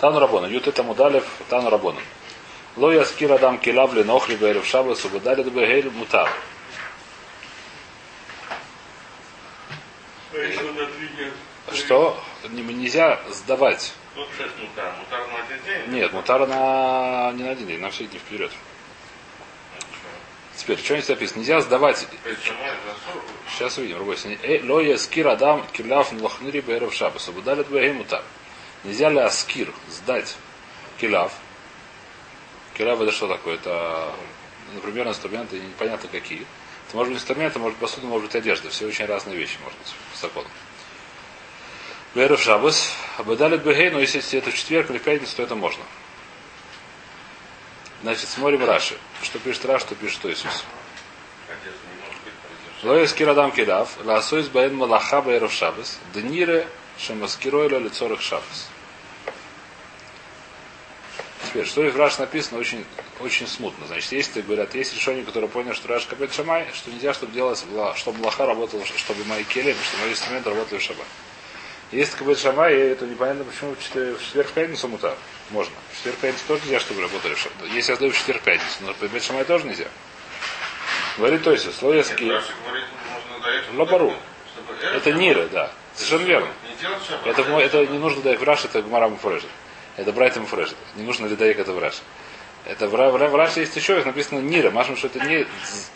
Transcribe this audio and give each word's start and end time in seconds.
Тану 0.00 0.20
Рабона. 0.20 0.46
Ют 0.46 0.66
это 0.68 0.82
мудалев, 0.82 1.24
Тану 1.48 1.70
Рабона. 1.70 2.00
Ло 2.76 2.92
яскир 2.92 3.32
адам 3.32 3.58
килавли 3.58 4.04
нохли 4.04 4.36
бэрев 4.36 4.64
шабас, 4.64 5.04
убадали 5.04 5.42
дбэгэль 5.42 5.90
мутар. 5.90 6.30
Что? 11.72 12.22
Нельзя 12.48 13.20
сдавать. 13.30 13.92
Сейчас 14.14 14.50
мутар. 14.60 14.94
Мутар 14.98 15.26
на 15.28 15.42
один 15.42 15.64
день? 15.64 15.94
Нет, 15.94 16.12
мутар 16.12 16.46
на 16.46 17.32
не 17.32 17.42
на 17.42 17.50
один 17.50 17.66
день, 17.66 17.80
на 17.80 17.90
все 17.90 18.04
дни 18.06 18.18
вперед. 18.18 18.52
Теперь, 20.56 20.78
что 20.78 20.94
здесь 20.94 21.08
написано? 21.08 21.38
Нельзя 21.38 21.60
сдавать. 21.60 22.06
Сейчас 23.50 23.78
увидим, 23.78 23.96
другой 23.96 24.16
э, 24.42 24.60
Ло 24.64 24.80
яскир 24.80 25.28
адам 25.28 25.66
килав 25.72 26.12
лохныри 26.12 26.60
бэрев 26.60 26.94
шабас, 26.94 27.28
убадали 27.28 27.64
дбэгэль 27.64 27.94
мутар. 27.94 28.22
Нельзя 28.84 29.10
ли 29.10 29.18
аскир 29.18 29.72
сдать 29.88 30.36
килав? 31.00 31.32
Килав 32.74 33.00
это 33.00 33.12
что 33.12 33.28
такое? 33.28 33.54
Это, 33.54 34.12
например, 34.74 35.08
инструменты 35.08 35.58
непонятно 35.58 36.08
какие. 36.08 36.46
Это 36.86 36.96
может 36.96 37.12
быть 37.12 37.20
инструменты, 37.20 37.58
может 37.58 37.78
быть 37.78 37.90
посуда, 37.90 38.06
может 38.06 38.26
быть 38.28 38.36
одежда. 38.36 38.70
Все 38.70 38.86
очень 38.86 39.06
разные 39.06 39.36
вещи, 39.36 39.58
может 39.62 39.78
быть, 39.78 39.94
по 40.12 40.18
закону. 40.18 40.48
Веров 42.14 42.40
Шабас. 42.40 42.94
Абадалит 43.18 43.62
Бегей, 43.62 43.90
но 43.90 44.00
если 44.00 44.38
это 44.38 44.50
в 44.50 44.54
четверг 44.54 44.90
или 44.90 44.98
в 44.98 45.02
пятницу, 45.02 45.36
то 45.36 45.42
это 45.42 45.54
можно. 45.54 45.82
Значит, 48.02 48.28
смотрим 48.28 48.64
Раши. 48.64 48.96
Что 49.22 49.38
пишет 49.38 49.64
Раш, 49.66 49.82
что 49.82 49.94
пишет 49.96 50.24
Иисус. 50.24 50.64
Лоис 52.84 53.12
кирадам 53.12 53.50
кидав, 53.50 53.88
ласуис 54.04 54.48
баэн 54.48 54.74
малаха 54.76 55.20
баэров 55.20 55.52
шабас, 55.52 55.98
днире 56.14 56.68
шамаскиройло 56.98 57.78
лицорых 57.78 58.20
шабас. 58.20 58.68
Теперь, 61.48 61.64
что 61.66 61.80
в 61.80 61.96
Раш 61.96 62.18
написано, 62.18 62.58
очень, 62.58 62.84
очень 63.20 63.46
смутно. 63.46 63.86
Значит, 63.86 64.12
есть, 64.12 64.36
говорят, 64.36 64.74
есть 64.74 64.94
решение, 64.94 65.24
которое 65.24 65.46
понял, 65.46 65.72
что 65.72 65.88
Раш 65.88 66.04
капет 66.04 66.34
шамай, 66.34 66.66
что 66.74 66.90
нельзя, 66.90 67.14
чтобы 67.14 67.32
делать, 67.32 67.64
чтобы 67.96 68.22
лоха 68.22 68.44
работала, 68.44 68.84
чтобы 68.84 69.24
мои 69.24 69.44
келем, 69.44 69.76
чтобы 69.82 70.02
мои 70.02 70.12
инструменты 70.12 70.50
работали 70.50 70.78
в 70.78 70.82
шаббат. 70.82 71.06
Есть 71.90 72.16
капет 72.16 72.38
шамай, 72.38 72.74
и 72.74 72.78
это 72.78 73.06
непонятно, 73.06 73.44
почему 73.44 73.74
в 73.74 73.82
четверг 73.82 74.48
в 74.48 74.52
пятницу 74.52 74.88
мутар. 74.88 75.16
Можно. 75.50 75.74
В 75.92 75.96
четверг 75.96 76.16
в 76.16 76.20
пятницу 76.20 76.44
тоже 76.48 76.64
нельзя, 76.64 76.80
чтобы 76.80 77.00
работали 77.00 77.34
в 77.34 77.38
шаббат. 77.38 77.68
Если 77.72 77.92
я 77.92 77.96
сдаю 77.96 78.12
в 78.12 78.18
четверг 78.18 78.42
в 78.42 78.44
пятницу, 78.44 78.76
но 78.80 78.92
капет 78.92 79.22
шамай 79.22 79.44
тоже 79.44 79.64
нельзя. 79.64 79.88
Говорит 81.16 81.42
то 81.42 81.52
есть, 81.52 81.74
слово 81.78 82.04
Лабару. 83.74 84.14
Это 84.94 85.12
нира, 85.12 85.48
да. 85.48 85.72
Совершенно 85.98 86.26
верно. 86.26 86.48
Это, 87.24 87.42
это 87.42 87.86
не 87.86 87.98
нужно 87.98 88.22
дать 88.22 88.38
в 88.38 88.44
Раш, 88.44 88.64
это 88.64 88.82
Гмара 88.82 89.08
Муфрежит. 89.08 89.50
Это 89.96 90.12
Брайтом 90.12 90.46
Фреш. 90.46 90.70
Не 90.94 91.02
нужно 91.02 91.26
ли 91.26 91.34
даек 91.34 91.58
это 91.58 91.72
в 91.72 91.78
Раш. 91.80 92.02
Это 92.64 92.86
в, 92.86 92.92
в, 92.92 93.18
в 93.18 93.34
Раше 93.34 93.60
есть 93.60 93.74
еще, 93.74 94.02
написано 94.04 94.38
Нира. 94.38 94.70
Машем, 94.70 94.96
что 94.96 95.08
это 95.08 95.18
не 95.20 95.44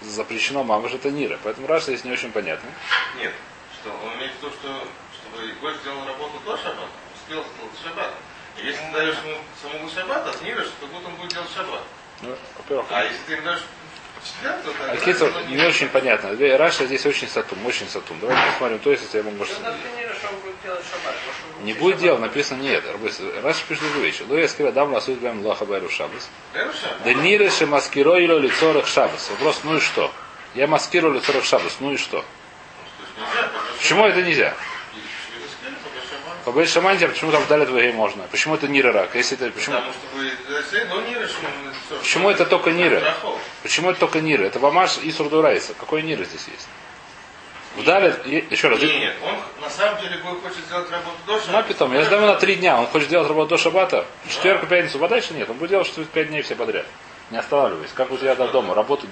запрещено, 0.00 0.64
мамаш, 0.64 0.92
это 0.94 1.12
Нира. 1.12 1.38
Поэтому 1.44 1.68
Раша 1.68 1.86
здесь 1.86 2.04
не 2.04 2.10
очень 2.10 2.32
понятно. 2.32 2.68
Нет, 3.16 3.32
что 3.80 3.90
он 3.90 4.18
имеет 4.18 4.32
в 4.32 4.38
виду, 4.38 4.50
что 4.50 4.88
чтобы 5.14 5.52
гость 5.60 5.80
сделал 5.82 6.04
работу 6.04 6.32
до 6.44 6.56
шаббата, 6.56 6.88
успел 7.14 7.44
сделать 7.44 7.72
шаббат. 7.84 8.10
И 8.60 8.66
если 8.66 8.80
ты 8.80 8.92
даешь 8.92 9.16
ему 9.24 9.36
самому 9.62 9.88
шаббат, 9.88 10.26
от 10.26 10.42
Нира, 10.42 10.62
что 10.62 10.86
тут 10.88 11.06
он 11.06 11.14
будет 11.14 11.32
делать 11.32 11.50
шаббат. 11.54 11.82
Ну, 12.22 12.36
во-первых, 12.58 12.86
а 12.90 13.04
если 13.04 13.18
ты 13.26 13.40
даешь 13.42 13.62
а 14.44 14.96
Кицур, 14.96 15.30
не 15.48 15.64
очень 15.64 15.88
понятно. 15.88 16.36
Раша 16.56 16.86
здесь 16.86 17.04
очень 17.06 17.28
сатум, 17.28 17.64
очень 17.66 17.88
сатум. 17.88 18.18
Давайте 18.20 18.42
посмотрим, 18.52 18.78
то 18.78 18.90
есть, 18.90 19.02
если 19.04 19.18
я 19.18 19.24
могу... 19.24 19.44
Не 21.62 21.74
будет 21.74 21.98
делать, 21.98 22.20
написано 22.20 22.60
нет. 22.60 22.84
Раша 23.42 23.60
пишет 23.68 23.82
другую 23.84 24.04
вещь. 24.04 24.20
Луя 24.28 24.48
скира 24.48 24.72
дам 24.72 24.92
ласует 24.92 25.20
бэм 25.20 25.44
лоха 25.44 25.64
байру 25.64 25.88
шабас. 25.88 26.28
Да 27.04 27.12
нире 27.14 27.50
ше 27.50 27.66
маскиро 27.66 28.16
или 28.18 28.38
лицорах 28.38 28.86
шабас. 28.86 29.30
Вопрос, 29.30 29.60
ну 29.64 29.76
и 29.76 29.80
что? 29.80 30.12
Я 30.54 30.66
маскирую 30.66 31.14
лицорах 31.14 31.44
шабас, 31.44 31.76
ну 31.80 31.92
и 31.92 31.96
что? 31.96 32.24
Почему 33.78 34.06
это 34.06 34.22
нельзя? 34.22 34.54
По 36.44 36.50
Бейт 36.50 36.68
Шаманте, 36.68 37.06
почему 37.06 37.30
там 37.30 37.44
дали 37.48 37.64
двоей 37.64 37.92
можно? 37.92 38.24
Почему 38.24 38.56
это 38.56 38.66
Нира 38.66 38.92
рак? 38.92 39.14
Если 39.14 39.36
это, 39.36 39.52
почему? 39.52 39.76
Почему 42.00 42.30
это 42.30 42.46
только 42.46 42.72
Нира? 42.72 43.14
Почему 43.62 43.90
это 43.90 44.00
только 44.00 44.20
Нира? 44.20 44.44
Это 44.44 44.58
Вамаш 44.58 44.98
и 44.98 45.10
Сурдурайса. 45.12 45.74
Какой 45.74 46.02
Нира 46.02 46.24
здесь 46.24 46.46
есть? 46.48 46.68
Вдали, 47.76 48.14
еще 48.50 48.68
раз. 48.68 48.80
Нет, 48.80 49.16
он 49.24 49.36
на 49.62 49.70
самом 49.70 50.00
деле 50.02 50.18
хочет 50.18 50.64
сделать 50.66 50.90
работу 50.90 51.16
до 51.26 51.40
шабата. 51.40 51.52
Ну, 51.52 51.62
питом, 51.62 51.92
я 51.94 52.04
сдаю 52.04 52.26
на 52.26 52.34
три 52.34 52.56
дня, 52.56 52.78
он 52.78 52.86
хочет 52.86 53.08
сделать 53.08 53.28
работу 53.28 53.50
до 53.50 53.58
шабата. 53.58 54.04
Четверг, 54.28 54.68
пятницу, 54.68 55.02
а 55.02 55.08
дальше 55.08 55.32
нет. 55.32 55.48
Он 55.48 55.56
будет 55.56 55.70
делать 55.70 55.86
что 55.86 56.04
пять 56.04 56.28
дней 56.28 56.42
все 56.42 56.54
подряд. 56.54 56.84
Не 57.30 57.38
останавливаясь. 57.38 57.90
Как 57.94 58.10
у 58.10 58.18
тебя 58.18 58.34
до 58.34 58.48
дома. 58.48 58.74
Работа 58.74 59.06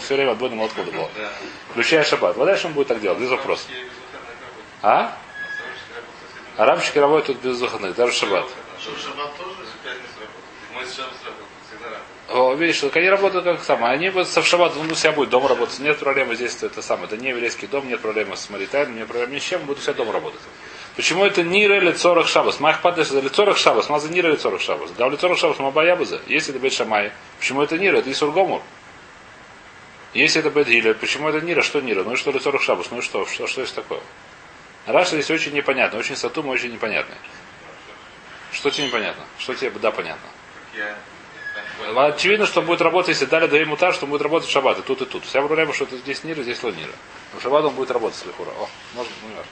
все 0.00 0.14
время 0.14 0.30
от 0.30 0.34
отбойным 0.36 0.62
откуда 0.62 0.90
было. 0.92 1.10
Включая 1.70 2.04
шаббат. 2.04 2.36
Вот 2.36 2.46
дальше 2.46 2.68
он 2.68 2.72
будет 2.72 2.88
так 2.88 3.00
делать, 3.00 3.18
без 3.18 3.28
вопросов. 3.28 3.68
А? 4.82 5.14
Арабчики 6.56 6.96
работают 6.96 7.40
без 7.40 7.60
выходных, 7.60 7.94
даже 7.96 8.12
в 8.12 8.14
шаббат. 8.14 8.44
О, 8.44 8.50
видишь, 12.28 12.76
что 12.76 12.90
они 12.94 13.08
работают 13.08 13.44
как 13.44 13.62
самое. 13.62 13.94
Они 13.94 14.10
будут 14.10 14.28
в 14.28 14.44
шаббат, 14.44 14.76
он 14.76 14.90
у 14.90 14.94
себя 14.94 15.12
будет 15.12 15.30
дома 15.30 15.48
работать. 15.48 15.78
Нет 15.78 15.98
проблемы 15.98 16.34
здесь, 16.34 16.62
это 16.62 16.82
самое. 16.82 17.06
Это 17.06 17.16
не 17.16 17.28
еврейский 17.28 17.66
дом, 17.66 17.88
нет 17.88 18.00
проблемы 18.00 18.36
с 18.36 18.50
Маритайном, 18.50 18.96
нет 18.96 19.06
проблемы 19.06 19.34
ни 19.34 19.38
с 19.38 19.44
чем, 19.44 19.62
будут 19.62 19.82
себя 19.82 19.94
дома 19.94 20.12
работать. 20.12 20.40
Почему 20.96 21.24
это 21.24 21.42
не 21.42 21.64
или 21.64 21.92
цорах 21.92 22.26
шабас? 22.26 22.58
Майх 22.58 22.80
падаешь 22.80 23.08
за 23.08 23.20
лицорах 23.20 23.58
шабас, 23.58 23.90
маза 23.90 24.08
не 24.08 24.20
или 24.20 24.34
цорах 24.34 24.62
шабас. 24.62 24.90
Да 24.92 25.08
лицорах 25.08 25.38
шабас 25.38 25.58
мабаябаза. 25.58 26.20
Если 26.26 26.54
это 26.54 26.58
бет 26.58 26.72
шамай, 26.72 27.12
почему 27.38 27.62
это 27.62 27.76
нира? 27.76 27.98
Это 27.98 28.10
Исургомур. 28.10 28.62
Если 30.14 30.40
это 30.40 30.48
бет 30.48 30.66
гиля, 30.66 30.94
почему 30.94 31.28
это 31.28 31.44
нира? 31.44 31.60
Что 31.60 31.82
нира? 31.82 32.02
Ну 32.02 32.14
и 32.14 32.16
что 32.16 32.32
лицорах 32.32 32.62
шабас? 32.62 32.90
Ну 32.90 32.98
и 32.98 33.02
что? 33.02 33.26
Что, 33.26 33.46
что 33.46 33.60
есть 33.60 33.74
такое? 33.74 34.00
Раша 34.86 35.10
здесь 35.10 35.30
очень 35.30 35.52
непонятно, 35.52 35.98
очень 35.98 36.16
сатум, 36.16 36.48
очень 36.48 36.72
непонятно. 36.72 37.14
Что 38.52 38.70
тебе 38.70 38.86
непонятно? 38.86 39.24
Что 39.38 39.54
тебе 39.54 39.70
да 39.70 39.90
понятно? 39.90 40.28
Очевидно, 41.94 42.46
что 42.46 42.62
будет 42.62 42.80
работать, 42.80 43.10
если 43.10 43.26
дали 43.26 43.46
до 43.46 43.64
мутар, 43.66 43.94
что 43.94 44.06
будет 44.06 44.22
работать 44.22 44.48
в 44.48 44.52
шаббат, 44.52 44.78
и 44.78 44.82
тут, 44.82 45.02
и 45.02 45.04
тут. 45.04 45.24
Вся 45.24 45.40
проблема, 45.40 45.72
что 45.72 45.84
это 45.84 45.96
здесь 45.98 46.24
нира, 46.24 46.42
здесь 46.42 46.62
лонира. 46.62 46.92
В 47.32 47.42
шаббат 47.42 47.64
он 47.64 47.74
будет 47.74 47.90
работать 47.90 48.18
с 48.18 48.26
лихура. 48.26 48.50
О, 48.50 48.68
может, 48.94 49.12
ну. 49.22 49.42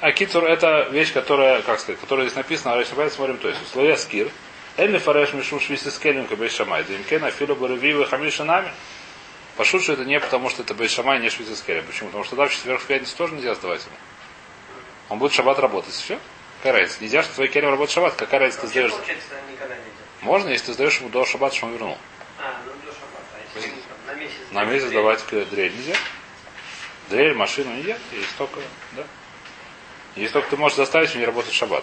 А 0.00 0.10
китур 0.10 0.44
это 0.44 0.88
вещь, 0.90 1.12
которая, 1.12 1.62
как 1.62 1.78
сказать, 1.78 2.00
которая 2.00 2.26
здесь 2.26 2.36
написана, 2.36 2.74
а 2.74 2.84
давайте 2.84 3.14
смотрим, 3.14 3.38
то 3.38 3.48
есть, 3.48 3.62
условия 3.62 3.96
скир. 3.96 4.30
Элли 4.76 4.98
фареш 4.98 5.32
мишум 5.32 5.60
швиси 5.60 5.88
скелем 5.90 6.26
кабей 6.26 6.48
шамай. 6.48 6.82
Димкена 6.84 7.30
филу 7.30 7.54
баравивы 7.54 8.06
хамиша 8.06 8.44
нами. 8.44 8.72
Пошут, 9.56 9.82
что 9.82 9.92
это 9.92 10.04
не 10.04 10.18
потому, 10.18 10.48
что 10.48 10.62
это 10.62 10.72
Бейшамай, 10.74 11.20
не 11.20 11.28
швейцарский 11.28 11.82
Почему? 11.82 12.08
Потому 12.08 12.24
что 12.24 12.36
да, 12.36 12.46
в 12.46 12.52
четверг 12.52 12.80
в 12.80 12.86
пятницу 12.86 13.14
тоже 13.16 13.34
нельзя 13.34 13.54
сдавать 13.54 13.84
ему. 13.84 13.96
Он 15.10 15.18
будет 15.18 15.32
шаббат 15.32 15.58
работать. 15.58 15.92
Все? 15.92 16.18
Какая 16.62 16.78
разница? 16.78 17.02
Нельзя, 17.02 17.24
что 17.24 17.34
твой 17.34 17.48
керем 17.48 17.70
работает 17.70 17.90
шаббат. 17.90 18.14
Какая 18.14 18.38
разница 18.38 18.60
ты 18.60 18.68
сдаешь? 18.68 18.92
Можно, 20.20 20.50
если 20.50 20.66
ты 20.66 20.72
сдаешь 20.74 20.96
ему 21.00 21.08
до 21.08 21.24
шаббата, 21.24 21.56
что 21.56 21.66
он 21.66 21.72
вернул. 21.72 21.98
А, 22.38 22.54
ну 22.64 22.70
до 22.86 22.92
шаббата. 22.92 23.88
А 24.06 24.12
на 24.12 24.14
месяц? 24.14 24.36
На 24.52 24.64
месяц 24.64 24.90
давать 24.92 25.24
дрель 25.28 25.74
нельзя. 25.74 25.96
Дрель, 27.10 27.34
машину 27.34 27.74
нельзя. 27.74 27.98
Есть 28.12 28.36
только, 28.38 28.60
да? 28.92 29.02
Если 30.14 30.32
только 30.34 30.50
ты 30.50 30.56
можешь 30.56 30.76
заставить 30.76 31.12
мне 31.16 31.24
работать 31.24 31.52
шаббат. 31.52 31.82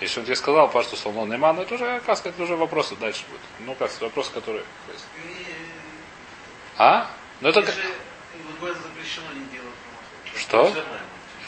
Если 0.00 0.20
он 0.20 0.26
тебе 0.26 0.36
сказал, 0.36 0.70
что 0.70 0.94
сломал 0.94 1.26
Нейман, 1.26 1.58
это 1.58 1.74
уже, 1.74 2.00
как 2.06 2.16
сказать, 2.16 2.34
это 2.36 2.44
уже 2.44 2.54
вопросы 2.54 2.94
дальше 2.94 3.24
будет. 3.28 3.40
Ну, 3.58 3.74
как 3.74 3.90
сказать, 3.90 4.02
вопросы, 4.02 4.30
которые... 4.30 4.62
А? 6.76 7.10
Ну 7.40 7.48
это 7.48 7.62
как... 7.62 7.74
Что? 10.36 10.72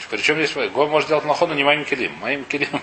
Причем 0.09 0.35
здесь 0.35 0.71
Го 0.71 0.87
может 0.87 1.09
делать 1.09 1.25
махону 1.25 1.53
не 1.53 1.63
моим 1.63 1.83
килим. 1.85 2.13
Моим 2.19 2.45
килим. 2.45 2.81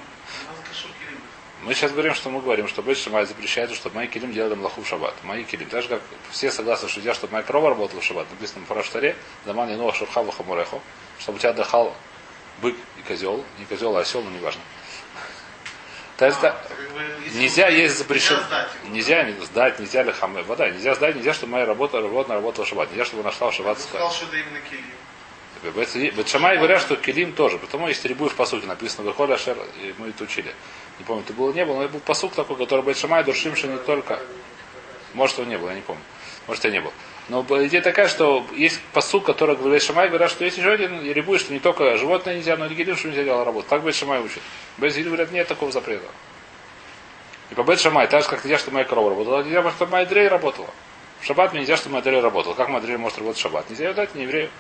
Мы 1.63 1.73
сейчас 1.73 1.93
говорим, 1.93 2.15
что 2.15 2.29
мы 2.29 2.43
говорим, 2.43 2.69
что 2.69 2.83
Бейт 2.83 2.99
Шамай 2.99 3.25
запрещает, 3.25 3.73
чтобы 3.73 3.97
мои 3.97 4.07
килим 4.07 4.33
делали 4.33 4.55
млаху 4.55 4.83
в 4.83 4.87
шаббат. 4.87 5.15
Мои 5.23 5.45
килим. 5.45 5.67
Так 5.71 5.83
же, 5.83 5.89
как 5.89 6.03
все 6.31 6.51
согласны, 6.51 6.91
что 6.91 7.01
я, 7.01 7.15
чтобы 7.15 7.33
моя 7.33 7.43
крова 7.43 7.71
работала 7.71 8.03
в 8.03 8.05
шаббат. 8.05 8.27
Написано 8.31 8.67
в 8.67 8.69
Фараштаре, 8.69 9.17
Даман 9.47 9.71
и 9.71 9.77
Ноах 9.77 9.95
Шурхаву 9.95 10.31
Хамуреху, 10.31 10.83
чтобы 11.19 11.37
у 11.37 11.39
тебя 11.39 11.51
отдыхал 11.51 11.97
бык 12.61 12.77
и 12.99 13.09
козел. 13.09 13.43
Не 13.59 13.65
козел, 13.65 13.97
а 13.97 14.01
осел, 14.01 14.23
но 14.23 14.31
неважно. 14.31 14.61
То 16.19 16.27
есть, 16.27 16.45
а, 16.45 16.55
нельзя 17.35 17.69
есть 17.69 17.97
запрещено. 17.97 18.41
Нельзя 18.91 19.27
сдать, 19.43 19.81
нельзя 19.81 20.03
ли 20.03 20.13
хамы. 20.13 20.43
Вода, 20.43 20.69
нельзя 20.69 20.95
сдать, 20.95 21.17
нельзя, 21.17 21.33
чтобы 21.33 21.53
моя 21.53 21.65
работа, 21.65 22.01
работа 22.01 22.35
работала 22.35 22.67
в 22.67 22.69
шаббат. 22.69 22.91
Нельзя, 22.91 23.07
чтобы 23.07 23.23
нашла 23.23 23.51
в 23.51 23.55
шаббат. 23.55 23.81
сказал, 23.81 24.13
что 24.13 24.27
это 24.27 24.37
именно 24.37 24.61
килим. 24.61 24.85
Бетшамай 25.71 26.57
говорят, 26.57 26.81
что 26.81 26.97
килим 26.97 27.33
тоже. 27.33 27.59
Потому 27.59 27.89
если 27.89 28.09
рибуешь 28.09 28.33
по 28.35 28.47
сути 28.47 28.67
написано 28.67 29.05
Выхода 29.05 29.35
Ашер, 29.35 29.57
и 29.83 29.95
мы 29.99 30.09
это 30.09 30.25
учили. 30.25 30.53
Не 30.99 31.05
помню, 31.05 31.23
это 31.25 31.33
было 31.33 31.53
не 31.53 31.65
было, 31.65 31.77
но 31.77 31.83
это 31.85 31.93
был 31.95 32.01
посук 32.01 32.35
такой, 32.35 32.57
который 32.57 32.85
Бетшамай 32.85 33.25
душим, 33.25 33.57
что 33.57 33.69
не 33.69 33.79
только. 33.79 34.21
Может, 35.15 35.39
его 35.39 35.49
не 35.49 35.59
было, 35.59 35.71
я 35.71 35.77
не 35.77 35.83
помню. 35.83 36.03
Может, 36.47 36.65
я 36.65 36.71
не 36.71 36.81
был. 36.81 36.93
Но 37.29 37.43
идея 37.67 37.81
такая, 37.81 38.09
что 38.09 38.45
есть 38.55 38.81
посуд, 38.93 39.25
который 39.25 39.57
говорит 39.57 39.83
Шамай, 39.83 40.09
говорят, 40.09 40.31
что 40.31 40.45
есть 40.45 40.59
еще 40.59 40.73
один 40.73 41.01
рябуй, 41.11 41.39
что 41.39 41.55
не 41.55 41.59
только 41.59 41.97
животное 41.97 42.37
нельзя, 42.37 42.57
но 42.57 42.67
и 42.67 42.75
гелим, 42.75 42.97
что 42.97 43.09
нельзя 43.09 43.25
делать 43.25 43.47
работу. 43.47 43.67
Так 43.71 43.83
Бет 43.83 43.95
Шамай 43.95 44.21
учит. 44.21 44.43
Гилим 44.79 45.07
говорят, 45.07 45.33
нет 45.33 45.49
такого 45.49 45.73
запрета. 45.73 46.07
И 47.51 47.55
по 47.55 47.63
Бет 47.63 47.81
Шамай, 47.81 48.09
так 48.09 48.23
же, 48.23 48.29
как 48.29 48.45
нельзя, 48.45 48.59
чтобы 48.59 48.75
моя 48.75 48.85
корова 48.85 49.11
работала, 49.11 49.43
нельзя, 49.43 49.71
чтобы 49.71 49.93
моя 49.93 50.05
дрей 50.05 50.29
работала. 50.29 50.69
В 51.21 51.27
шаббат 51.27 51.55
нельзя, 51.55 51.79
чтобы 51.79 51.95
моя 51.95 52.05
дрей 52.05 52.21
работала. 52.21 52.53
Как 52.53 52.69
моя 52.69 52.83
дрей 52.83 52.99
может 52.99 53.17
работать 53.17 53.39
в 53.39 53.43
шаббат? 53.43 53.71
Нельзя 53.71 53.89
ее 53.89 53.95
дать 53.95 54.15
не 54.15 54.25
еврею. 54.25 54.51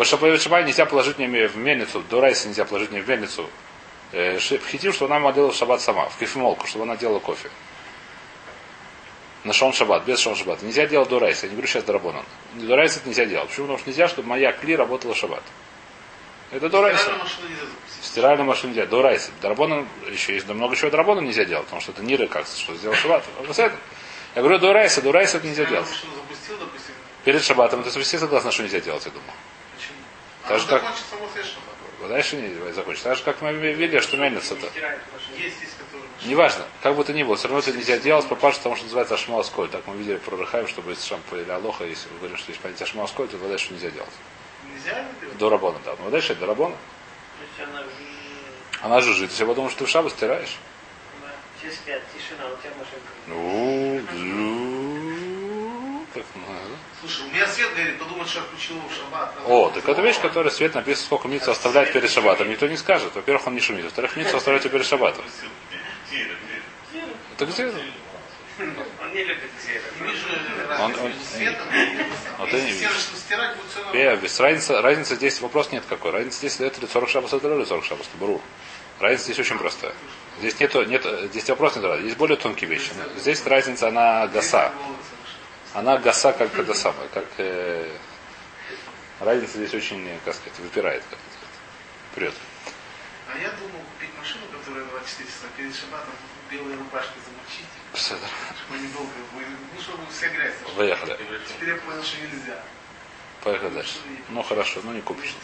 По 0.00 0.06
Шаббат 0.06 0.40
Шаббат 0.40 0.64
нельзя 0.64 0.86
положить 0.86 1.18
мне 1.18 1.46
в 1.46 1.58
мельницу, 1.58 2.02
до 2.08 2.22
райса 2.22 2.48
нельзя 2.48 2.64
положить 2.64 2.90
мне 2.90 3.02
в 3.02 3.06
мельницу 3.06 3.50
э, 4.12 4.38
хитим, 4.38 4.94
чтобы 4.94 5.14
она 5.14 5.30
делала 5.30 5.52
в 5.52 5.54
шаббат 5.54 5.82
сама, 5.82 6.08
в 6.08 6.16
кофемолку, 6.16 6.66
чтобы 6.66 6.84
она 6.84 6.96
делала 6.96 7.18
кофе. 7.18 7.50
На 9.44 9.52
шон 9.52 9.74
шаббат, 9.74 10.06
без 10.06 10.18
шон 10.18 10.36
шаббат. 10.36 10.62
Нельзя 10.62 10.86
делать 10.86 11.10
до 11.10 11.18
райса. 11.18 11.44
Я 11.44 11.50
не 11.50 11.56
говорю 11.56 11.68
сейчас 11.68 11.84
до 11.84 11.92
рабона. 11.92 12.24
До 12.54 12.76
райса 12.76 13.00
это 13.00 13.10
нельзя 13.10 13.26
делать. 13.26 13.50
Почему? 13.50 13.66
Потому 13.66 13.78
что 13.78 13.90
нельзя, 13.90 14.08
чтобы 14.08 14.28
моя 14.28 14.52
кли 14.52 14.74
работала 14.74 15.14
шаббат. 15.14 15.42
Это 16.50 16.70
до 16.70 16.80
райса. 16.80 17.12
В 18.00 18.06
стиральную 18.06 18.46
машину 18.46 18.72
нельзя. 18.72 18.86
До 18.86 19.02
райса. 19.02 19.30
До 19.42 19.50
рабона 19.50 19.86
еще 20.10 20.32
есть 20.32 20.48
много 20.48 20.76
чего 20.76 20.90
до 20.90 20.96
рабона 20.96 21.20
нельзя 21.20 21.44
делать, 21.44 21.66
потому 21.66 21.82
что 21.82 21.92
это 21.92 22.02
ниры 22.02 22.26
как 22.26 22.46
что 22.46 22.74
сделал 22.74 22.96
шаббат. 22.96 23.22
Я 24.34 24.40
говорю 24.40 24.58
до 24.60 24.72
райса, 24.72 25.02
до 25.02 25.12
райса 25.12 25.36
это 25.36 25.46
нельзя 25.46 25.66
делать. 25.66 25.88
Перед 27.22 27.44
шаббатом 27.44 27.80
это 27.80 27.90
все 27.90 28.18
согласны, 28.18 28.50
что 28.50 28.62
нельзя 28.62 28.80
делать, 28.80 29.04
я 29.04 29.10
думаю. 29.10 29.34
Так 30.48 30.58
же 30.58 30.66
как... 30.66 30.82
Дальше 32.08 32.36
не 32.36 32.72
закончится. 32.72 33.10
Так 33.10 33.18
же 33.18 33.24
как 33.24 33.42
мы 33.42 33.52
видели, 33.52 34.00
что 34.00 34.16
мельница 34.16 34.54
это. 34.54 34.68
Неважно, 36.24 36.64
как 36.82 36.96
бы 36.96 37.04
то 37.04 37.12
ни 37.12 37.22
было, 37.22 37.36
все 37.36 37.48
равно 37.48 37.60
это 37.60 37.72
нельзя 37.72 37.98
делать, 37.98 38.28
попасть, 38.28 38.58
потому 38.58 38.76
что 38.76 38.84
называется 38.84 39.14
ашмалсколь. 39.14 39.68
Так 39.70 39.86
мы 39.86 39.96
видели 39.96 40.16
про 40.16 40.36
Рахаем, 40.36 40.68
чтобы 40.68 40.90
если 40.90 41.08
шампу 41.08 41.36
или 41.36 41.50
алоха, 41.50 41.84
если 41.84 42.08
вы 42.10 42.18
говорите, 42.18 42.42
что 42.42 42.50
есть 42.50 42.60
понятие 42.60 42.84
ашмалсколь, 42.84 43.28
то 43.28 43.58
что 43.58 43.72
нельзя 43.72 43.90
делать. 43.90 44.10
Нельзя 44.70 45.06
До 45.38 45.48
рабона, 45.48 45.78
да. 45.84 45.94
Но 45.98 46.10
дальше 46.10 46.32
это 46.32 46.40
до 46.40 46.46
рабона. 46.48 46.76
Она... 48.82 49.00
жужжит. 49.00 49.28
То 49.28 49.30
есть 49.30 49.40
я 49.40 49.46
подумал, 49.46 49.70
что 49.70 49.78
ты 49.80 49.84
в 49.86 49.88
шабу 49.88 50.10
стираешь. 50.10 50.58
Все 51.58 51.70
спят, 51.70 52.02
тишина, 52.14 52.46
у 52.46 52.56
тебя 52.56 52.72
машинка. 52.78 53.10
Ну, 53.26 54.00
как 56.14 56.24
Слушай, 57.10 57.28
у 57.28 57.34
меня 57.34 57.46
свет 57.48 57.74
горит, 57.74 57.98
подумать, 57.98 58.28
что 58.28 58.38
я 58.38 58.44
включил 58.44 58.76
его 58.76 58.88
в 58.88 58.94
шаббат. 58.94 59.34
О, 59.46 59.70
так 59.70 59.88
это 59.88 60.00
вещь, 60.00 60.20
которая 60.20 60.52
свет 60.52 60.74
написано, 60.74 61.06
сколько 61.06 61.26
митцу 61.28 61.50
оставлять 61.50 61.92
перед 61.92 62.08
шаббатом. 62.08 62.48
Никто 62.48 62.68
не 62.68 62.76
скажет. 62.76 63.14
Во-первых, 63.14 63.46
он 63.48 63.54
не 63.54 63.60
шумит. 63.60 63.84
Во-вторых, 63.84 64.16
митцу 64.16 64.36
оставляйте 64.36 64.68
перед 64.68 64.86
шаббатом. 64.86 65.24
Это 67.36 67.46
где? 67.46 67.64
Он 67.66 69.12
не 69.14 69.24
любит 69.24 69.50
Он- 70.78 70.94
он- 71.00 71.10
и 72.46 72.50
ты 72.50 72.60
не 72.62 72.70
видишь. 72.70 72.76
стирать, 72.76 72.96
стирать 73.16 73.56
будет 73.56 73.70
все 73.70 73.92
Бея, 73.92 74.16
без 74.16 74.38
разница, 74.38 74.82
разница 74.82 75.14
здесь 75.14 75.40
вопрос 75.40 75.72
нет 75.72 75.82
какой. 75.88 76.10
Разница 76.10 76.38
здесь 76.38 76.60
это 76.60 76.80
ли 76.80 76.86
40 76.86 77.08
шабас, 77.08 77.32
это 77.32 77.48
ли 77.48 77.64
40 77.64 77.84
шабас, 77.84 78.06
буру. 78.14 78.40
Разница 79.00 79.24
здесь 79.24 79.38
очень 79.38 79.58
простая. 79.58 79.94
Здесь 80.38 80.60
нету, 80.60 80.84
нет, 80.84 81.04
здесь 81.30 81.48
вопрос 81.48 81.76
не 81.76 81.82
разница. 81.82 82.04
Есть 82.04 82.18
более 82.18 82.36
тонкие 82.36 82.68
вещи. 82.68 82.92
Здесь 83.16 83.44
разница, 83.46 83.88
она 83.88 84.26
гаса. 84.28 84.72
Она 85.72 85.98
гаса 85.98 86.32
как 86.32 86.56
это 86.58 86.74
самое, 86.74 87.08
как 87.10 87.26
э, 87.38 87.96
разница 89.20 89.58
здесь 89.58 89.72
очень, 89.74 90.18
как 90.24 90.34
сказать, 90.34 90.58
выпирает. 90.58 91.02
Как 91.08 91.18
это. 91.18 92.14
Прет. 92.14 92.34
А 93.32 93.38
я 93.38 93.50
думал 93.52 93.80
купить 93.94 94.10
машину, 94.18 94.42
которая 94.50 94.84
24 94.84 95.28
часа 95.28 95.46
перед 95.56 95.74
шаббатом 95.74 96.12
белой 96.50 96.74
рубашкой 96.76 97.22
замочить, 97.24 97.66
Пседр. 97.92 98.26
чтобы 98.66 98.82
недолго. 98.82 99.10
Ну, 99.76 99.80
чтобы 99.80 99.98
вся 100.10 100.28
грязь 100.28 100.54
сошла. 100.58 100.74
Поехали. 100.74 101.18
Теперь 101.48 101.68
я 101.68 101.76
понял, 101.76 102.02
что 102.02 102.16
нельзя. 102.20 102.58
Поехали 103.44 103.70
дальше. 103.70 103.98
Ну 104.28 104.42
хорошо, 104.42 104.80
ну 104.82 104.92
не 104.92 105.00
купишь. 105.02 105.36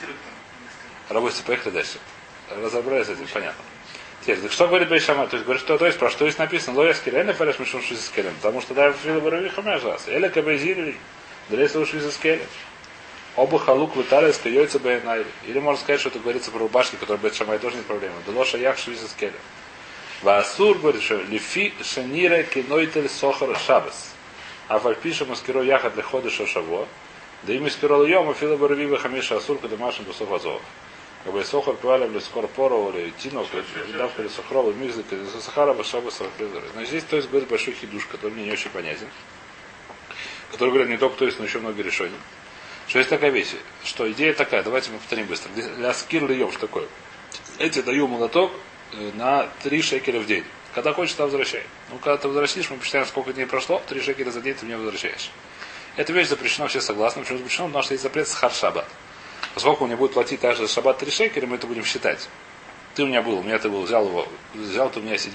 Рабочие, 1.09 1.45
поехали 1.45 1.73
дальше. 1.75 1.99
Разобрались 2.51 3.07
с 3.07 3.11
этим, 3.11 3.29
понятно. 3.29 3.63
Так 4.27 4.51
что 4.51 4.67
говорит 4.67 4.89
Бейшама? 4.89 5.29
То 5.29 5.37
есть 5.37 5.45
говорит, 5.45 5.63
что 5.63 5.79
то 5.79 5.87
есть 5.87 5.99
про 5.99 6.11
что 6.11 6.25
есть 6.25 6.39
написано, 6.39 6.77
лоя 6.77 6.95
скелен, 6.95 7.33
фареш 7.33 7.61
мишум 7.61 7.81
шизискелем. 7.81 8.35
Потому 8.43 8.61
что 8.61 8.75
да, 8.75 8.93
фила 8.93 9.21
барави 9.21 9.49
хамяжас. 9.49 10.09
Эля 10.09 10.29
кабезирили, 10.29 10.97
дресла 11.49 11.87
шизискелем. 11.87 12.47
Оба 13.37 13.59
халук 13.61 13.95
вытали 13.95 14.33
с 14.33 14.45
яйца 14.45 14.81
бейнайли. 14.81 15.27
Или 15.47 15.61
можно 15.61 15.81
сказать, 15.81 16.01
что 16.01 16.09
это 16.09 16.19
говорится 16.19 16.51
про 16.51 16.59
рубашки, 16.59 16.97
которые 16.97 17.19
Бейт 17.19 17.37
Шамай 17.37 17.61
тоже 17.61 17.77
нет 17.77 17.87
проблемы. 17.87 18.15
Делоша 18.27 18.59
ях 18.59 18.79
шизискелем. 18.79 19.35
Васур 20.23 20.79
говорит, 20.79 21.03
что 21.03 21.17
лифи 21.17 21.73
шанира 21.83 22.43
кинойтель 22.43 23.09
сохар 23.09 23.57
шабас. 23.57 24.13
А 24.67 24.81
фальпиша 24.81 25.25
маскиро 25.25 25.63
яхат 25.63 25.95
для 25.95 26.03
хода 26.03 26.31
шашаво. 26.31 26.89
Да 27.45 27.53
им 27.53 27.69
искиро 27.69 28.03
льем, 28.03 28.29
а 28.29 28.35
фила 28.35 28.57
барави 28.57 28.97
хамиша 28.97 29.37
асур, 29.37 29.59
когда 29.59 29.77
машин 29.77 30.05
бусов 30.05 30.33
азов. 30.33 30.61
Как 31.27 31.35
бы 31.35 31.45
сохар 31.45 31.75
пивали 31.75 32.07
или 32.07 33.11
тинов, 33.19 33.49
давка 33.99 34.23
или 34.23 34.29
сахарова, 34.29 34.71
мизлик, 34.71 35.07
или 35.11 35.25
сахара, 35.41 35.75
башаба, 35.75 36.11
сахар. 36.11 36.31
Но 36.77 36.85
здесь, 36.85 37.03
то 37.03 37.17
есть, 37.17 37.29
говорит 37.29 37.49
большой 37.49 37.75
хидуш, 37.75 38.07
который 38.07 38.31
мне 38.31 38.45
не 38.45 38.53
очень 38.53 38.71
понятен. 38.71 39.09
Который 40.53 40.69
говорит 40.69 40.89
не 40.89 40.99
только 40.99 41.17
то 41.17 41.25
есть, 41.25 41.41
но 41.41 41.45
еще 41.45 41.59
много 41.59 41.83
решений. 41.83 42.15
Что 42.87 43.01
есть 43.01 43.11
такая 43.11 43.31
вещь, 43.31 43.49
что 43.83 44.09
идея 44.13 44.35
такая, 44.35 44.63
давайте 44.63 44.93
мы 44.93 44.99
повторим 44.99 45.27
быстро. 45.27 45.51
Для 45.51 45.93
скир 45.95 46.31
льем, 46.31 46.53
что 46.53 46.61
такое? 46.61 46.87
Эти 47.59 47.83
даю 47.83 48.07
молоток 48.07 48.53
э, 48.93 49.11
на 49.15 49.49
3 49.65 49.83
шекеля 49.83 50.21
в 50.21 50.27
день. 50.27 50.45
Когда 50.77 50.93
хочешь, 50.93 51.15
тогда 51.15 51.25
возвращай. 51.25 51.65
Ну, 51.91 51.99
когда 51.99 52.19
ты 52.19 52.29
возвратишь, 52.29 52.71
мы 52.71 52.77
посчитаем, 52.77 53.05
сколько 53.05 53.33
дней 53.33 53.47
прошло, 53.47 53.83
3 53.89 54.01
шекеля 54.01 54.31
за 54.31 54.41
день 54.41 54.55
ты 54.55 54.65
мне 54.65 54.77
возвращаешь. 54.77 55.33
Эта 55.97 56.13
вещь 56.13 56.29
запрещена, 56.29 56.69
все 56.69 56.81
согласны. 56.81 57.23
Почему 57.23 57.39
запрещена? 57.39 57.67
Потому 57.67 57.83
что 57.83 57.95
есть 57.95 58.05
запрет 58.05 58.29
сахар 58.29 58.53
шаббат. 58.53 58.87
Поскольку 59.57 59.85
он 59.85 59.89
мне 59.89 59.97
будет 59.97 60.13
платить 60.13 60.41
также 60.41 60.67
за 60.67 60.75
шаббат 60.75 60.99
3 60.99 61.11
шекеля, 61.11 61.47
мы 61.47 61.57
это 61.57 61.67
будем 61.67 61.83
считать. 61.83 62.29
Ты 62.95 63.05
у 63.05 63.07
меня 63.07 63.23
был, 63.23 63.39
у 63.39 63.43
меня 63.43 63.59
ты 63.59 63.71
был, 63.71 63.85
взял 63.85 64.07
его, 64.07 64.29
взял 64.53 64.91
ты 64.91 65.01
у 65.01 65.03
меня 65.03 65.17
7 65.17 65.33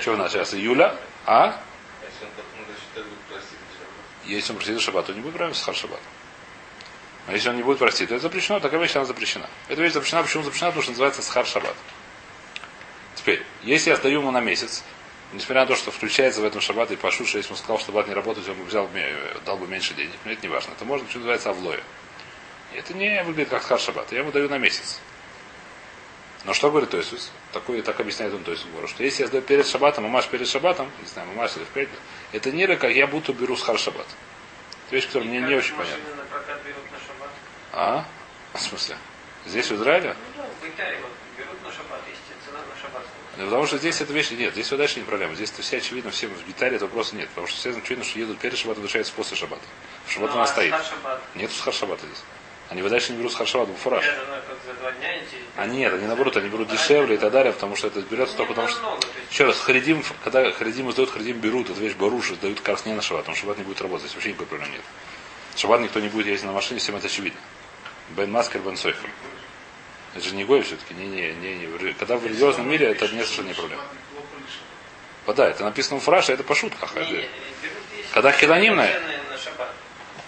что 0.00 0.12
у 0.12 0.16
нас 0.16 0.30
сейчас, 0.30 0.54
июля, 0.54 0.94
а? 1.24 1.60
Если 4.26 4.52
он 4.52 4.58
простить 4.58 4.80
шаббат. 4.80 5.06
То 5.06 5.12
не 5.12 5.22
будет 5.22 5.34
правильно 5.34 5.56
сахар 5.56 5.74
шаббат. 5.74 5.98
А 7.26 7.32
если 7.32 7.48
он 7.48 7.56
не 7.56 7.64
будет 7.64 7.78
простить, 7.78 8.10
то 8.10 8.14
это 8.14 8.22
запрещено, 8.22 8.60
такая 8.60 8.80
вещь, 8.80 8.94
она 8.94 9.04
запрещена. 9.04 9.50
Эта 9.66 9.82
вещь 9.82 9.94
запрещена, 9.94 10.22
почему 10.22 10.44
запрещена? 10.44 10.70
Потому 10.70 10.82
что 10.82 10.92
называется 10.92 11.22
сахар 11.22 11.46
шаббат. 11.46 11.74
Теперь, 13.16 13.44
если 13.64 13.90
я 13.90 13.96
сдаю 13.96 14.20
ему 14.20 14.30
на 14.30 14.40
месяц, 14.40 14.84
несмотря 15.32 15.62
на 15.62 15.66
то, 15.66 15.74
что 15.74 15.90
включается 15.90 16.42
в 16.42 16.44
этом 16.44 16.60
шаббат 16.60 16.92
и 16.92 16.96
пашу, 16.96 17.26
что 17.26 17.38
если 17.38 17.50
он 17.50 17.58
сказал, 17.58 17.78
что 17.78 17.86
шаббат 17.86 18.06
не 18.06 18.14
работает, 18.14 18.48
он 18.48 18.54
бы 18.54 18.64
взял, 18.66 18.86
ме- 18.90 19.16
дал 19.44 19.56
бы 19.56 19.66
меньше 19.66 19.94
денег. 19.94 20.14
Но 20.24 20.30
это 20.30 20.42
не 20.42 20.48
важно. 20.48 20.70
Это 20.70 20.84
можно, 20.84 21.08
что 21.08 21.18
называется, 21.18 21.50
авлоя. 21.50 21.82
Это 22.76 22.92
не 22.92 23.22
выглядит 23.24 23.48
как 23.48 23.62
сахар 23.62 23.80
шаббат. 23.80 24.12
Я 24.12 24.18
ему 24.18 24.32
даю 24.32 24.48
на 24.50 24.58
месяц. 24.58 25.00
Но 26.44 26.52
что 26.52 26.70
говорит 26.70 26.90
Тойсус? 26.90 27.32
Такое, 27.52 27.82
так 27.82 27.98
объясняет 27.98 28.34
он 28.34 28.44
Тойсус 28.44 28.66
Гора, 28.72 28.86
что 28.86 29.02
если 29.02 29.22
я 29.22 29.28
сдаю 29.28 29.42
перед 29.42 29.66
шаббатом, 29.66 30.04
мамаш 30.04 30.28
перед 30.28 30.46
шаббатом, 30.46 30.90
не 31.00 31.08
знаю, 31.08 31.26
мамаш 31.28 31.56
или 31.56 31.64
в 31.64 31.68
пятницу, 31.68 31.98
это 32.32 32.52
не 32.52 32.66
как 32.76 32.90
я 32.92 33.06
будто 33.06 33.32
беру 33.32 33.56
сахар 33.56 33.78
шаббат. 33.78 34.06
Это 34.86 34.94
вещь, 34.94 35.06
которая 35.06 35.28
мне 35.28 35.40
не 35.40 35.54
очень 35.54 35.74
понятна. 35.74 36.04
А? 37.72 38.04
В 38.52 38.60
смысле? 38.60 38.96
Здесь, 39.46 39.70
в 39.70 39.74
Израиле? 39.76 40.14
Ну 40.36 40.42
в 40.42 40.68
Италии 40.68 40.98
вот 41.00 41.10
берут 41.36 41.62
на 41.64 41.72
шаббат, 41.72 42.00
есть 42.08 42.20
цена 42.46 42.58
на 42.58 42.80
шаббат. 42.80 43.02
Да 43.38 43.44
потому 43.44 43.66
что 43.66 43.78
здесь 43.78 44.00
эта 44.00 44.12
вещь 44.12 44.30
нет. 44.30 44.52
Здесь 44.52 44.66
все 44.66 44.76
дальше 44.76 45.00
не 45.00 45.04
проблема. 45.04 45.34
Здесь 45.34 45.50
это 45.50 45.62
все 45.62 45.78
очевидно, 45.78 46.10
всем 46.10 46.30
в 46.30 46.46
Гитаре 46.46 46.76
этого 46.76 46.88
вопроса 46.88 47.16
нет. 47.16 47.28
Потому 47.30 47.46
что 47.46 47.58
все 47.58 47.70
очевидно, 47.70 48.04
что 48.04 48.18
едут 48.18 48.38
перед 48.38 48.56
шаббатом, 48.56 48.82
возвращаются 48.82 49.12
после 49.14 49.36
шаббата. 49.36 49.62
Шаббат 50.08 50.30
Ну, 50.30 50.36
она 50.36 50.44
а 50.44 50.46
стоит. 50.46 50.74
шаббат? 50.84 51.20
Нет 51.34 51.50
шаббата 51.52 52.06
здесь. 52.06 52.22
Они 52.68 52.82
вы 52.82 52.90
дальше 52.90 53.12
не 53.12 53.18
берут 53.18 53.32
два 54.80 54.92
дня 54.92 55.18
идти. 55.18 55.36
А 55.56 55.66
нет, 55.66 55.92
они 55.94 56.06
наоборот, 56.06 56.36
они 56.36 56.48
берут 56.48 56.68
дешевле 56.68 57.14
и 57.14 57.18
так 57.18 57.32
далее, 57.32 57.52
потому 57.52 57.76
что 57.76 57.86
это 57.86 58.00
берется 58.00 58.36
только 58.36 58.54
потому, 58.54 58.68
что... 58.68 58.98
Еще 59.30 59.44
раз, 59.44 59.60
харидим, 59.60 60.02
когда 60.24 60.50
харидим 60.50 60.90
издают, 60.90 61.10
харидим 61.10 61.38
берут, 61.38 61.70
эту 61.70 61.80
вещь 61.80 61.94
баруш, 61.94 62.32
издают 62.32 62.58
как 62.58 62.70
раз 62.70 62.86
не 62.86 62.92
на 62.92 63.02
шаббат, 63.02 63.22
потому 63.22 63.36
что 63.36 63.42
шаббат 63.42 63.58
не 63.58 63.64
будет 63.64 63.80
работать, 63.80 64.12
вообще 64.12 64.30
никакой 64.30 64.46
проблемы 64.46 64.72
нет. 64.72 64.82
Шаббат 65.54 65.80
никто 65.80 66.00
не 66.00 66.08
будет 66.08 66.26
ездить 66.26 66.46
на 66.46 66.52
машине, 66.52 66.80
всем 66.80 66.96
это 66.96 67.06
очевидно. 67.06 67.38
Бен 68.10 68.30
Маскер, 68.30 68.60
Бен 68.60 68.76
Сойфер. 68.76 69.10
Это 70.14 70.24
же 70.24 70.34
не 70.34 70.44
гой 70.44 70.62
все-таки, 70.62 70.94
не, 70.94 71.06
не, 71.06 71.32
не, 71.34 71.54
не. 71.56 71.92
Когда 71.92 72.16
в 72.16 72.26
религиозном 72.26 72.68
мире 72.68 72.86
это 72.86 73.06
не 73.08 73.22
совершенно 73.22 73.48
не 73.48 73.54
проблема. 73.54 73.82
Да, 75.26 75.48
это 75.48 75.64
написано 75.64 76.00
в 76.00 76.04
фраше, 76.04 76.32
это 76.32 76.42
по 76.42 76.54
шутках. 76.54 76.94
Когда 78.12 78.32
хилонимное? 78.32 79.15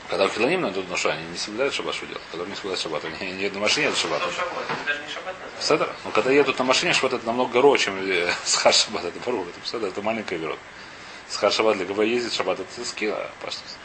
Шаббат. 0.08 0.10
Когда 0.10 0.26
в 0.26 0.34
хилонимном 0.34 0.72
идут, 0.72 0.88
ну 0.88 0.96
что, 0.96 1.10
они 1.10 1.24
не 1.26 1.36
соблюдают 1.36 1.74
шаббат, 1.74 1.94
что 1.94 2.06
делать? 2.06 2.22
Когда 2.30 2.46
не 2.46 2.54
соблюдают 2.54 2.80
шаббат, 2.80 3.04
они 3.04 3.32
не 3.32 3.42
едут 3.42 3.54
на 3.54 3.60
машине, 3.60 3.86
едут 3.86 3.98
шаббат. 3.98 4.22
Шаббат, 4.22 4.64
это 4.86 5.12
шаббат. 5.12 5.36
Седер? 5.60 5.94
Ну, 6.04 6.10
когда 6.10 6.30
едут 6.30 6.58
на 6.58 6.64
машине, 6.64 6.92
шаббат 6.92 7.12
это 7.14 7.26
намного 7.26 7.52
горо, 7.52 7.76
чем 7.76 7.96
э, 7.98 8.30
схар 8.44 8.72
шаббат. 8.72 9.04
Это 9.04 9.20
пару, 9.20 9.42
это 9.44 9.68
седер, 9.68 9.88
это 9.88 10.02
маленькая 10.02 10.38
берет. 10.38 10.58
Схар 11.28 11.52
шаббат 11.52 11.76
для 11.76 11.86
кого 11.86 12.02
ездит, 12.02 12.32
шаббат 12.32 12.60
это 12.60 12.84
скилла, 12.84 13.30
паштус. 13.42 13.76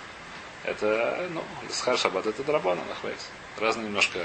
Это, 0.63 1.27
ну, 1.31 1.43
схар 1.69 1.97
шаббат 1.97 2.25
это 2.25 2.43
драбана, 2.43 2.81
нахвайс. 2.85 3.29
Разные 3.59 3.85
немножко... 3.87 4.19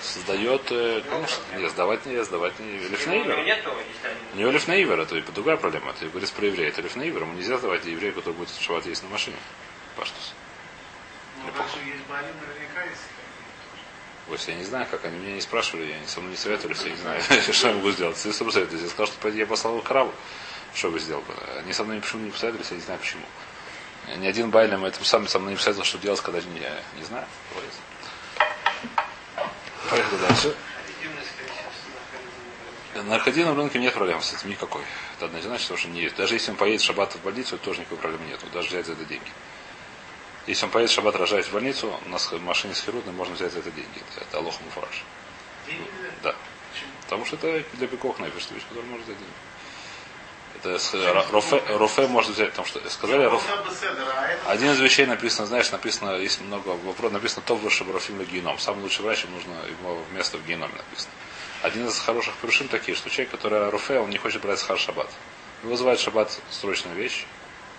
Создает, 0.00 0.62
э, 0.70 1.02
конечно, 1.08 1.42
не 1.56 1.68
сдавать 1.68 2.06
не 2.06 2.24
сдавать 2.24 2.58
не 2.58 2.78
У 2.78 2.90
лифнеивер. 2.90 3.38
него. 4.34 4.48
У 4.48 4.52
лифнеивер, 4.52 5.00
это 5.00 5.16
и 5.16 5.20
другая 5.20 5.56
проблема. 5.56 5.92
Ты 5.92 6.08
говоришь 6.08 6.30
про 6.30 6.46
еврея, 6.46 6.68
это 6.68 6.82
лифнеивер, 6.82 7.22
ему 7.22 7.34
нельзя 7.34 7.58
сдавать 7.58 7.84
еврею, 7.84 8.14
который 8.14 8.34
будет 8.34 8.50
шават 8.50 8.86
есть 8.86 9.02
на 9.02 9.08
машине. 9.08 9.36
Паштус. 9.96 10.34
Ну. 11.44 11.52
Вот 14.28 14.40
я 14.48 14.54
не 14.54 14.64
знаю, 14.64 14.86
как 14.90 15.04
они 15.04 15.18
меня 15.18 15.34
не 15.34 15.40
спрашивали, 15.40 15.92
я 15.92 16.06
со 16.06 16.20
мной 16.20 16.32
не 16.32 16.36
советовались, 16.36 16.82
я 16.82 16.90
не 16.90 16.96
знаю, 16.96 17.22
что 17.52 17.68
я 17.68 17.74
могу 17.74 17.90
сделать. 17.90 18.16
Если 18.16 18.32
со 18.32 18.44
мной 18.44 18.54
советовались, 18.54 18.84
я 18.84 18.90
сказал, 18.90 19.06
что 19.06 19.28
я 19.28 19.46
послал 19.46 19.78
их 19.78 19.84
краву, 19.84 20.12
что 20.74 20.90
бы 20.90 21.00
сделал 21.00 21.22
бы. 21.22 21.34
Они 21.58 21.72
со 21.72 21.84
мной 21.84 22.00
почему 22.00 22.22
не 22.22 22.30
посоветовались, 22.30 22.70
я 22.70 22.76
не 22.76 22.82
знаю 22.82 23.00
почему. 23.00 23.24
Ни 24.16 24.26
один 24.26 24.50
Байлем 24.50 24.84
этим 24.84 25.04
сам 25.04 25.28
со 25.28 25.38
мной 25.38 25.52
не 25.52 25.56
посоветовал, 25.56 25.84
что 25.84 25.98
делать, 25.98 26.20
когда 26.20 26.40
не, 26.40 26.60
я 26.60 26.82
не 26.96 27.04
знаю. 27.04 27.26
Поехали 29.92 30.20
дальше. 30.20 30.56
На 32.94 33.18
рынке 33.54 33.78
нет 33.78 33.92
проблем 33.92 34.22
с 34.22 34.32
этим 34.32 34.48
никакой. 34.48 34.80
Это 35.16 35.26
однозначно, 35.26 35.76
что 35.76 35.88
не 35.88 36.00
есть. 36.00 36.16
Даже 36.16 36.34
если 36.34 36.50
он 36.50 36.56
поедет 36.56 36.80
в 36.80 36.84
шаббат 36.84 37.12
в 37.14 37.22
больницу, 37.22 37.58
тоже 37.58 37.80
никакой 37.80 37.98
проблемы 37.98 38.24
нет. 38.26 38.40
Даже 38.54 38.68
взять 38.68 38.86
за 38.86 38.92
это 38.92 39.04
деньги. 39.04 39.30
Если 40.46 40.64
он 40.64 40.70
поедет 40.70 40.92
в 40.92 40.94
шаббат 40.94 41.16
рожать 41.16 41.46
в 41.46 41.52
больницу, 41.52 41.94
у 42.06 42.08
нас 42.08 42.32
в 42.32 42.40
машине 42.40 42.74
с 42.74 42.80
хирургом 42.80 43.14
можно 43.14 43.34
взять 43.34 43.52
за 43.52 43.58
это 43.58 43.70
деньги. 43.70 44.00
Это 44.16 44.40
Муфраш. 44.40 45.04
Деньги, 45.66 45.84
Да. 46.22 46.34
Потому 47.02 47.26
что 47.26 47.36
это 47.36 47.62
для 47.76 47.86
беков 47.86 48.18
напишет 48.18 48.50
вещь, 48.52 48.62
которую 48.62 48.86
можно 48.86 49.04
взять 49.04 49.18
деньги. 49.18 49.34
Это 50.64 50.78
с- 50.78 50.94
ро- 50.94 51.76
рофе, 51.76 52.06
можно 52.06 52.32
взять, 52.32 52.50
потому 52.50 52.66
что 52.68 52.78
сказали 52.88 53.24
рофе. 53.24 53.48
Один 54.46 54.70
из 54.70 54.80
вещей 54.80 55.06
написано, 55.06 55.46
знаешь, 55.46 55.70
написано, 55.72 56.16
есть 56.16 56.40
много 56.40 56.68
вопросов, 56.68 57.12
написано 57.12 57.42
топ 57.44 57.60
выше 57.60 57.82
брофим 57.84 58.18
на 58.18 58.24
геном. 58.24 58.58
Самый 58.60 58.82
лучший 58.82 59.04
врач, 59.04 59.24
ему 59.24 59.34
нужно 59.36 59.54
его 59.66 60.00
место 60.12 60.38
в 60.38 60.46
геноме 60.46 60.72
написано. 60.76 61.10
Один 61.62 61.86
из 61.88 61.98
хороших 61.98 62.34
пришим 62.36 62.68
такие, 62.68 62.96
что 62.96 63.10
человек, 63.10 63.30
который 63.32 63.70
руфе, 63.70 63.98
он 63.98 64.10
не 64.10 64.18
хочет 64.18 64.40
брать 64.42 64.60
схар 64.60 64.78
шаббат. 64.78 65.08
Его 65.62 65.72
вызывает 65.72 65.98
шаббат 65.98 66.38
срочная 66.50 66.94
вещь, 66.94 67.24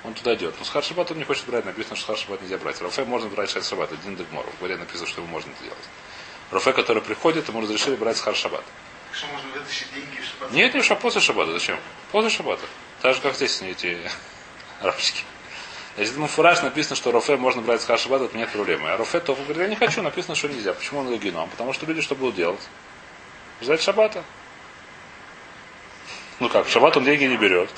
он 0.03 0.13
туда 0.13 0.35
идет. 0.35 0.55
Но 0.59 0.65
схар 0.65 0.83
шаббат 0.83 1.09
он 1.11 1.17
не 1.17 1.23
хочет 1.23 1.45
брать, 1.45 1.63
написано, 1.65 1.95
что 1.95 2.05
схар 2.05 2.17
шаббат 2.17 2.41
нельзя 2.41 2.57
брать. 2.57 2.81
Руфе 2.81 3.05
можно 3.05 3.29
брать 3.29 3.49
шаббат 3.49 3.67
шаббат, 3.67 3.91
один 3.93 4.17
дегмор. 4.17 4.45
В 4.57 4.59
горе 4.61 4.75
написано, 4.75 5.07
что 5.07 5.21
ему 5.21 5.31
можно 5.31 5.51
это 5.51 5.63
делать. 5.63 5.85
Руфе, 6.51 6.73
который 6.73 7.01
приходит, 7.01 7.47
ему 7.47 7.61
разрешили 7.61 7.95
брать 7.95 8.17
схар 8.17 8.35
шаббат. 8.35 8.63
Что 9.13 9.27
можно 9.27 9.49
вытащить 9.51 9.93
деньги 9.93 10.19
в 10.19 10.25
шаббат? 10.25 10.51
Нет, 10.51 10.73
не 10.73 10.95
после 10.95 11.21
шаббата. 11.21 11.51
Зачем? 11.51 11.77
После 12.11 12.29
шаббата. 12.29 12.65
Так 13.01 13.15
же, 13.15 13.21
как 13.21 13.35
здесь 13.35 13.61
эти 13.61 13.97
арабчики. 14.81 15.23
Если 15.97 16.15
ему 16.15 16.27
фураж 16.27 16.61
написано, 16.63 16.95
что 16.95 17.11
рофе 17.11 17.37
можно 17.37 17.61
брать 17.61 17.81
с 17.81 17.97
шаббата, 17.97 18.27
то 18.27 18.35
нет 18.37 18.49
проблемы. 18.49 18.89
А 18.89 18.97
рофе 18.97 19.19
то 19.19 19.35
говорит, 19.35 19.57
я 19.57 19.67
не 19.67 19.75
хочу, 19.75 20.01
написано, 20.01 20.33
что 20.35 20.47
нельзя. 20.47 20.73
Почему 20.73 21.01
он 21.01 21.17
геном? 21.19 21.49
Потому 21.49 21.73
что 21.73 21.85
люди 21.85 22.01
что 22.01 22.15
будут 22.15 22.35
делать? 22.35 22.61
Ждать 23.61 23.81
шаббата. 23.81 24.23
Ну 26.39 26.49
как, 26.49 26.65
в 26.65 26.71
шаббат 26.71 26.97
он 26.97 27.03
деньги 27.05 27.25
не 27.25 27.37
берет. 27.37 27.69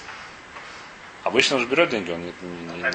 Обычно 1.23 1.57
он 1.57 1.63
же 1.63 1.67
берет 1.67 1.89
деньги, 1.89 2.11
он 2.11 2.21
не, 2.21 2.33
не- 2.41 2.81
не- 2.83 2.91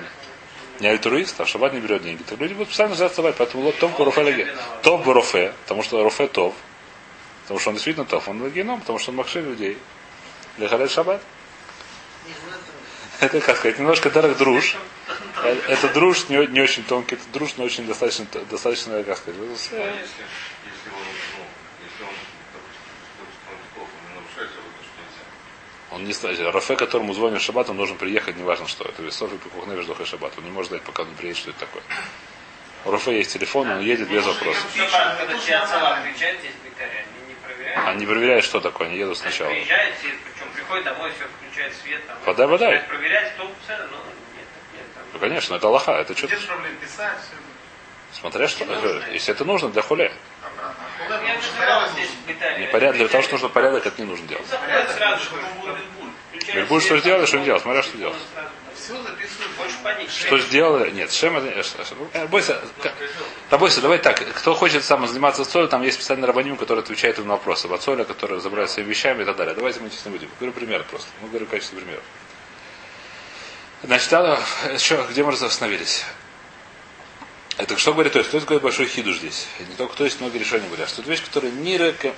не 0.80 0.86
альтруист, 0.88 1.38
а 1.40 1.44
в 1.44 1.48
шаббат 1.48 1.74
не 1.74 1.80
берет 1.80 2.02
деньги. 2.02 2.22
Так 2.22 2.38
люди 2.38 2.54
будут 2.54 2.68
постоянно 2.68 2.94
ждать 2.94 3.14
шаббат. 3.14 3.34
Поэтому 3.36 3.64
вот 3.64 3.78
топ 3.78 3.98
рофе 4.00 4.22
леге. 4.22 4.56
Топ 4.82 5.06
рофе, 5.06 5.52
потому 5.64 5.82
что 5.82 6.02
рофе 6.02 6.28
топ. 6.28 6.54
Потому 7.50 7.58
что 7.58 7.70
он 7.70 7.74
действительно 7.74 8.06
топ. 8.06 8.28
Он 8.28 8.48
геном, 8.52 8.78
потому 8.78 9.00
что 9.00 9.10
он 9.10 9.16
махши 9.16 9.40
людей. 9.40 9.76
Лехалет 10.56 10.88
шаббат. 10.88 11.20
Это, 13.18 13.40
как 13.40 13.56
сказать, 13.56 13.76
немножко 13.76 14.08
дарах 14.08 14.36
друж. 14.36 14.76
Это 15.66 15.88
друж 15.88 16.28
не, 16.28 16.46
не 16.46 16.60
очень 16.60 16.84
тонкий, 16.84 17.16
это 17.16 17.24
друж, 17.32 17.54
но 17.56 17.64
очень 17.64 17.88
достаточно, 17.88 18.24
достаточно, 18.48 19.02
как 19.02 19.18
сказать, 19.18 19.40
с- 19.58 19.72
А 19.72 19.76
если, 19.78 19.82
если 19.82 20.90
он, 20.94 21.02
ну, 21.38 21.44
если 21.82 22.04
он, 22.04 22.14
допустим, 22.52 23.50
он 23.50 23.58
плохо 23.74 23.90
не. 26.44 26.50
Рафе, 26.52 26.76
которому 26.76 27.14
звонит 27.14 27.42
шаббат, 27.42 27.68
он 27.68 27.78
должен 27.78 27.96
приехать, 27.96 28.36
неважно 28.36 28.68
что. 28.68 28.84
Это 28.84 29.02
Весов 29.02 29.32
и 29.34 29.38
Пикухнев 29.38 29.76
Веждоха 29.76 30.06
шаббат. 30.06 30.34
Он 30.38 30.44
не 30.44 30.50
может 30.52 30.70
ждать, 30.70 30.82
пока 30.82 31.02
он 31.02 31.12
приедет, 31.16 31.38
что 31.38 31.50
это 31.50 31.58
такое. 31.58 31.82
У 32.84 32.92
Рафе 32.92 33.16
есть 33.18 33.32
телефон, 33.32 33.68
он 33.68 33.80
едет 33.80 34.08
без 34.08 34.24
вопросов. 34.24 34.64
Они 37.74 38.00
не 38.00 38.06
проверяют. 38.06 38.44
Что 38.44 38.60
такое, 38.60 38.88
они 38.88 38.96
едут 38.98 39.20
Они 39.20 39.30
сначала. 39.30 39.50
приезжают, 39.50 39.96
все, 39.98 40.08
причем 40.08 40.52
приходит 40.54 40.84
домой, 40.84 41.10
все 41.16 41.26
включает 41.26 41.74
свет. 41.76 42.06
Там, 42.06 42.16
Вода, 42.24 42.46
вода. 42.46 42.66
начинает 42.66 42.88
Проверять, 42.88 43.32
кто 43.34 43.50
цены, 43.66 43.84
ну, 43.90 43.96
нет, 43.96 44.46
нет. 44.74 44.84
Там, 44.94 45.02
Ну, 45.12 45.18
конечно, 45.18 45.54
это 45.54 45.66
Аллаха, 45.66 45.92
это 45.92 46.16
что 46.16 46.26
Где 46.26 46.36
же 46.36 46.46
проблем 46.46 46.76
писать? 46.76 47.18
Смотря 48.12 48.48
что, 48.48 48.64
если 49.12 49.32
это 49.32 49.44
нужно 49.44 49.68
для 49.68 49.82
хуле. 49.82 50.12
обратно. 50.42 50.84
Я 50.98 51.04
Куда 51.04 51.20
не 51.22 51.32
нужно 51.34 52.72
порядок 52.72 52.96
для 52.98 53.08
того, 53.08 53.22
что 53.22 53.32
нужно 53.32 53.48
порядок, 53.48 53.86
это 53.86 54.02
не 54.02 54.08
нужно 54.08 54.26
делать. 54.26 54.46
Бельбуль. 56.54 56.80
Что 56.82 57.00
там, 57.00 57.26
что 57.26 57.38
не 57.38 57.44
делал, 57.44 57.60
смотря 57.60 57.82
что 57.82 57.96
он 57.98 58.16
Что 60.08 60.38
сделали? 60.38 60.90
Нет, 60.90 61.12
Шем 61.12 61.36
э, 61.36 61.62
ш- 61.62 61.76
э, 62.14 62.26
Бойся, 62.26 62.60
бойся, 63.50 63.80
давай 63.80 63.98
так. 63.98 64.18
Кто 64.34 64.54
хочет 64.54 64.84
сам 64.84 65.06
заниматься 65.06 65.44
солью, 65.44 65.68
там 65.68 65.82
есть 65.82 65.96
специальный 65.98 66.26
рабоним, 66.26 66.56
который 66.56 66.80
отвечает 66.80 67.18
на 67.18 67.24
вопросы. 67.24 67.68
Вот 67.68 67.82
соля, 67.82 68.04
который 68.04 68.40
забирает 68.40 68.70
своими 68.70 68.88
вещами 68.90 69.22
и 69.22 69.24
так 69.24 69.36
далее. 69.36 69.54
Давайте 69.54 69.80
мы 69.80 69.90
честно 69.90 70.10
будем. 70.10 70.28
Говорю 70.38 70.52
пример 70.52 70.84
просто. 70.84 71.08
Мы 71.22 71.28
говорим 71.28 71.46
в 71.46 71.50
качестве 71.50 71.78
примера. 71.78 72.00
Значит, 73.82 74.10
надо, 74.12 74.38
еще, 74.72 75.06
где 75.10 75.22
мы 75.24 75.32
остановились? 75.32 76.04
Это 77.56 77.76
что 77.78 77.92
говорит, 77.92 78.12
то 78.12 78.18
есть, 78.18 78.28
кто 78.30 78.40
такой 78.40 78.58
большой 78.58 78.86
хиду 78.86 79.12
здесь? 79.12 79.46
Не 79.58 79.74
только, 79.76 79.94
то 79.96 80.04
есть 80.04 80.20
много 80.20 80.38
решений 80.38 80.66
говорят, 80.66 80.88
что 80.88 81.02
это 81.02 81.10
вещь, 81.10 81.22
которая 81.22 81.50
не 81.50 81.76
река, 81.78 82.12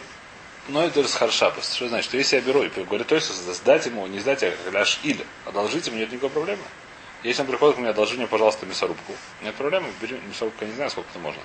но 0.69 0.85
это 0.85 1.07
с 1.07 1.14
харшапас. 1.14 1.75
Что 1.75 1.88
значит, 1.88 2.07
что 2.07 2.16
если 2.16 2.37
я 2.37 2.42
беру 2.42 2.62
и 2.62 2.69
говорю, 2.69 3.04
то 3.04 3.14
есть 3.14 3.28
сдать 3.33 3.87
ему, 3.87 4.07
не 4.07 4.21
сдать, 4.21 4.42
а 4.42 4.54
ляж 4.71 5.00
или 5.02 5.25
одолжить 5.45 5.87
ему, 5.87 5.97
нет 5.99 6.11
никакой 6.11 6.31
проблемы. 6.31 6.62
Если 7.23 7.40
он 7.42 7.49
приходит 7.49 7.76
ко 7.76 7.81
мне, 7.81 7.90
одолжи 7.90 8.16
мне, 8.16 8.26
пожалуйста, 8.26 8.66
мясорубку. 8.66 9.14
Нет 9.42 9.54
проблемы, 9.54 9.88
бери 10.00 10.19
мясорубку, 10.28 10.64
я 10.64 10.71
не 10.71 10.75
знаю, 10.76 10.90
сколько 10.90 11.09
это 11.11 11.19
можно. 11.21 11.42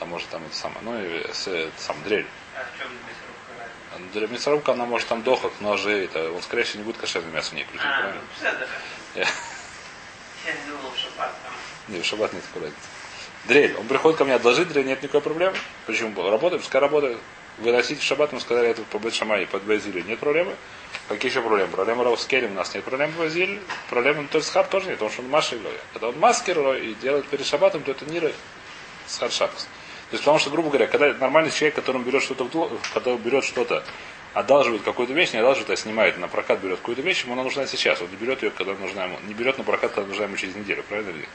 Там 0.00 0.08
может 0.08 0.28
там 0.28 0.44
это 0.44 0.56
самое. 0.56 0.80
Ну 0.82 1.00
и 1.00 1.32
с, 1.32 1.46
это, 1.46 1.70
сам 1.78 1.96
дрель. 2.04 2.26
А 2.56 2.64
в 2.64 2.78
чем 2.78 2.88
мясорубка 2.88 4.32
мясорубка 4.32 4.72
она 4.72 4.86
может 4.86 5.06
там 5.08 5.22
дохок, 5.22 5.52
ножи, 5.60 6.04
это, 6.04 6.30
он 6.32 6.42
скорее 6.42 6.64
всего 6.64 6.80
не 6.80 6.84
будет 6.86 6.96
кошерное 7.00 7.30
мясо 7.30 7.50
в 7.50 7.52
ней 7.54 7.64
крутить, 7.64 7.86
А, 7.86 7.98
правильно? 8.00 8.20
ну, 8.20 8.38
седер. 8.50 8.68
Я- 9.14 9.22
Я 10.46 10.52
не 10.52 10.70
думал, 10.70 10.90
в 10.90 10.98
шаббат 10.98 11.32
там. 11.42 11.94
Не, 11.94 12.00
в 12.02 12.04
шаббат 12.04 12.32
нет 12.32 12.42
такой 12.44 12.62
разницы. 12.62 12.82
Дрель. 13.44 13.76
Он 13.76 13.86
приходит 13.86 14.18
ко 14.18 14.24
мне 14.24 14.34
одолжить 14.34 14.68
дрель, 14.68 14.86
нет 14.86 15.02
никакой 15.02 15.20
проблемы. 15.20 15.56
Почему? 15.86 16.28
Работает, 16.28 16.62
пускай 16.62 16.80
работает. 16.80 17.18
Выносить 17.58 18.00
в 18.00 18.02
шаббат, 18.02 18.32
мы 18.32 18.40
сказали, 18.40 18.68
это 18.68 18.82
по 18.82 18.98
Бет 18.98 19.14
Шамай, 19.14 19.46
под 19.46 19.62
Базилию. 19.62 20.04
Нет 20.04 20.18
проблемы. 20.18 20.54
Какие 21.08 21.30
еще 21.30 21.40
проблемы? 21.40 21.70
Проблема 21.70 22.04
Раускелем 22.04 22.52
у 22.52 22.54
нас 22.54 22.74
нет 22.74 22.84
проблем 22.84 23.12
в 23.12 23.18
Базилии. 23.18 23.60
Проблемы 23.90 24.26
Тольсхар 24.26 24.66
тоже 24.66 24.86
нет, 24.86 24.94
потому 24.96 25.12
что 25.12 25.22
он 25.22 25.28
Маша 25.28 25.56
Лоя. 25.56 25.80
Когда 25.92 26.08
он 26.08 26.18
маскер 26.18 26.58
и 26.74 26.94
делает 26.94 27.26
перед 27.26 27.46
шаббатом, 27.46 27.82
то 27.82 27.92
это 27.92 28.04
не 28.06 28.18
Рой. 28.18 28.34
Схар 29.06 29.30
Шаббас. 29.30 29.68
То 30.10 30.16
есть, 30.16 30.24
потому 30.24 30.38
что, 30.38 30.50
грубо 30.50 30.68
говоря, 30.68 30.86
когда 30.86 31.12
нормальный 31.14 31.50
человек, 31.50 31.74
который 31.74 32.02
берет 32.02 32.22
что-то, 32.22 32.48
когда 32.92 33.14
берет 33.16 33.44
что-то, 33.44 33.84
одалживает 34.32 34.82
какую-то 34.82 35.12
вещь, 35.12 35.32
не 35.32 35.38
одалживает, 35.38 35.70
а 35.70 35.76
снимает 35.76 36.18
на 36.18 36.28
прокат, 36.28 36.60
берет 36.60 36.78
какую-то 36.78 37.02
вещь, 37.02 37.24
ему 37.24 37.34
она 37.34 37.44
нужна 37.44 37.66
сейчас. 37.66 38.00
Он 38.00 38.10
не 38.10 38.16
берет 38.16 38.42
ее, 38.42 38.50
когда 38.50 38.74
нужна 38.74 39.04
ему. 39.04 39.18
Не 39.26 39.34
берет 39.34 39.58
на 39.58 39.64
прокат, 39.64 39.92
когда 39.92 40.08
нужна 40.08 40.24
ему 40.24 40.36
через 40.36 40.54
неделю, 40.54 40.82
правильно 40.88 41.10
нет? 41.10 41.28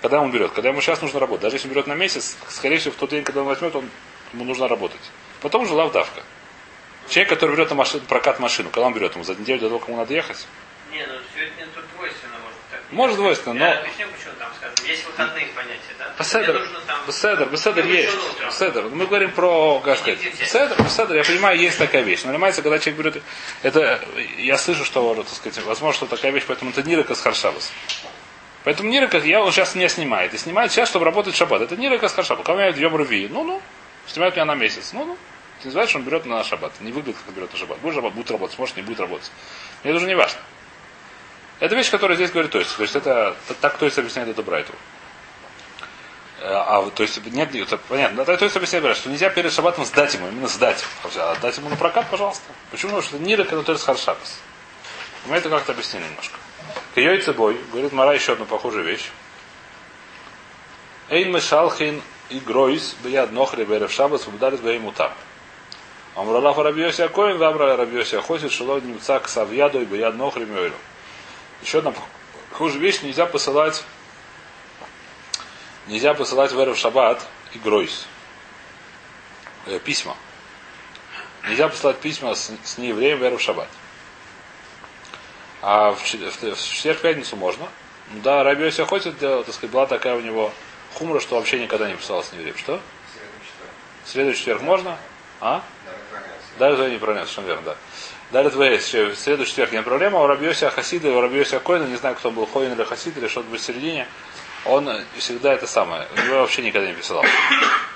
Когда 0.00 0.20
он 0.20 0.30
берет? 0.30 0.52
Когда 0.52 0.70
ему 0.70 0.80
сейчас 0.80 1.02
нужно 1.02 1.20
работать. 1.20 1.42
Даже 1.42 1.56
если 1.56 1.68
он 1.68 1.74
берет 1.74 1.86
на 1.86 1.94
месяц, 1.94 2.36
скорее 2.48 2.78
всего, 2.78 2.92
в 2.92 2.96
тот 2.96 3.10
день, 3.10 3.22
когда 3.22 3.42
он 3.42 3.46
возьмет, 3.46 3.76
он, 3.76 3.88
ему 4.32 4.44
нужно 4.44 4.68
работать. 4.68 5.00
Потом 5.42 5.62
уже 5.62 5.74
лавдавка. 5.74 6.22
Человек, 7.08 7.30
который 7.30 7.56
берет 7.56 7.70
на 7.70 7.76
машину, 7.76 8.04
прокат 8.06 8.38
машину, 8.38 8.70
когда 8.70 8.86
он 8.86 8.94
берет 8.94 9.14
ему 9.14 9.24
за 9.24 9.34
неделю 9.34 9.60
до 9.60 9.68
того, 9.68 9.78
кому 9.80 9.96
надо 9.96 10.14
ехать, 10.14 10.46
Не, 10.92 11.06
ну 11.06 11.14
сегодня 11.34 11.66
тут 11.74 11.84
двойственно 11.96 12.34
может 12.42 12.58
так. 12.70 12.80
Может 12.90 13.16
двойственно, 13.16 13.58
Я 13.58 13.74
но- 13.74 13.80
объясню, 13.80 14.06
почему 14.08 14.32
там 14.38 14.50
сказано. 14.56 14.88
Есть 14.88 15.06
выходные 15.06 15.46
понятия, 15.46 15.94
да? 15.98 16.14
Беседер, 16.18 16.68
там- 16.86 17.00
беседер, 17.06 17.48
беседер 17.48 17.86
есть. 17.86 18.16
Беседер. 18.44 18.82
Мы 18.88 19.06
говорим 19.06 19.30
про, 19.30 19.80
как 19.80 19.98
сказать, 19.98 20.18
беседер, 20.38 20.76
беседер, 20.82 21.16
я 21.16 21.24
понимаю, 21.24 21.58
есть 21.58 21.78
такая 21.78 22.02
вещь. 22.02 22.22
Но 22.24 22.32
понимаете, 22.32 22.62
когда 22.62 22.78
человек 22.80 22.98
берет, 23.00 23.22
это, 23.62 24.00
я 24.38 24.58
слышу, 24.58 24.84
что, 24.84 25.14
так 25.14 25.28
сказать, 25.28 25.64
возможно, 25.64 25.96
что 25.96 26.06
такая 26.16 26.32
вещь, 26.32 26.44
поэтому 26.46 26.72
это 26.72 26.82
нирка 26.82 27.14
с 27.14 27.20
харшабас. 27.20 27.72
Поэтому 28.64 28.90
нирка, 28.90 29.18
я, 29.18 29.40
он 29.42 29.52
сейчас 29.52 29.74
не 29.74 29.88
снимает. 29.88 30.34
И 30.34 30.38
снимает 30.38 30.70
сейчас, 30.72 30.88
чтобы 30.88 31.04
работать 31.04 31.34
в 31.34 31.36
шаббат. 31.36 31.62
Это 31.62 31.76
нирка 31.76 32.08
с 32.08 32.12
харшабас. 32.14 32.44
Когда 32.44 32.54
у 32.54 32.70
меня 32.70 32.76
Йом 32.76 32.94
Руви, 32.96 33.28
ну-ну, 33.30 33.62
снимает 34.12 34.34
меня 34.34 34.44
на 34.44 34.54
месяц. 34.54 34.92
Ну-ну. 34.92 35.16
Ты 35.60 35.68
не 35.68 35.72
знаешь, 35.72 35.90
что 35.90 35.98
он 35.98 36.04
берет 36.04 36.24
на 36.26 36.42
шаббат. 36.42 36.72
Не 36.80 36.92
выглядит, 36.92 37.20
как 37.24 37.34
берет 37.34 37.52
на 37.52 37.58
шаббат. 37.58 37.78
Будет 37.78 37.96
работать, 37.96 38.16
будет 38.16 38.30
работать, 38.30 38.58
может, 38.58 38.76
не 38.76 38.82
будет 38.82 39.00
работать. 39.00 39.30
Мне 39.82 39.92
это 39.92 39.98
уже 39.98 40.06
не 40.06 40.14
важно. 40.14 40.40
Это 41.60 41.74
вещь, 41.74 41.90
которая 41.90 42.16
здесь 42.16 42.30
говорит 42.30 42.50
то 42.50 42.58
есть. 42.58 42.74
То 42.74 42.82
есть 42.82 42.96
это 42.96 43.36
так 43.60 43.76
то 43.76 43.84
есть 43.84 43.98
объясняет 43.98 44.28
эту 44.28 44.42
брайту. 44.42 44.72
Э, 46.40 46.54
А, 46.54 46.90
то 46.90 47.02
есть, 47.02 47.24
нет, 47.26 47.54
это 47.54 47.76
понятно. 47.76 48.24
Да, 48.24 48.36
То 48.36 48.44
есть, 48.44 48.56
объясняет, 48.56 48.96
что 48.96 49.10
нельзя 49.10 49.28
перед 49.28 49.52
шабатом 49.52 49.84
сдать 49.84 50.14
ему, 50.14 50.28
именно 50.28 50.48
сдать. 50.48 50.82
А 51.16 51.32
отдать 51.32 51.58
ему 51.58 51.68
на 51.68 51.76
прокат, 51.76 52.08
пожалуйста. 52.10 52.44
Почему? 52.70 52.96
Потому 52.96 53.20
что 53.20 53.32
это 53.32 53.44
который 53.44 53.76
с 53.76 53.84
харшабас. 53.84 54.40
Мы 55.26 55.36
это 55.36 55.50
как-то 55.50 55.72
объяснили 55.72 56.04
немножко. 56.04 56.38
Кией 56.94 57.20
цебой, 57.20 57.60
говорит 57.70 57.92
Мара 57.92 58.14
еще 58.14 58.32
одну 58.32 58.46
похожую 58.46 58.84
вещь. 58.84 59.10
Эйн 61.10 61.30
мешалхин 61.30 62.02
и 62.30 62.38
гройс 62.38 62.96
бияд 63.02 63.32
нохри 63.32 63.64
берев 63.64 63.92
шабас 63.92 64.26
выбдарит 64.26 64.62
бейму 64.62 64.92
там. 64.92 65.12
Амралаф 66.16 66.58
Рабиоси 66.58 67.02
Акоин, 67.02 67.38
Вамра 67.38 67.76
Рабиоси 67.76 68.16
Ахосит, 68.16 68.52
Шило 68.52 68.80
Немца 68.80 69.20
к 69.20 69.28
Савьяду 69.28 69.80
и 69.80 69.84
Бияд 69.84 70.16
Нохри 70.16 70.44
Мёйлю. 70.44 70.74
Еще 71.62 71.78
одна 71.78 71.92
хуже 72.52 72.78
вещь, 72.78 73.02
нельзя 73.02 73.26
посылать 73.26 73.84
нельзя 75.86 76.14
посылать 76.14 76.52
в 76.52 76.60
Эрев 76.60 76.76
Шаббат 76.76 77.26
и 77.52 77.58
Гройс. 77.58 78.06
Э, 79.66 79.78
письма. 79.78 80.16
Нельзя 81.48 81.68
посылать 81.68 81.98
письма 81.98 82.34
с, 82.34 82.50
с 82.64 82.78
неевреем 82.78 83.18
в 83.18 83.24
Эрев 83.24 83.40
Шаббат. 83.40 83.68
А 85.62 85.92
в, 85.92 85.98
в, 85.98 86.42
в 86.54 86.74
четверг 86.74 87.00
пятницу 87.00 87.36
можно. 87.36 87.68
Да, 88.14 88.42
Рабиоси 88.42 88.80
Ахосит, 88.80 89.18
так 89.18 89.48
сказать, 89.48 89.70
была 89.70 89.86
такая 89.86 90.16
у 90.16 90.20
него 90.20 90.52
хумра, 90.94 91.20
что 91.20 91.36
вообще 91.36 91.60
никогда 91.60 91.88
не 91.88 91.96
писалась 91.96 92.28
с 92.28 92.32
неевреем. 92.32 92.56
Что? 92.56 92.80
Среду 94.04 94.34
четверг 94.34 94.62
можно? 94.62 94.98
А? 95.40 95.62
Далее 96.58 96.76
твоя 96.76 96.90
не 96.90 96.98
пронес, 96.98 97.22
совершенно 97.22 97.46
верно, 97.46 97.62
да. 97.62 97.76
Далее 98.32 98.50
твоя 98.50 98.72
есть. 98.72 98.92
В 98.92 99.16
среду, 99.16 99.44
четверг 99.44 99.72
не 99.72 99.82
проблема. 99.82 100.20
У 100.20 100.26
Рабиося 100.26 100.70
Хасида, 100.70 101.10
у 101.10 101.20
Рабиося 101.20 101.58
Койна, 101.60 101.84
не 101.84 101.96
знаю, 101.96 102.16
кто 102.16 102.30
был, 102.30 102.46
Хойн 102.46 102.72
или 102.72 102.84
Хасид, 102.84 103.16
или 103.16 103.28
что-то 103.28 103.48
в 103.48 103.58
середине, 103.58 104.06
он 104.64 104.88
всегда 105.16 105.52
это 105.54 105.66
самое. 105.66 106.06
У 106.16 106.26
него 106.26 106.38
вообще 106.40 106.62
никогда 106.62 106.88
не 106.88 106.94
писал. 106.94 107.24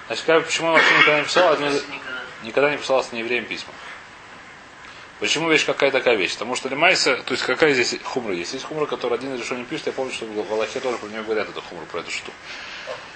Значит, 0.07 0.25
как, 0.25 0.45
почему 0.45 0.69
он 0.69 0.75
вообще 0.75 0.95
никогда 0.95 1.19
не 1.19 1.25
писал? 1.25 1.53
Одни, 1.53 1.69
никогда 2.43 2.71
не 2.71 2.79
писал 2.79 3.05
с 3.05 3.13
неевреем 3.13 3.45
письма. 3.45 3.73
Почему 5.21 5.49
вещь 5.49 5.65
какая 5.65 5.91
такая 5.91 6.17
вещь? 6.17 6.33
Потому 6.33 6.57
что 6.57 6.69
Лемайса, 6.69 7.17
то 7.17 7.33
есть 7.33 7.45
какая 7.45 7.73
здесь 7.73 7.95
хумра 8.03 8.35
есть? 8.35 8.53
Есть 8.53 8.65
хумра, 8.65 8.87
который 8.87 9.17
один 9.17 9.39
решил 9.39 9.57
не 9.57 9.65
пишет. 9.65 9.87
Я 9.87 9.93
помню, 9.93 10.13
что 10.13 10.27
в 10.27 10.53
Аллахе 10.53 10.81
тоже 10.81 10.99
про 10.99 11.07
него 11.09 11.23
говорят 11.23 11.49
эту 11.49 11.63
хумру, 11.63 11.87
про 11.87 12.01
эту 12.01 12.11
штуку. 12.11 12.33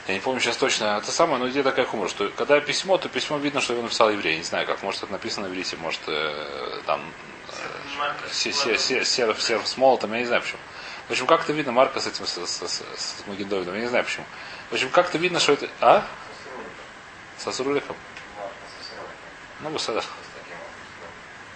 Я 0.08 0.14
не 0.14 0.20
помню 0.20 0.40
сейчас 0.40 0.56
точно 0.56 0.98
это 1.02 1.12
самое, 1.12 1.38
но 1.38 1.50
идея 1.50 1.62
такая 1.62 1.84
хумор, 1.84 2.08
что 2.08 2.30
когда 2.30 2.58
письмо, 2.60 2.96
то 2.96 3.10
письмо 3.10 3.36
видно, 3.36 3.60
что 3.60 3.74
его 3.74 3.82
написал 3.82 4.10
еврей. 4.10 4.38
Не 4.38 4.42
знаю 4.42 4.66
как, 4.66 4.82
может 4.82 5.02
это 5.02 5.12
написано 5.12 5.46
на 5.46 5.52
иврите, 5.52 5.76
может 5.76 6.00
э, 6.06 6.80
там 6.86 7.02
серф 9.38 9.68
с 9.68 9.76
молотом, 9.76 10.14
я 10.14 10.20
не 10.20 10.24
знаю 10.24 10.40
почему. 10.40 10.60
В 11.08 11.10
общем, 11.10 11.26
как-то 11.26 11.52
видно 11.52 11.72
Марка 11.72 12.00
с 12.00 12.06
этим, 12.06 12.26
с, 12.26 12.38
с, 12.38 12.62
с, 12.62 12.82
с 12.96 13.26
Магендовидом, 13.26 13.74
я 13.74 13.82
не 13.82 13.86
знаю 13.88 14.04
почему. 14.04 14.24
В 14.70 14.72
общем, 14.72 14.88
как-то 14.88 15.18
видно, 15.18 15.40
что 15.40 15.52
это... 15.52 15.68
А? 15.80 16.06
Со 17.36 17.52
Сруликом? 17.52 17.96
Ну, 19.60 19.68
Бусадар. 19.68 20.04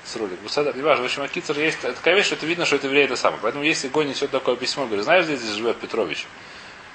С 0.04 0.16
рулик. 0.16 0.40
Бусадар, 0.40 0.76
не 0.76 0.82
важно. 0.82 1.04
В 1.04 1.06
общем, 1.06 1.23
Акицер 1.23 1.59
есть 1.59 1.80
такая 1.80 2.16
вещь, 2.16 2.26
что 2.26 2.35
это 2.35 2.44
видно, 2.44 2.66
что 2.66 2.76
это 2.76 2.87
еврей 2.87 3.04
это 3.04 3.16
самое. 3.16 3.40
Поэтому 3.40 3.64
если 3.64 3.88
Гой 3.88 4.04
несет 4.04 4.30
такое 4.30 4.56
письмо, 4.56 4.85
говорит, 4.85 5.04
знаешь, 5.04 5.25
здесь 5.25 5.40
живет 5.42 5.78
Петрович? 5.78 6.26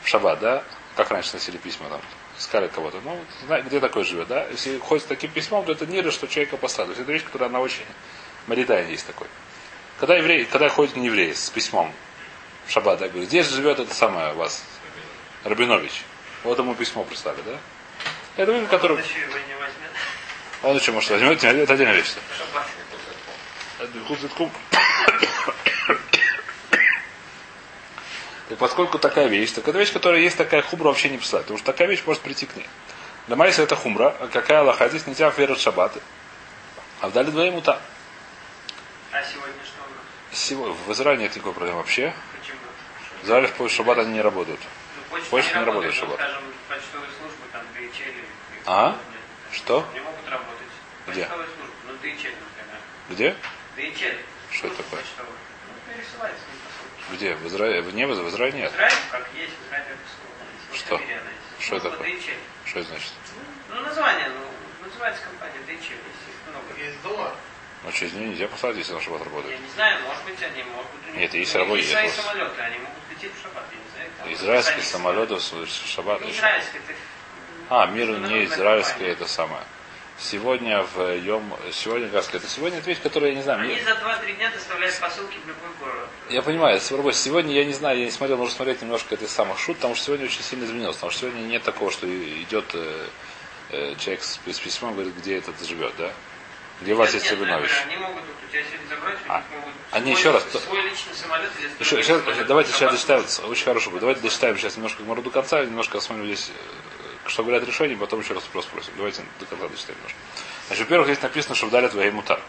В 0.04 0.08
Шаббат, 0.08 0.40
да? 0.40 0.64
Как 0.98 1.12
раньше 1.12 1.34
носили 1.34 1.58
письма 1.58 1.90
там, 1.90 2.02
искали 2.40 2.68
кого-то. 2.68 3.00
Ну, 3.02 3.24
где 3.62 3.80
такой 3.80 4.04
живет, 4.04 4.28
да? 4.30 4.48
Если 4.48 4.80
ходит 4.80 5.06
с 5.06 5.08
таким 5.08 5.30
письмом, 5.30 5.64
то 5.64 5.72
это 5.72 5.86
не 5.86 6.10
что 6.10 6.26
человека 6.26 6.58
послали. 6.58 6.92
это 6.94 7.12
вещь, 7.12 7.24
которая 7.24 7.50
она 7.50 7.60
очень 7.60 7.86
маритайна 8.48 8.90
есть 8.90 9.06
такой. 9.06 9.28
Когда 10.00 10.16
еврей, 10.16 10.46
когда 10.46 10.70
ходит 10.70 10.96
не 10.96 11.06
еврей 11.06 11.36
с 11.36 11.52
письмом 11.52 11.94
в 12.66 12.72
шаббат, 12.72 12.98
да, 13.00 13.10
говорит, 13.10 13.30
здесь 13.30 13.48
живет 13.48 13.80
это 13.80 13.94
самое 13.94 14.34
у 14.34 14.38
вас, 14.38 14.66
Рабинович. 15.44 16.02
Вот 16.44 16.58
ему 16.58 16.74
письмо 16.74 17.04
прислали, 17.04 17.42
да? 17.46 17.60
Это 18.36 18.52
вы, 18.52 18.66
который... 18.66 18.98
Он 20.64 20.76
еще 20.76 20.92
может 20.92 21.12
возьмет, 21.12 21.44
это 21.44 21.74
отдельная 21.74 21.96
вещь. 21.96 22.16
И 28.50 28.56
поскольку 28.56 28.98
такая 28.98 29.28
вещь, 29.28 29.52
так 29.52 29.68
это 29.68 29.78
вещь, 29.78 29.92
которая 29.92 30.22
есть 30.22 30.38
такая 30.38 30.62
хумра 30.62 30.88
вообще 30.88 31.10
не 31.10 31.18
писать. 31.18 31.42
Потому 31.42 31.58
что 31.58 31.66
такая 31.66 31.88
вещь 31.88 32.04
может 32.06 32.22
прийти 32.22 32.46
к 32.46 32.56
ней. 32.56 32.68
Для 33.28 33.36
Майса 33.36 33.62
это 33.62 33.76
хумра, 33.76 34.16
а 34.20 34.28
какая 34.28 34.62
Аллаха, 34.62 34.88
здесь 34.88 35.06
нельзя 35.06 35.30
верить 35.30 35.60
шаббаты. 35.60 36.02
А 37.02 37.10
вдали 37.10 37.30
двоим 37.30 37.56
ута. 37.56 37.82
А 39.12 39.22
сегодня 39.22 39.54
что 39.66 39.84
у 39.84 39.90
нас? 39.90 40.40
Сегодня, 40.40 40.74
в 40.74 40.92
Израиле 40.94 41.24
нет 41.24 41.36
никакой 41.36 41.54
проблемы 41.54 41.80
вообще. 41.80 42.14
Почему? 42.40 42.58
В 43.22 43.26
Израиле 43.26 43.48
в 43.48 43.70
шаббат 43.70 43.98
они 43.98 44.14
не 44.14 44.22
работают. 44.22 44.62
Ну, 45.12 45.20
Почта 45.30 45.60
не 45.60 45.66
работает 45.66 45.94
в 45.94 45.98
но, 45.98 46.02
шаббат. 46.02 46.20
Скажем, 46.20 46.44
почтовые 46.70 47.12
службы, 47.20 47.44
там, 47.52 47.62
DHL. 47.76 48.26
А? 48.66 48.90
Нет. 48.92 48.98
Что? 49.52 49.86
Не 49.94 50.00
могут 50.00 50.30
работать. 50.30 50.72
Где? 51.08 51.22
Почтовые 51.22 51.48
службы. 51.58 51.76
Ну, 51.88 51.94
DHL, 51.94 52.36
например. 52.40 52.80
Где? 53.10 53.36
DHL. 53.76 54.18
Что 54.52 54.68
Служба 54.68 54.84
такое? 54.84 55.00
почтовая. 55.02 55.32
Ну, 55.68 55.94
пересылается 55.94 56.44
не. 56.47 56.47
Где? 57.12 57.36
В 57.36 57.48
Израиле? 57.48 57.82
В 57.82 57.94
не 57.96 58.06
в 58.06 58.30
Израиле 58.30 58.60
нет. 58.60 58.72
Израиль, 58.74 58.94
как 59.12 59.28
есть, 59.36 59.54
в 59.54 59.68
Израиле 59.68 59.86
это 59.92 60.78
Что? 60.78 60.98
Что 61.60 61.80
Служба 61.80 61.90
такое? 61.92 62.10
DHL. 62.10 62.38
Что 62.66 62.80
это 62.80 62.90
значит? 62.90 63.12
Ну, 63.70 63.82
название, 63.82 64.30
ну, 64.30 64.86
называется 64.88 65.24
компания 65.24 65.60
DHL, 65.68 65.78
есть 65.78 66.24
их 66.28 66.52
много. 66.52 66.66
Есть 66.84 67.02
доллар. 67.02 67.34
Ну, 67.84 67.92
через 67.92 68.14
нее 68.14 68.30
нельзя 68.30 68.48
послать, 68.48 68.76
если 68.76 68.94
на 68.94 69.02
шаббат 69.02 69.20
Я 69.22 69.26
работает. 69.26 69.62
не 69.62 69.70
знаю, 69.70 70.02
может 70.04 70.24
быть, 70.26 70.42
они 70.44 70.64
могут... 70.64 70.88
у 71.08 71.12
них- 71.12 71.20
Нет, 71.22 71.34
есть 71.34 71.56
работа, 71.56 71.78
есть 71.78 71.92
свои 71.92 72.10
самолеты, 72.10 72.62
они 72.62 72.78
могут 72.80 73.04
лететь 73.12 73.32
в 73.38 73.42
шаббат, 73.42 73.64
я 73.72 73.78
не 73.78 73.92
знаю. 73.96 74.10
там 74.18 74.34
Израильские 74.34 74.84
самолеты 74.84 75.36
в 75.36 75.68
шаббат. 75.88 76.22
Не 76.22 76.32
израильские, 76.32 76.82
это... 76.88 76.94
А, 77.70 77.86
мир 77.88 78.08
не 78.20 78.46
израильское, 78.46 79.08
это 79.12 79.28
самое. 79.28 79.64
Сегодня 80.20 80.82
в 80.96 81.16
Йом, 81.20 81.54
сегодня, 81.72 82.10
как 82.10 82.24
сказать, 82.24 82.44
это 82.44 82.52
сегодня 82.52 82.80
это 82.80 82.88
вещь, 82.90 83.00
которая, 83.04 83.30
я 83.32 83.36
не 83.36 83.44
знаю, 83.44 83.60
Они 83.62 83.74
мне- 83.76 83.84
за 83.84 83.92
2-3 83.92 84.34
дня 84.34 84.50
доставляют 84.50 85.00
посылки 85.00 85.38
в 85.44 85.48
любой 85.48 85.70
город. 85.80 86.10
Я 86.30 86.42
понимаю. 86.42 86.80
Сегодня 86.82 87.54
я 87.54 87.64
не 87.66 87.74
знаю, 87.74 88.00
я 88.00 88.06
не 88.06 88.12
смотрел, 88.12 88.38
нужно 88.38 88.56
смотреть 88.56 88.82
немножко 88.82 89.14
этих 89.14 89.30
самых 89.30 89.60
шут, 89.60 89.76
потому 89.78 89.94
что 89.94 90.06
сегодня 90.06 90.26
очень 90.26 90.42
сильно 90.42 90.66
изменилось. 90.66 90.96
Потому 90.96 91.12
что 91.12 91.22
сегодня 91.22 91.42
нет 91.42 91.62
такого, 91.62 91.92
что 91.92 92.08
идет 92.08 92.66
э, 92.74 93.08
э, 93.70 93.96
человек 94.00 94.24
с, 94.24 94.40
с 94.44 94.60
письмом, 94.60 94.94
говорит, 94.96 95.14
где 95.18 95.38
этот 95.38 95.64
живет, 95.64 95.94
да? 96.00 96.12
Где 96.82 96.94
у 96.94 96.98
вас 96.98 97.14
есть 97.14 97.26
Нет, 97.26 97.34
Рабинович? 97.40 97.70
например, 97.70 97.88
Они 97.88 97.98
могут 97.98 98.24
у 98.24 98.52
тебя 98.52 98.64
сегодня 98.64 98.88
забрать, 98.96 99.18
у 99.28 99.32
А, 99.32 99.38
них 99.38 99.46
могут 99.52 99.74
они 99.92 100.06
свой- 100.06 100.20
еще 100.20 100.32
раз, 100.32 100.44
свой 100.64 100.82
личный 100.82 101.14
самолет 101.16 101.52
Еще, 101.80 102.04
сейчас, 102.04 102.22
самолет. 102.24 102.48
давайте 102.48 102.72
сейчас 102.72 102.92
дочитаем, 102.92 103.24
очень 103.52 103.66
хорошо 103.66 103.90
будет. 103.92 104.00
Давайте 104.02 104.22
дочитаем 104.22 104.58
сейчас 104.58 104.78
немножко 104.78 105.04
к 105.04 105.22
до 105.24 105.30
конца, 105.30 105.64
немножко 105.64 105.98
посмотрим 105.98 106.26
здесь, 106.26 106.50
э, 106.50 106.97
что 107.30 107.44
говорят 107.44 107.68
решения, 107.68 107.96
потом 107.96 108.20
еще 108.20 108.34
раз 108.34 108.44
вопрос 108.46 108.66
спросим. 108.66 108.94
Давайте 108.98 109.24
до 109.40 109.46
конца 109.46 109.68
дочитаем 109.68 109.98
немножко. 110.00 110.20
Значит, 110.68 110.86
во-первых, 110.86 111.08
здесь 111.08 111.22
написано, 111.22 111.56
что 111.56 111.68
вдали 111.68 111.88
твоей 111.88 112.12
мутар. 112.12 112.40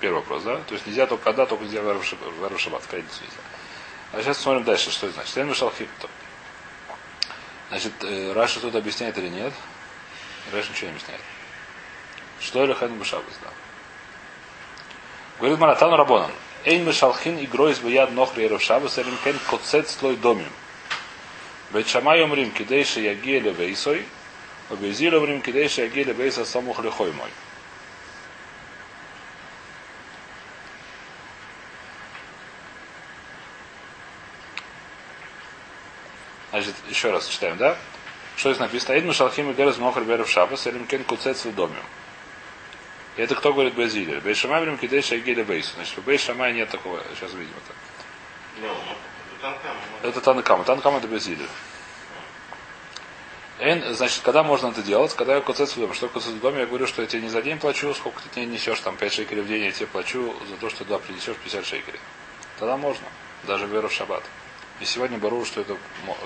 Первый 0.00 0.16
вопрос, 0.16 0.42
да? 0.42 0.56
То 0.68 0.74
есть 0.74 0.86
нельзя 0.86 1.06
только 1.06 1.24
когда, 1.24 1.46
только 1.46 1.64
нельзя 1.64 1.82
в 1.82 2.04
Шаббат, 2.58 2.82
в 2.82 2.88
Каидицу 2.88 3.22
нельзя. 3.22 3.36
А 4.12 4.22
сейчас 4.22 4.38
смотрим 4.38 4.64
дальше, 4.64 4.90
что 4.90 5.06
это 5.06 5.16
значит. 5.16 5.36
Я 5.36 5.44
мешал 5.44 5.72
хипто. 5.76 6.08
Значит, 7.70 7.92
э, 8.02 8.32
Раши 8.32 8.60
тут 8.60 8.74
объясняет 8.76 9.18
или 9.18 9.28
нет? 9.28 9.52
Раши 10.52 10.70
ничего 10.70 10.90
не 10.90 10.96
объясняет. 10.96 11.20
שיוליכן 12.40 12.98
בשבת, 12.98 13.24
да. 13.42 13.50
Говорит 15.38 15.58
Гемара 15.58 15.83
תנו 15.83 15.96
רבנן. 15.96 16.30
אין 16.64 16.84
משלחין 16.84 17.42
איגרת 17.44 17.72
ביד 17.72 17.82
נכרי 17.82 18.12
ערב 18.12 18.44
שבת 18.44 18.62
אלא 18.62 18.98
אם 18.98 19.16
כן 19.24 19.38
קוצץ 19.50 19.88
לו 19.88 20.16
דמים. 20.16 20.50
בית 21.70 21.88
שמאי 21.88 22.22
אומרים 22.22 22.50
כדי 22.52 23.00
שיגיע 23.00 23.52
לביתו, 23.52 24.06
ובית 24.70 25.16
הלל 25.16 25.40
אומרים 25.40 25.82
כדי 25.82 26.14
שיגיע 26.14 26.44
לבית 26.44 26.80
הסמוך 26.80 27.12
לחומה. 27.12 27.30
Значит, 36.50 36.74
еще 36.88 37.10
раз 37.10 37.26
читаем, 37.26 37.56
да? 37.56 37.76
Что 38.36 38.50
здесь 38.52 38.60
написано? 38.60 38.94
Эйн 38.94 39.08
мешалхин 39.08 39.50
игрой 39.50 39.70
из 39.70 39.78
нохри 39.78 40.04
эрев 40.04 40.30
шабас 40.30 40.66
элим 40.68 40.86
кен 40.86 41.02
коцет 41.02 41.36
слой 41.36 41.52
домим. 41.52 41.82
И 43.16 43.22
это 43.22 43.34
кто 43.34 43.52
говорит 43.52 43.74
Базилия? 43.74 44.20
Бей 44.20 44.34
Шамай 44.34 44.60
говорим 44.60 44.78
кидей 44.78 45.02
шагиля 45.02 45.44
бейсу. 45.44 45.72
Значит, 45.74 45.96
в 45.96 46.04
Бей 46.04 46.18
Шамай 46.18 46.52
нет 46.52 46.68
такого. 46.68 47.02
Сейчас 47.14 47.32
увидим 47.32 47.54
это. 47.56 48.68
Это 50.02 50.20
Танкам. 50.20 50.64
Танакама 50.64 50.98
это 50.98 51.08
Базилия. 51.08 51.48
Эн, 53.58 53.94
значит, 53.94 54.22
когда 54.22 54.42
можно 54.42 54.68
это 54.68 54.82
делать? 54.82 55.14
Когда 55.14 55.36
я 55.36 55.40
коцец 55.40 55.72
в 55.72 55.80
доме. 55.80 55.94
Что 55.94 56.08
коцец 56.08 56.32
в 56.32 56.40
доме? 56.40 56.60
Я 56.60 56.66
говорю, 56.66 56.86
что 56.86 57.02
я 57.02 57.08
тебе 57.08 57.22
не 57.22 57.28
за 57.28 57.42
день 57.42 57.58
плачу, 57.58 57.94
сколько 57.94 58.20
ты 58.22 58.28
дней 58.30 58.46
несешь, 58.46 58.80
там 58.80 58.96
5 58.96 59.12
шекелей 59.12 59.42
в 59.42 59.46
день, 59.46 59.64
я 59.64 59.72
тебе 59.72 59.86
плачу 59.86 60.34
за 60.48 60.56
то, 60.56 60.70
что 60.70 60.84
туда 60.84 60.98
принесешь 60.98 61.36
50 61.36 61.64
шекелей. 61.64 62.00
Тогда 62.58 62.76
можно. 62.76 63.06
Даже 63.44 63.66
веру 63.66 63.88
в 63.88 63.92
шаббат. 63.92 64.22
И 64.80 64.84
сегодня 64.84 65.18
беру, 65.18 65.44
что 65.44 65.60
это 65.60 65.76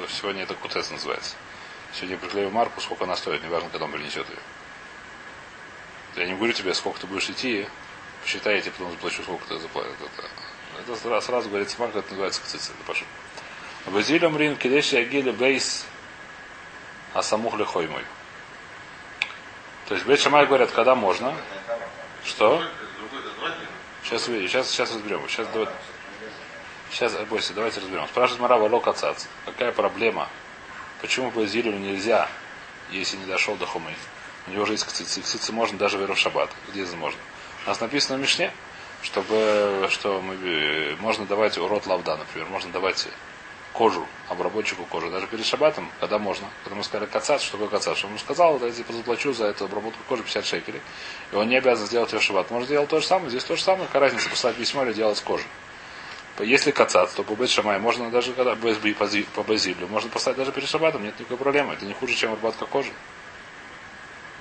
сегодня 0.08 0.44
это 0.44 0.54
куцец 0.54 0.90
называется. 0.90 1.36
Сегодня 1.92 2.16
я 2.16 2.20
приклею 2.20 2.50
марку, 2.50 2.80
сколько 2.80 3.04
она 3.04 3.16
стоит, 3.16 3.42
неважно, 3.42 3.68
когда 3.70 3.84
он 3.86 3.92
принесет 3.92 4.28
ее. 4.28 4.38
Я 6.16 6.26
не 6.26 6.34
говорю 6.34 6.52
тебе, 6.52 6.72
сколько 6.74 7.00
ты 7.00 7.06
будешь 7.06 7.28
идти, 7.28 7.66
посчитай, 8.22 8.56
я 8.56 8.60
тебе 8.62 8.72
потом 8.72 8.92
заплачу, 8.92 9.22
сколько 9.22 9.46
ты 9.46 9.58
заплатишь. 9.58 9.92
Это, 10.80 11.20
сразу, 11.20 11.48
говорится 11.48 11.76
марка, 11.80 11.98
это 11.98 12.08
называется 12.10 12.40
куцец. 12.40 12.70
Это 12.70 12.84
пошел. 12.86 13.06
Базилем 13.86 14.36
рин 14.36 14.56
кидеши 14.56 14.96
агили 14.96 15.30
бейс 15.30 15.86
а 17.14 17.22
самух 17.22 17.56
лихой 17.56 17.88
мой. 17.88 18.04
То 19.88 19.94
есть 19.94 20.06
Бейт 20.06 20.20
Шамай 20.20 20.46
говорят, 20.46 20.70
когда 20.70 20.94
можно. 20.94 21.34
Что? 22.24 22.62
Сейчас 24.04 24.28
увидим, 24.28 24.48
сейчас, 24.48 24.68
сейчас 24.68 24.92
разберем. 24.92 25.26
Сейчас, 25.28 25.48
давай, 25.48 25.68
сейчас, 26.90 27.14
бойся, 27.30 27.54
давайте 27.54 27.80
разберем. 27.80 28.06
Спрашивает 28.08 28.42
Марава 28.42 28.68
Локацац. 28.68 29.24
Какая 29.46 29.72
проблема 29.72 30.28
Почему 31.00 31.30
Базилию 31.30 31.78
нельзя, 31.78 32.28
если 32.90 33.16
не 33.18 33.26
дошел 33.26 33.54
до 33.54 33.66
хумы? 33.66 33.94
У 34.46 34.50
него 34.50 34.64
уже 34.64 34.72
есть 34.72 34.84
кцицы. 34.84 35.20
Кцицы 35.20 35.52
можно 35.52 35.78
даже 35.78 35.96
в 35.96 36.16
шаббат. 36.16 36.50
Где 36.68 36.82
это 36.82 36.96
можно? 36.96 37.20
У 37.64 37.68
нас 37.68 37.80
написано 37.80 38.18
в 38.18 38.20
Мишне, 38.20 38.52
чтобы, 39.02 39.88
что 39.90 40.20
мы, 40.20 40.34
э, 40.34 40.96
можно 41.00 41.26
давать 41.26 41.56
урод 41.58 41.86
лавда, 41.86 42.16
например. 42.16 42.48
Можно 42.48 42.72
давать 42.72 43.08
кожу, 43.72 44.06
обработчику 44.28 44.84
кожи. 44.84 45.10
Даже 45.10 45.26
перед 45.26 45.44
шабатом, 45.44 45.90
когда 46.00 46.18
можно. 46.18 46.48
Когда 46.64 46.76
мы 46.76 46.84
сказали 46.84 47.08
кацат, 47.08 47.40
что 47.40 47.52
такое 47.52 47.68
кацат? 47.68 47.96
Что 47.96 48.08
он 48.08 48.14
ему 48.14 48.66
я 48.66 48.72
типа 48.72 48.92
заплачу 48.92 49.32
за 49.32 49.46
эту 49.46 49.66
обработку 49.66 50.00
кожи 50.08 50.22
50 50.22 50.44
шекелей. 50.44 50.80
И 51.32 51.36
он 51.36 51.48
не 51.48 51.56
обязан 51.56 51.86
сделать 51.86 52.12
ее 52.12 52.18
в 52.18 52.22
шаббат. 52.22 52.50
Может 52.50 52.68
сделать 52.68 52.88
то 52.88 53.00
же 53.00 53.06
самое. 53.06 53.30
Здесь 53.30 53.44
то 53.44 53.56
же 53.56 53.62
самое. 53.62 53.86
Какая 53.86 54.00
разница, 54.00 54.28
послать 54.28 54.56
письмо 54.56 54.84
или 54.84 54.92
делать 54.92 55.16
с 55.16 55.20
кожи. 55.20 55.44
Если 56.40 56.70
кацат, 56.70 57.12
то 57.14 57.24
по 57.24 57.34
бет 57.34 57.50
шамай 57.50 57.80
можно 57.80 58.10
даже 58.10 58.32
когда 58.32 58.54
по 58.54 59.42
базилю, 59.42 59.88
можно 59.88 60.08
послать 60.08 60.36
даже 60.36 60.52
перед 60.52 60.68
шабатом, 60.68 61.02
нет 61.02 61.18
никакой 61.18 61.36
проблемы. 61.36 61.74
Это 61.74 61.84
не 61.84 61.94
хуже, 61.94 62.14
чем 62.14 62.32
обработка 62.32 62.66
кожи. 62.66 62.92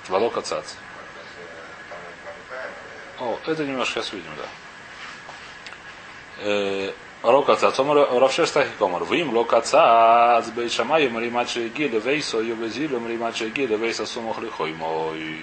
Вало 0.08 0.30
кацат. 0.30 0.64
О, 3.20 3.38
это 3.46 3.64
немножко 3.64 4.00
сейчас 4.00 4.12
видим, 4.12 4.30
да. 4.36 4.44
Рок 7.22 7.48
отца, 7.48 7.72
Равшеш 7.76 8.50
Тахи 8.50 8.70
Комар. 8.78 9.04
Вим 9.04 9.34
лок 9.34 9.52
отца, 9.52 10.40
с 10.40 10.50
Бейшама, 10.50 11.00
Юмари 11.00 11.30
Мачи 11.30 11.68
Гиля, 11.68 11.98
Вейсо, 11.98 12.38
Юбезиль, 12.38 12.92
Юмари 12.92 13.16
Мачи 13.16 13.48
Гиля, 13.48 13.76
Вейса 13.76 14.06
Сумах 14.06 14.36
мой. 14.76 15.40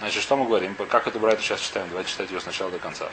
Значит, 0.00 0.24
что 0.24 0.36
мы 0.36 0.46
говорим? 0.46 0.74
Как 0.74 1.06
это 1.06 1.20
брать 1.20 1.40
сейчас 1.40 1.60
читаем? 1.60 1.88
Давайте 1.88 2.10
читать 2.10 2.32
ее 2.32 2.40
сначала 2.40 2.72
до 2.72 2.80
конца. 2.80 3.08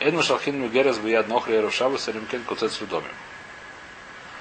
Эдну 0.00 0.24
Шалхин 0.24 0.60
Мюгерес 0.60 0.98
Бияд 0.98 1.28
Нохри 1.28 1.60
Рушаба 1.60 1.98
Салимкен 1.98 2.42
Куцец 2.42 2.80
Людомим. 2.80 3.14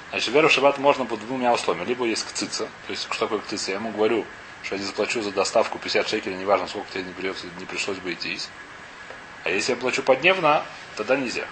Значит, 0.10 0.34
веру 0.34 0.48
в 0.48 0.52
шаббат 0.52 0.80
можно 0.80 1.06
под 1.06 1.20
двумя 1.20 1.54
условиями. 1.54 1.88
Либо 1.88 2.06
есть 2.06 2.26
кцица, 2.26 2.68
то 2.88 2.92
есть 2.92 3.08
что 3.12 3.20
такое 3.20 3.40
кцица? 3.40 3.70
Я 3.70 3.78
ему 3.78 3.92
говорю, 3.92 4.26
что 4.64 4.76
я 4.76 4.82
заплачу 4.82 5.22
за 5.22 5.32
доставку 5.32 5.80
50 5.80 6.08
шекелей, 6.08 6.38
неважно, 6.38 6.68
сколько 6.68 6.92
тебе 6.92 7.04
не 7.04 7.14
придется, 7.14 7.48
не 7.60 7.66
пришлось 7.66 7.98
бы 7.98 8.14
идти. 8.14 8.38
А 9.44 9.50
если 9.50 9.74
я 9.74 9.78
плачу 9.78 10.04
подневно, 10.04 10.64
тогда 10.96 11.16
нельзя. 11.16 11.46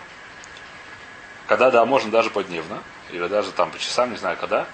Когда, 1.47 1.71
да, 1.71 1.85
можно 1.85 2.11
даже 2.11 2.29
подневно, 2.29 2.83
или 3.11 3.27
даже 3.27 3.51
там 3.51 3.71
по 3.71 3.79
часам, 3.79 4.11
не 4.11 4.17
знаю 4.17 4.37
когда. 4.37 4.67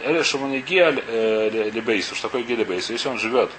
Или 0.00 0.22
шуманигия 0.22 0.92
э, 0.92 1.70
либейсу, 1.70 2.14
что 2.14 2.28
такое 2.28 2.42
гелибейсу. 2.42 2.92
Если 2.92 3.08
он 3.08 3.18
живет 3.18 3.50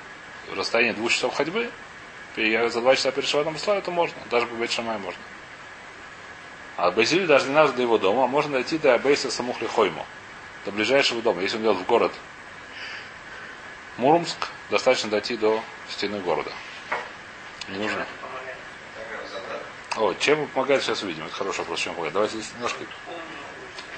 в 0.49 0.57
расстоянии 0.57 0.91
двух 0.91 1.11
часов 1.11 1.33
ходьбы, 1.33 1.69
я 2.35 2.69
за 2.69 2.81
два 2.81 2.95
часа 2.95 3.11
перед 3.11 3.27
шабатом 3.27 3.53
послаю, 3.53 3.81
то 3.81 3.91
можно. 3.91 4.17
Даже 4.29 4.45
по 4.45 4.55
Бейт 4.55 4.77
можно. 4.77 5.21
А 6.75 6.91
Базиль 6.91 7.25
даже 7.25 7.47
не 7.47 7.53
надо 7.55 7.73
до 7.73 7.81
его 7.81 7.97
дома, 7.97 8.25
а 8.25 8.27
можно 8.27 8.53
дойти 8.53 8.77
до 8.77 8.97
Бейса 8.99 9.31
Самухли 9.31 9.65
Хойму, 9.65 10.05
до 10.63 10.71
ближайшего 10.71 11.23
дома. 11.23 11.41
Если 11.41 11.57
он 11.57 11.63
идет 11.63 11.77
в 11.77 11.85
город 11.85 12.11
Мурмск, 13.97 14.49
достаточно 14.69 15.10
дойти 15.10 15.38
до 15.38 15.62
стены 15.89 16.19
города. 16.19 16.51
Не 17.69 17.77
нужно. 17.79 18.05
О, 19.95 20.13
чем 20.13 20.47
помогает, 20.49 20.83
сейчас 20.83 21.01
увидим. 21.01 21.25
Это 21.25 21.36
хороший 21.36 21.60
вопрос, 21.60 21.79
чем 21.79 21.93
помогает. 21.93 22.13
Давайте 22.13 22.38
здесь 22.38 22.53
немножко... 22.53 22.83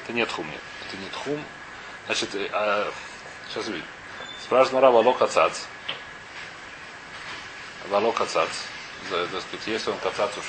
Это 0.03 0.13
нет 0.13 0.31
хум, 0.31 0.49
нет. 0.49 0.61
Это 0.87 0.97
нет 0.97 1.13
хум. 1.13 1.43
Значит, 2.05 2.33
э, 2.35 2.49
а, 2.53 2.91
сейчас 3.49 3.67
увидим. 3.67 3.85
Спрашивает 4.41 4.73
Мара 4.73 4.91
Валок 4.91 5.21
Ацац. 5.21 5.65
Валок 7.89 8.21
Ацац. 8.21 8.49
Так 9.09 9.27
сказать, 9.27 9.67
если 9.67 9.91
он 9.91 9.97
кацац 9.99 10.37
уж 10.37 10.45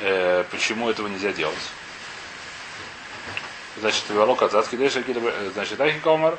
э, 0.00 0.44
почему 0.50 0.90
этого 0.90 1.08
нельзя 1.08 1.32
делать? 1.32 1.54
Значит, 3.78 4.04
Валок 4.10 4.42
Ацац, 4.42 4.68
значит, 5.54 5.80
Ахи 5.80 5.98
Комар, 6.00 6.38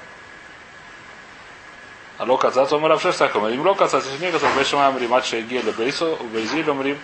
а 2.18 2.26
ло 2.26 2.38
кацац 2.38 2.72
омар 2.74 2.92
авшеш 2.94 3.16
так 3.16 3.36
омар. 3.36 3.52
Им 3.52 3.66
ло 3.66 3.76
кацац, 3.76 4.06
если 4.06 4.26
не 4.26 4.32
кацац, 4.32 4.52
бешем 4.58 4.80
амрим, 4.80 5.14
ад 5.14 5.26
шеегия 5.26 5.62
лебейсо, 5.62 6.14
убейзиль 6.14 6.70
омрим, 6.70 6.98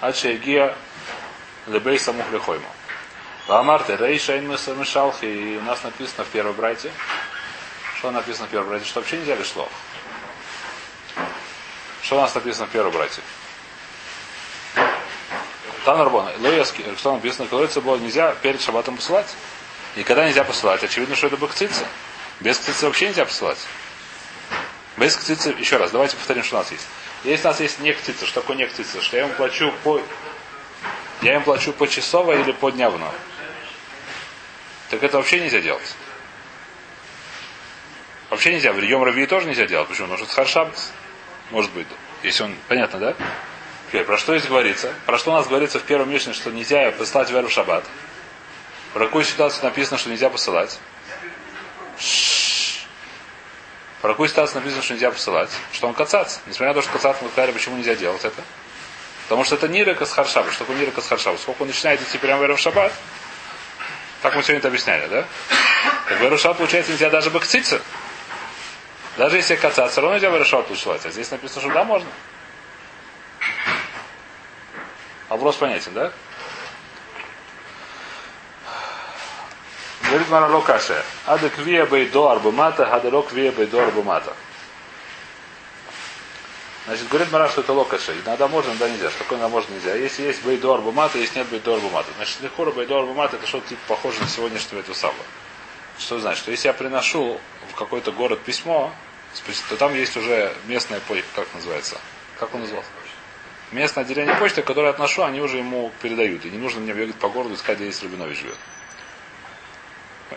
ад 0.00 0.16
шеегия 0.16 0.74
лебейса 1.68 2.12
мухлехоймо. 2.12 2.66
Вамарте, 3.46 3.96
рейша 3.96 4.38
ин 4.38 4.48
мешалхи, 4.48 5.24
и 5.24 5.56
у 5.56 5.62
нас 5.62 5.84
написано 5.84 6.24
в 6.24 6.28
первой 6.28 6.52
брайте, 6.52 6.90
что 7.98 8.10
написано 8.10 8.48
в 8.48 8.50
первой 8.50 8.66
брайте, 8.66 8.86
что 8.86 9.00
вообще 9.00 9.18
нельзя 9.18 9.36
лишь 9.36 9.52
Что 12.02 12.16
у 12.16 12.20
нас 12.20 12.34
написано 12.34 12.66
в 12.66 12.70
первой 12.70 12.90
брайте? 12.90 13.20
Танарбон, 15.84 16.28
Лояски, 16.40 16.84
что 16.98 17.14
написано, 17.14 17.46
колодца 17.46 17.80
было 17.80 17.96
нельзя 17.98 18.34
перед 18.42 18.60
шабатом 18.60 18.96
посылать. 18.96 19.32
И 19.96 20.02
когда 20.02 20.26
нельзя 20.26 20.44
посылать, 20.44 20.84
очевидно, 20.84 21.16
что 21.16 21.26
это 21.26 21.38
бакцица. 21.38 21.84
Без 22.40 22.58
ктицы 22.58 22.86
вообще 22.86 23.08
нельзя 23.08 23.24
посылать. 23.24 23.58
Без 24.98 25.16
ктицы, 25.16 25.54
еще 25.58 25.78
раз, 25.78 25.90
давайте 25.90 26.16
повторим, 26.16 26.44
что 26.44 26.56
у 26.56 26.58
нас 26.58 26.70
есть. 26.70 26.86
Если 27.24 27.46
у 27.46 27.50
нас 27.50 27.60
есть 27.60 27.80
не 27.80 27.92
ктица, 27.92 28.26
что 28.26 28.42
такое 28.42 28.56
не 28.56 28.66
ктица? 28.66 29.00
Что 29.00 29.16
я 29.16 29.24
ему 29.24 29.34
плачу 29.34 29.72
по... 29.82 30.00
Я 31.22 31.36
им 31.36 31.42
плачу 31.42 31.72
по 31.72 31.88
часово 31.88 32.38
или 32.38 32.52
по 32.52 32.70
дневно. 32.70 33.10
Так 34.90 35.02
это 35.02 35.16
вообще 35.16 35.40
нельзя 35.40 35.60
делать. 35.60 35.94
Вообще 38.28 38.52
нельзя. 38.52 38.72
В 38.72 38.78
Йом 38.78 39.02
Равии 39.02 39.24
тоже 39.24 39.46
нельзя 39.46 39.66
делать. 39.66 39.88
Почему? 39.88 40.08
Потому 40.08 40.28
что 40.28 40.42
это. 40.42 40.70
Может 41.50 41.72
быть. 41.72 41.86
Если 42.22 42.42
он... 42.42 42.54
Понятно, 42.68 42.98
да? 42.98 43.16
Теперь, 43.88 44.04
про 44.04 44.18
что 44.18 44.36
здесь 44.36 44.48
говорится? 44.48 44.92
Про 45.06 45.16
что 45.16 45.30
у 45.30 45.34
нас 45.34 45.46
говорится 45.46 45.78
в 45.78 45.84
первом 45.84 46.10
мишне, 46.10 46.34
что 46.34 46.50
нельзя 46.50 46.90
послать 46.92 47.30
веру 47.30 47.48
в 47.48 47.52
шаббат? 47.52 47.84
Про 48.96 49.04
какую 49.04 49.26
ситуацию 49.26 49.62
написано, 49.62 49.98
что 49.98 50.08
нельзя 50.08 50.30
посылать? 50.30 50.78
Про 54.00 54.12
какую 54.12 54.26
ситуацию 54.26 54.56
написано, 54.56 54.82
что 54.82 54.94
нельзя 54.94 55.10
посылать? 55.10 55.50
Что 55.70 55.88
он 55.88 55.92
кацац. 55.92 56.38
Несмотря 56.46 56.68
на 56.68 56.74
то, 56.76 56.80
что 56.80 56.92
кацац 56.92 57.18
мы 57.20 57.28
сказали, 57.28 57.52
почему 57.52 57.76
нельзя 57.76 57.94
делать 57.94 58.24
это? 58.24 58.42
Потому 59.24 59.44
что 59.44 59.56
это 59.56 59.68
нира 59.68 59.92
касхаршаба. 59.92 60.50
Что 60.50 60.60
такое 60.60 60.78
нира 60.78 60.92
касхаршаба? 60.92 61.36
Сколько 61.36 61.60
он 61.60 61.68
начинает 61.68 62.00
идти 62.00 62.16
прямо 62.16 62.46
в 62.46 62.58
шаббат? 62.58 62.90
Так 64.22 64.34
мы 64.34 64.42
сегодня 64.42 64.60
это 64.60 64.68
объясняли, 64.68 65.06
да? 65.08 65.26
Так 66.08 66.18
в 66.18 66.38
шаббат 66.38 66.56
получается 66.56 66.92
нельзя 66.92 67.10
даже 67.10 67.28
бакциться. 67.28 67.82
Даже 69.18 69.36
если 69.36 69.56
кацац, 69.56 69.92
все 69.92 70.00
равно 70.00 70.16
нельзя 70.16 70.30
в 70.30 70.44
шаббат 70.46 70.68
посылать. 70.68 71.04
А 71.04 71.10
здесь 71.10 71.30
написано, 71.30 71.60
что 71.60 71.70
да, 71.70 71.84
можно. 71.84 72.08
Вопрос 75.28 75.56
понятен, 75.56 75.92
да? 75.92 76.12
Говорит 80.08 80.28
Марало 80.28 80.60
Каше. 80.60 81.02
Ада 81.26 81.50
квия 81.50 81.84
бейдо 81.86 82.30
арбумата, 82.30 82.88
ада 82.92 83.08
ло 83.08 83.22
квия 83.22 83.50
бейдо 83.52 83.82
арбумата. 83.82 84.34
Значит, 86.86 87.08
говорит 87.08 87.32
Мара, 87.32 87.48
что 87.48 87.62
это 87.62 87.72
локаши. 87.72 88.12
Иногда 88.24 88.46
можно, 88.46 88.70
иногда 88.70 88.88
нельзя. 88.88 89.10
Что 89.10 89.18
такое 89.18 89.38
иногда 89.38 89.52
можно, 89.56 89.74
нельзя. 89.74 89.94
Если 89.96 90.22
есть 90.22 90.44
бейдо 90.44 90.72
арбумата, 90.72 91.18
если 91.18 91.40
нет 91.40 91.48
бейдо 91.48 91.74
арбумата. 91.74 92.08
Значит, 92.16 92.40
лихура 92.42 92.70
бейдо 92.70 93.00
арбумата 93.00 93.36
это 93.36 93.46
что-то 93.46 93.68
типа 93.70 93.80
похоже 93.88 94.20
на 94.20 94.28
сегодняшнего 94.28 94.78
этого 94.78 94.94
самого. 94.94 95.24
Что 95.98 96.20
значит? 96.20 96.42
Что 96.42 96.52
если 96.52 96.68
я 96.68 96.74
приношу 96.74 97.40
в 97.72 97.74
какой-то 97.74 98.12
город 98.12 98.38
письмо, 98.42 98.92
то 99.68 99.76
там 99.76 99.94
есть 99.94 100.16
уже 100.16 100.54
местная 100.66 101.00
почта, 101.00 101.26
как 101.34 101.48
называется? 101.54 101.98
Как 102.38 102.54
он 102.54 102.60
назывался? 102.60 102.88
Местное 103.72 104.04
отделение 104.04 104.36
почты, 104.36 104.62
которое 104.62 104.90
отношу, 104.90 105.24
они 105.24 105.40
уже 105.40 105.56
ему 105.56 105.90
передают. 106.00 106.44
И 106.44 106.50
не 106.50 106.58
нужно 106.58 106.80
мне 106.80 106.92
бегать 106.92 107.16
по 107.16 107.28
городу 107.28 107.54
искать, 107.54 107.78
где 107.78 107.86
есть 107.86 108.00
Рубинович 108.04 108.38
живет. 108.38 108.58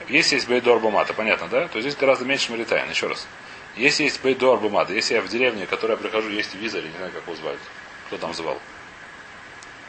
Если 0.08 0.36
есть 0.36 0.47
бейдор 0.47 0.80
бумата, 0.80 1.13
понятно, 1.13 1.47
да? 1.47 1.67
То 1.67 1.82
здесь 1.82 1.95
гораздо 1.95 2.25
меньше 2.25 2.52
маритайн. 2.52 2.89
Еще 2.89 3.08
раз. 3.08 3.28
Если 3.75 4.04
есть 4.04 4.21
бейдор 4.21 4.60
бумата, 4.60 4.93
если 4.93 5.15
я 5.15 5.21
в 5.21 5.28
деревне, 5.28 5.65
в 5.65 5.69
которой 5.69 5.91
я 5.91 5.97
прихожу, 5.97 6.30
есть 6.30 6.54
виза, 6.56 6.82
не 6.82 6.89
знаю, 6.97 7.12
как 7.12 7.23
его 7.23 7.36
звали. 7.36 7.60
Кто 8.08 8.17
там 8.17 8.34
звал? 8.34 8.60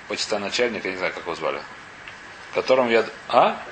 Почта 0.08 0.38
начальника, 0.38 0.88
я 0.88 0.92
не 0.92 0.98
знаю, 0.98 1.12
как 1.12 1.22
его 1.22 1.34
звали. 1.34 1.60
Которым 2.54 2.88
я... 2.88 3.06
А? 3.28 3.62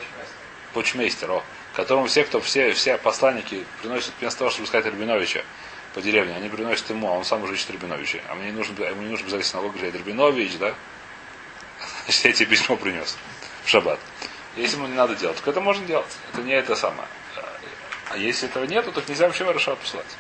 Почмейстер, 0.75 1.31
о. 1.31 1.45
Которому 1.75 2.07
все, 2.07 2.25
кто, 2.25 2.41
все, 2.41 2.73
все 2.73 2.99
посланники 2.99 3.65
приносят 3.81 4.13
вместо 4.21 4.41
того, 4.41 4.51
чтобы 4.51 4.67
искать 4.67 4.85
Рабиновича 4.87 5.45
по 5.95 6.01
деревне, 6.01 6.35
они 6.35 6.49
приносят 6.49 6.89
ему, 6.91 7.09
а 7.09 7.13
он 7.13 7.25
сам 7.25 7.43
уже 7.43 7.55
ищет 7.55 7.71
Рабиновича. 7.71 8.19
А 8.29 8.35
мне 8.35 8.47
не 8.47 8.53
нужно, 8.53 8.75
мне 8.75 9.05
не 9.05 9.11
нужно 9.11 9.27
обязательно 9.27 9.45
синагогу 9.45 9.75
говорить 9.75 9.95
Рабинович, 9.95 10.59
да? 10.59 10.75
Значит, 12.05 12.25
я 12.25 12.33
тебе 12.33 12.47
письмо 12.47 12.77
принес 12.77 13.17
в 13.65 13.69
шаббат. 13.69 13.99
Если 14.59 14.77
ему 14.77 14.89
не 14.89 14.95
надо 14.95 15.15
делать, 15.15 15.41
то 15.43 15.51
это 15.51 15.61
можно 15.61 15.87
делать. 15.87 16.19
Это 16.33 16.43
не 16.43 16.53
это 16.53 16.75
самое. 16.75 17.07
А 18.11 18.17
если 18.17 18.49
этого 18.49 18.65
нету, 18.65 18.91
то 18.91 19.03
нельзя 19.07 19.27
вообще 19.27 19.45
Варашат 19.45 19.79
посылать. 19.79 20.17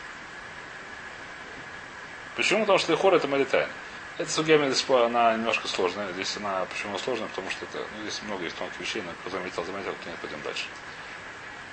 Почему? 2.36 2.60
Потому 2.60 2.78
что 2.78 2.92
Лихор 2.92 3.14
это 3.14 3.26
Маритайн. 3.26 3.68
Эта 4.16 4.30
судья 4.30 4.56
она 4.56 5.34
немножко 5.34 5.66
сложная. 5.66 6.12
Здесь 6.12 6.36
она 6.36 6.64
почему 6.66 6.98
сложная? 6.98 7.28
Потому 7.28 7.50
что 7.50 7.64
это, 7.64 7.78
ну, 7.78 8.02
здесь 8.02 8.22
много 8.22 8.44
есть 8.44 8.56
тонких 8.56 8.78
вещей, 8.80 9.02
но 9.02 9.12
кто 9.20 9.30
заметил, 9.30 9.64
заметил, 9.64 9.92
кто 9.92 10.10
нет, 10.10 10.18
пойдем 10.20 10.40
дальше. 10.42 10.66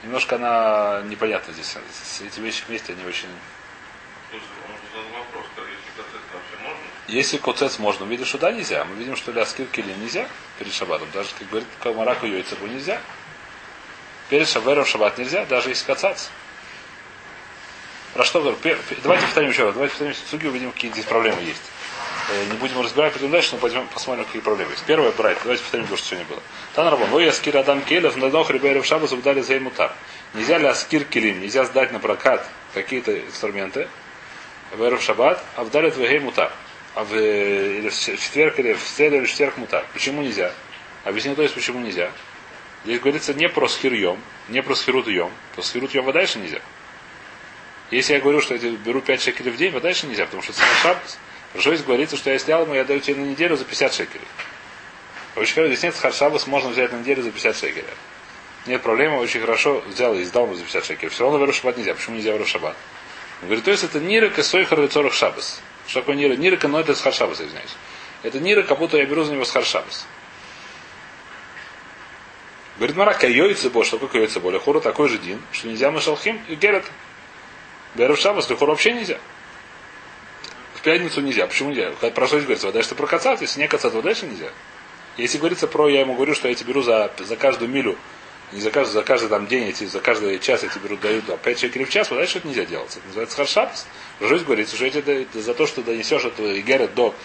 Немножко 0.03 0.35
она 0.35 1.01
непонятна 1.05 1.53
здесь. 1.53 1.77
Эти 2.21 2.39
вещи 2.39 2.63
вместе, 2.67 2.93
они 2.93 3.03
очень... 3.05 3.29
Слушай, 4.31 4.45
он 4.67 4.75
задал 4.91 5.19
вопрос, 5.19 5.45
если 7.07 7.37
коцец 7.37 7.77
можно, 7.77 8.05
мы 8.05 8.11
видим, 8.11 8.25
что 8.25 8.37
да, 8.37 8.51
нельзя. 8.51 8.83
Мы 8.85 8.95
видим, 8.95 9.15
что 9.15 9.31
ляскир 9.31 9.67
килим 9.67 9.99
нельзя 10.01 10.27
перед 10.57 10.73
шабатом. 10.73 11.07
Даже, 11.13 11.29
как 11.37 11.47
говорит, 11.49 11.67
камараку 11.81 12.25
йойцебу 12.25 12.65
нельзя. 12.67 12.99
Перед 14.29 14.47
шавером 14.47 14.85
шаббат 14.85 15.17
нельзя, 15.17 15.45
даже 15.45 15.69
если 15.69 15.85
кацаться. 15.85 16.29
Про 18.13 18.23
что 18.23 18.41
говорю? 18.41 18.57
Давайте 19.03 19.25
повторим 19.25 19.49
еще 19.49 19.65
раз. 19.65 19.73
Давайте 19.73 19.91
повторим 19.93 20.15
суги, 20.31 20.47
увидим, 20.47 20.71
какие 20.71 20.91
здесь 20.91 21.05
проблемы 21.05 21.41
есть. 21.41 21.61
Э, 22.31 22.45
Не 22.45 22.57
будем 22.57 22.81
разбирать, 22.81 23.13
потом 23.13 23.29
дальше, 23.29 23.49
но 23.51 23.59
пойдем 23.59 23.87
посмотрим, 23.87 24.25
какие 24.25 24.41
проблемы 24.41 24.71
есть. 24.71 24.83
Первое, 24.85 25.11
брать. 25.11 25.37
Давайте 25.43 25.61
повторим 25.61 25.85
то, 25.87 25.97
что 25.97 26.07
сегодня 26.07 26.25
было. 26.27 26.41
Тан 26.73 26.87
Рабон. 26.87 27.13
Ой, 27.13 27.29
аскир 27.29 27.55
Адам 27.55 27.81
Келев, 27.81 28.15
на 28.15 28.31
дох 28.31 28.49
Рибейров 28.49 28.85
Шабас 28.85 29.11
удали 29.11 29.41
за 29.41 29.59
мутар. 29.59 29.93
Нельзя 30.33 30.57
ли 30.57 30.65
аскир 30.65 31.03
килим, 31.03 31.41
нельзя 31.41 31.65
сдать 31.65 31.91
на 31.91 31.99
прокат 31.99 32.47
какие-то 32.73 33.19
инструменты, 33.19 33.87
Веров 34.75 35.03
Шаббат, 35.03 35.43
а 35.55 35.63
в 35.63 35.69
Далит 35.69 35.95
Вегей 35.97 36.19
Мутар. 36.19 36.51
А 36.95 37.03
в, 37.03 37.13
или 37.13 37.89
в 37.89 37.93
четверг, 37.93 38.57
или 38.59 38.73
в 38.73 38.81
среду, 38.81 39.17
или 39.17 39.25
в 39.25 39.29
четверг 39.29 39.57
Мутар. 39.57 39.85
Почему 39.93 40.21
нельзя? 40.21 40.51
Объясню 41.03 41.35
то 41.35 41.43
есть, 41.43 41.53
почему 41.53 41.79
нельзя. 41.79 42.09
Здесь 42.85 42.99
говорится 42.99 43.33
не 43.33 43.49
про 43.49 43.67
схирьем, 43.67 44.19
не 44.47 44.61
про 44.63 44.75
схирут 44.75 45.07
йом. 45.07 45.31
Про 45.55 45.61
схирут 45.61 45.93
йом 45.93 46.11
дальше 46.11 46.39
нельзя. 46.39 46.61
Если 47.91 48.13
я 48.13 48.19
говорю, 48.19 48.41
что 48.41 48.55
я 48.55 48.71
беру 48.71 49.01
5 49.01 49.21
шекелей 49.21 49.51
в 49.51 49.57
день, 49.57 49.71
дальше 49.79 50.07
нельзя, 50.07 50.25
потому 50.25 50.41
что 50.41 50.53
это 50.53 50.61
шаббас. 50.81 51.19
Хорошо, 51.51 51.75
здесь 51.75 51.85
говорится, 51.85 52.17
что 52.17 52.31
я 52.31 52.39
снял 52.39 52.63
ему, 52.63 52.73
я 52.73 52.83
даю 52.83 52.99
тебе 52.99 53.21
на 53.21 53.25
неделю 53.25 53.55
за 53.55 53.65
50 53.65 53.93
шекелей. 53.93 54.27
Очень 55.35 55.53
хорошо, 55.53 55.73
здесь 55.73 55.83
нет 55.83 55.95
харшабас, 55.95 56.47
можно 56.47 56.69
взять 56.69 56.91
на 56.91 56.97
неделю 56.97 57.23
за 57.23 57.31
50 57.31 57.57
шекелей. 57.57 57.85
Нет 58.65 58.81
проблемы, 58.81 59.19
очень 59.19 59.41
хорошо 59.41 59.83
взял 59.87 60.15
и 60.15 60.23
сдал 60.23 60.45
ему 60.45 60.55
за 60.55 60.63
50 60.63 60.85
шекелей. 60.85 61.09
Все 61.09 61.23
равно 61.23 61.39
веру 61.39 61.53
шаббат 61.53 61.77
нельзя. 61.77 61.93
Почему 61.93 62.15
нельзя 62.15 62.31
веру 62.31 62.45
шаббат? 62.45 62.75
Он 63.41 63.47
говорит, 63.47 63.65
то 63.65 63.71
есть 63.71 63.83
это 63.83 63.99
нирыка 63.99 64.43
сойхар 64.43 64.81
лицорах 64.81 65.13
шабас. 65.13 65.61
Что 65.87 66.01
такое 66.01 66.15
нирыка? 66.15 66.41
Нирыка, 66.41 66.67
но 66.67 66.79
это 66.79 66.95
с 66.95 67.01
харшабас, 67.01 67.41
извиняюсь. 67.41 67.75
Это 68.23 68.39
нирыка, 68.39 68.69
как 68.69 68.79
будто 68.79 68.97
я 68.97 69.05
беру 69.05 69.23
за 69.23 69.33
него 69.33 69.45
с 69.45 69.51
харшабас. 69.51 70.07
Говорит, 72.77 72.95
Мара, 72.97 73.13
кайойцы 73.13 73.69
бо, 73.69 73.83
что 73.85 73.97
такое 73.97 74.09
кайойцы 74.09 74.39
бо? 74.39 74.51
Лехура 74.51 74.79
такой 74.81 75.07
же 75.07 75.17
дин, 75.17 75.41
что 75.51 75.67
нельзя 75.67 75.91
машалхим 75.91 76.41
и 76.47 76.55
герет. 76.55 76.85
Беру 77.95 78.15
шабас, 78.15 78.49
лехура 78.49 78.71
вообще 78.71 78.93
нельзя. 78.93 79.17
В 80.73 80.81
пятницу 80.81 81.21
нельзя. 81.21 81.47
Почему 81.47 81.69
нельзя? 81.69 81.91
Про 81.91 82.27
что 82.27 82.37
здесь 82.37 82.43
говорится? 82.43 82.67
Вода, 82.67 82.83
что 82.83 82.95
про 82.95 83.07
кацат, 83.07 83.41
если 83.41 83.61
не 83.61 83.67
кацат, 83.67 83.99
дальше 84.01 84.25
нельзя. 84.25 84.49
Если 85.15 85.37
говорится 85.37 85.67
про, 85.67 85.87
я 85.87 86.01
ему 86.01 86.15
говорю, 86.15 86.35
что 86.35 86.49
я 86.49 86.55
тебе 86.55 86.69
беру 86.69 86.81
за, 86.81 87.09
за 87.19 87.37
каждую 87.37 87.71
милю, 87.71 87.97
не 88.51 88.61
за 88.61 88.71
каждый, 88.71 88.93
за 88.93 89.03
каждый 89.03 89.29
там 89.29 89.47
день, 89.47 89.69
эти, 89.69 89.85
за 89.85 89.99
каждый 89.99 90.39
час 90.39 90.63
я 90.63 90.69
тебе 90.69 90.81
беру, 90.83 90.97
даю 90.97 91.21
да, 91.27 91.37
5 91.37 91.59
шекелей 91.59 91.85
в 91.85 91.89
час, 91.89 92.09
вот 92.09 92.17
дальше 92.17 92.37
это 92.37 92.47
нельзя 92.47 92.65
делать. 92.65 92.95
Это 92.95 93.05
называется 93.07 93.37
харшапс. 93.37 93.85
Жизнь 94.21 94.45
говорится, 94.45 94.75
что 94.75 95.01
да- 95.01 95.41
за 95.41 95.53
то, 95.53 95.67
что 95.67 95.81
донесешь 95.81 96.23
этого 96.23 96.57
Игерет 96.59 96.93
до 96.93 97.15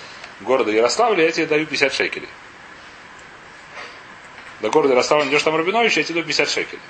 города 0.41 0.71
Ярославля, 0.71 1.25
я 1.25 1.33
тебе 1.33 1.47
даю 1.47 1.67
50 1.67 1.93
шекелей. 1.93 2.29
До 4.61 4.71
города 4.71 4.95
Ярославля 4.95 5.29
идешь 5.29 5.43
там 5.43 5.57
Рабинович, 5.57 5.97
я 5.97 6.03
тебе 6.03 6.15
даю 6.15 6.27
50 6.27 6.51
шекелей. 6.51 6.83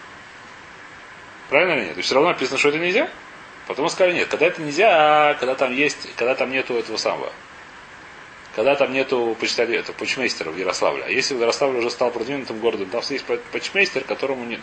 Правильно 1.49 1.73
или 1.73 1.85
нет? 1.87 1.95
То 1.95 1.99
есть 1.99 2.07
все 2.07 2.14
равно 2.14 2.31
написано, 2.31 2.59
что 2.59 2.69
это 2.69 2.79
нельзя. 2.79 3.11
Потом 3.66 3.88
сказали, 3.88 4.14
нет, 4.14 4.29
когда 4.29 4.47
это 4.47 4.62
нельзя, 4.62 4.90
а 4.90 5.35
когда 5.35 5.55
там 5.55 5.75
есть, 5.75 6.14
когда 6.16 6.35
там 6.35 6.51
нету 6.51 6.75
этого 6.75 6.97
самого. 6.97 7.33
Когда 8.57 8.75
там 8.75 8.93
нету 8.93 9.37
почтальона, 9.39 9.85
почмейстера 9.97 10.51
в 10.51 10.57
Ярославле. 10.57 11.05
А 11.05 11.09
если 11.09 11.35
в 11.35 11.41
Ярославле 11.41 11.79
уже 11.79 11.91
стал 11.91 12.11
продвинутым 12.11 12.59
городом, 12.59 12.89
там 12.91 13.03
есть 13.09 13.25
по- 13.25 13.37
почмейстер, 13.37 14.03
которому 14.05 14.45
не... 14.45 14.61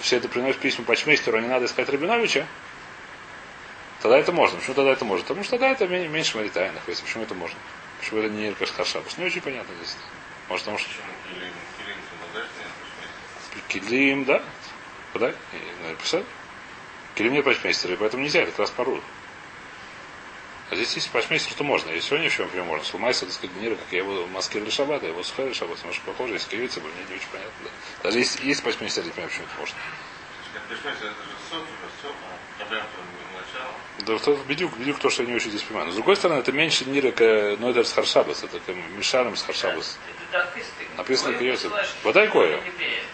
все 0.00 0.16
это 0.16 0.28
приносит 0.28 0.60
письма 0.60 0.84
почмейстеру, 0.86 1.36
а 1.36 1.40
не 1.40 1.48
надо 1.48 1.66
искать 1.66 1.88
Рабиновича, 1.90 2.46
тогда 4.00 4.18
это 4.18 4.32
можно. 4.32 4.58
Почему 4.58 4.74
тогда 4.74 4.92
это 4.92 5.04
можно? 5.04 5.24
Потому 5.24 5.44
что 5.44 5.50
тогда 5.52 5.70
это 5.70 5.86
мен- 5.86 6.10
меньше 6.10 6.38
маритайных. 6.38 6.82
Если 6.86 7.04
почему 7.04 7.24
это 7.24 7.34
можно? 7.34 7.58
Почему 8.00 8.20
это 8.20 8.30
не 8.30 8.48
Иркаш 8.48 8.70
Харшабус? 8.70 9.18
Не 9.18 9.26
очень 9.26 9.42
понятно 9.42 9.74
здесь. 9.76 9.96
Может, 10.48 10.64
потому 10.64 10.78
что 10.78 10.88
Или 13.54 13.60
Килим, 13.68 14.24
да? 14.24 14.42
Куда? 15.12 15.34
Килим 17.14 17.34
не 17.34 17.42
почмейстер, 17.42 17.92
и 17.92 17.96
поэтому 17.96 18.22
нельзя, 18.22 18.40
это 18.40 18.50
как 18.52 18.60
раз 18.60 18.70
пару. 18.70 19.02
А 20.70 20.76
здесь 20.76 20.94
если 20.94 21.10
почмейстер, 21.10 21.54
то 21.54 21.64
можно. 21.64 21.90
И 21.90 22.00
сегодня 22.00 22.26
еще, 22.26 22.44
например, 22.44 22.64
можно. 22.64 22.84
Сломайся, 22.84 23.26
так 23.26 23.34
сказать, 23.34 23.56
генера, 23.56 23.74
как 23.74 23.86
я 23.90 23.98
его 23.98 24.22
в 24.22 24.30
Москве 24.30 24.60
для 24.60 24.70
шаббата, 24.70 25.06
его 25.06 25.22
сухая 25.24 25.46
для 25.46 25.54
шаббата, 25.54 25.80
немножко 25.80 26.04
похоже, 26.06 26.34
если 26.34 26.48
кривится, 26.50 26.80
мне 26.80 26.90
не 27.08 27.16
очень 27.16 27.28
понятно. 27.32 27.52
Да. 27.64 27.70
Даже 28.04 28.18
если 28.18 28.46
есть 28.46 28.62
почмейстер, 28.62 29.02
я 29.02 29.06
не 29.06 29.12
понимаю, 29.12 29.30
почему 29.30 29.46
это 29.46 29.58
можно. 29.58 29.76
Это. 32.60 32.86
Да 34.06 34.18
кто 34.18 34.34
бедюк, 34.48 34.76
бедюк 34.78 34.98
то, 34.98 35.10
что 35.10 35.24
я 35.24 35.28
не 35.28 35.34
очень 35.34 35.50
здесь 35.50 35.62
понимаю. 35.62 35.86
Но 35.86 35.92
с 35.92 35.96
другой 35.96 36.16
стороны, 36.16 36.38
это 36.38 36.52
меньше 36.52 36.84
нира, 36.84 37.12
но 37.58 37.70
это 37.70 37.84
с 37.84 37.92
харшабас, 37.92 38.44
это 38.44 38.60
как 38.60 38.76
мишаром 38.96 39.36
с 39.36 39.42
харшабас. 39.42 39.98
Написано. 40.96 41.36
Посылаешь, 41.36 41.88
Вода 42.04 42.24
и 42.24 42.28
кое. 42.28 42.60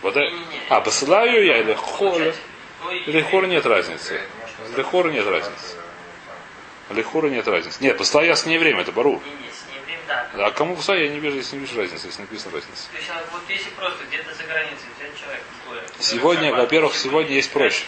Вода... 0.03 0.21
А, 0.69 0.81
посылаю 0.83 1.45
я 1.45 1.59
или. 1.59 1.77
Кое 1.99 2.35
Или 3.07 3.23
бреет. 3.23 3.49
нет 3.49 3.67
разницы. 3.67 4.21
Для 4.75 4.85
хора 4.85 5.09
нет 5.09 5.27
разницы. 5.27 5.77
Для 6.91 7.03
хора 7.03 7.29
нет 7.29 7.47
разницы. 7.49 7.83
Нет, 7.83 7.99
посылаю 7.99 8.29
я 8.29 8.37
с 8.37 8.47
ней 8.47 8.59
время, 8.59 8.83
это 8.83 8.93
бару. 8.93 9.19
Время, 9.19 9.37
да. 10.07 10.47
А 10.47 10.51
кому 10.53 10.77
посылаю, 10.77 11.05
я 11.05 11.11
не 11.11 11.19
вижу, 11.19 11.37
если 11.37 11.57
не 11.57 11.63
вижу 11.63 11.79
разницы, 11.79 12.07
если 12.07 12.21
написано 12.21 12.55
разница. 12.55 12.89
То 12.91 12.97
есть, 12.97 13.11
вот 13.33 13.43
если 13.49 13.71
просто 13.71 14.05
где-то 14.05 14.35
за 14.35 14.45
границей 14.45 14.89
человека 15.21 15.45
в 15.65 15.69
город, 15.69 15.93
Сегодня, 15.99 16.51
который 16.51 16.61
во-первых, 16.63 16.95
сегодня 16.95 17.35
есть 17.35 17.51
проще. 17.51 17.85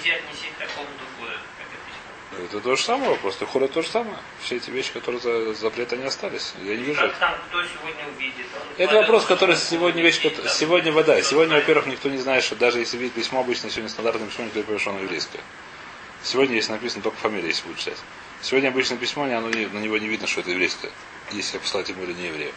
Это 2.39 2.61
то 2.61 2.77
же 2.77 2.83
самое, 2.83 3.17
просто 3.17 3.47
хора 3.47 3.67
то 3.67 3.83
же 3.83 3.89
самое. 3.89 4.17
Все 4.41 4.57
эти 4.57 4.71
вещи, 4.71 4.93
которые 4.93 5.21
за 5.21 5.55
запрет, 5.55 5.93
они 5.93 6.05
остались. 6.05 6.55
Я 6.63 6.77
не 6.77 6.85
вижу. 6.85 7.01
Как 7.01 7.17
там, 7.17 7.35
кто 7.49 7.63
сегодня 7.63 8.07
увидит? 8.17 8.47
Он 8.55 8.85
Это 8.85 8.95
вопрос, 8.95 9.27
который 9.27 9.57
сегодня 9.57 10.03
вещь, 10.03 10.19
там, 10.19 10.49
сегодня 10.49 10.93
вода. 10.93 11.21
Сегодня, 11.23 11.57
во-первых, 11.57 11.87
никто 11.87 12.09
не 12.09 12.19
знает, 12.19 12.45
что 12.45 12.55
даже 12.55 12.79
если 12.79 12.97
видит 12.97 13.15
письмо 13.15 13.41
обычно, 13.41 13.71
сегодня 13.71 13.91
стандартное 13.91 14.29
письмо, 14.29 14.45
не 14.45 14.89
оно 14.89 15.01
еврейское. 15.01 15.41
Сегодня, 16.23 16.57
если 16.57 16.73
написано, 16.73 17.03
только 17.03 17.19
фамилия, 17.19 17.49
если 17.49 17.67
будет 17.67 17.79
читать. 17.79 17.99
Сегодня 18.41 18.69
обычное 18.69 18.99
письмо, 18.99 19.25
оно 19.25 19.49
на 19.49 19.79
него 19.79 19.99
не 19.99 20.09
видно, 20.09 20.27
что 20.27 20.41
это 20.41 20.51
еврейское. 20.51 20.91
Если 21.33 21.55
я 21.57 21.61
послать 21.61 21.89
ему 21.89 22.05
или 22.05 22.13
не 22.13 22.27
еврею. 22.27 22.53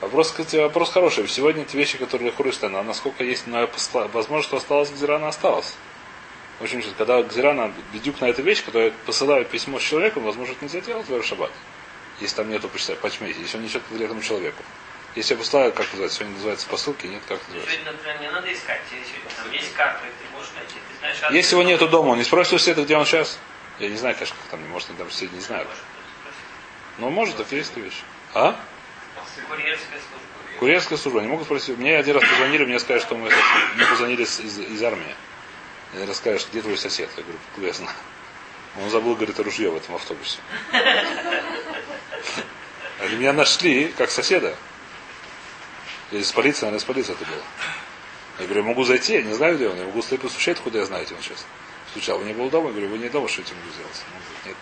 Вопрос, 0.00 0.30
кстати, 0.30 0.56
вопрос 0.56 0.90
хороший. 0.90 1.26
Сегодня 1.28 1.62
эти 1.62 1.76
вещи, 1.76 1.96
которые 1.96 2.30
хурыстаны, 2.30 2.76
а 2.76 2.82
насколько 2.82 3.24
есть 3.24 3.46
на 3.46 3.64
посла- 3.64 4.10
возможно, 4.12 4.42
что 4.42 4.56
осталось 4.58 4.90
Гзира, 4.90 5.16
она 5.16 5.28
осталась. 5.28 5.74
В 6.58 6.64
общем, 6.64 6.82
когда 6.96 7.22
Гзирана 7.22 7.72
бедюк 7.92 8.20
на 8.20 8.26
эту 8.26 8.42
вещь, 8.42 8.62
когда 8.64 8.84
я 8.84 8.92
посылаю 9.04 9.44
письмо 9.44 9.78
с 9.78 9.82
человеком, 9.82 10.24
возможно, 10.24 10.52
это 10.52 10.64
нельзя 10.64 10.80
делать 10.80 11.08
в 11.08 11.22
шаббат. 11.22 11.50
Если 12.20 12.36
там 12.36 12.50
нету 12.50 12.68
почитать, 12.68 12.98
почмейте, 12.98 13.40
если 13.40 13.58
он 13.58 13.64
несет 13.64 13.82
к 13.90 13.92
этому 14.00 14.22
человеку. 14.22 14.62
Если 15.16 15.32
я 15.32 15.38
посылаю, 15.38 15.72
как 15.72 15.86
называется, 15.86 16.18
сегодня 16.18 16.34
называется 16.34 16.66
посылки, 16.68 17.06
нет, 17.06 17.22
как 17.26 17.40
называется. 17.48 17.72
Сегодня, 17.72 17.92
например, 17.92 18.20
не 18.20 18.30
надо 18.30 18.52
искать. 18.52 18.82
Сегодня 18.90 19.30
там 19.34 19.50
есть 19.50 19.72
карта, 19.72 20.06
и 20.06 20.10
ты 20.10 20.36
можешь 20.36 20.52
найти. 20.54 20.74
Ты 20.74 20.98
знаешь, 20.98 21.16
адрес. 21.22 21.36
Если 21.36 21.54
его 21.54 21.62
нету 21.62 21.88
дома, 21.88 22.10
он 22.10 22.18
не 22.18 22.24
спросит 22.24 22.52
у 22.52 22.58
соседа, 22.58 22.82
где 22.82 22.98
он 22.98 23.06
сейчас. 23.06 23.38
Я 23.78 23.88
не 23.88 23.96
знаю, 23.96 24.14
конечно, 24.14 24.36
как 24.42 24.50
там, 24.50 24.68
может, 24.68 24.94
там 24.94 25.10
соседи 25.10 25.34
не 25.34 25.40
знают. 25.40 25.68
Но 26.98 27.08
может, 27.08 27.38
так 27.38 27.50
есть 27.50 27.74
вещь. 27.78 28.02
А? 28.34 28.60
Курьерская 29.48 29.88
служба. 29.88 30.58
Курьерская 30.58 30.98
служба. 30.98 31.20
Они 31.20 31.28
могут 31.28 31.46
спросить. 31.46 31.78
Мне 31.78 31.96
один 31.96 32.16
раз 32.16 32.28
позвонили, 32.28 32.66
мне 32.66 32.78
сказали, 32.78 33.00
что 33.00 33.14
мы 33.14 33.30
мне 33.74 33.86
позвонили 33.86 34.22
из, 34.22 34.38
из, 34.40 34.58
из 34.58 34.82
армии. 34.82 35.14
Они 35.94 36.04
рассказали, 36.04 36.36
что 36.36 36.50
где 36.50 36.60
твой 36.60 36.76
сосед? 36.76 37.08
Я 37.16 37.22
говорю, 37.22 37.38
откуда 37.48 37.66
я 37.68 37.72
знаю? 37.72 37.96
Он 38.82 38.90
забыл, 38.90 39.14
говорит, 39.14 39.38
ружье 39.40 39.70
в 39.70 39.76
этом 39.76 39.94
автобусе. 39.94 40.40
Они 43.00 43.16
меня 43.16 43.32
нашли 43.32 43.94
как 43.96 44.10
соседа. 44.10 44.54
Или 46.12 46.22
с 46.22 46.32
полиции, 46.32 46.62
наверное, 46.62 46.80
с 46.80 46.84
полиции 46.84 47.12
это 47.12 47.24
было. 47.24 47.42
Я 48.38 48.44
говорю, 48.44 48.62
я 48.62 48.68
могу 48.68 48.84
зайти, 48.84 49.14
я 49.14 49.22
не 49.22 49.34
знаю, 49.34 49.56
где 49.56 49.68
он. 49.68 49.76
Я 49.78 49.86
могу 49.86 50.02
стоять 50.02 50.22
постучать, 50.22 50.60
куда 50.60 50.78
я 50.78 50.86
знаю, 50.86 51.04
где 51.04 51.14
он 51.14 51.22
сейчас. 51.22 51.44
Стучал. 51.90 52.20
Не 52.20 52.32
был 52.32 52.50
дома? 52.50 52.66
Я 52.66 52.72
говорю, 52.72 52.88
вы 52.90 52.98
не 52.98 53.08
дома, 53.08 53.28
что 53.28 53.42
этим 53.42 53.56
могу 53.56 53.70
сделать? 53.70 54.04
Он 54.06 54.20
говорит, 54.20 54.44
нет, 54.44 54.56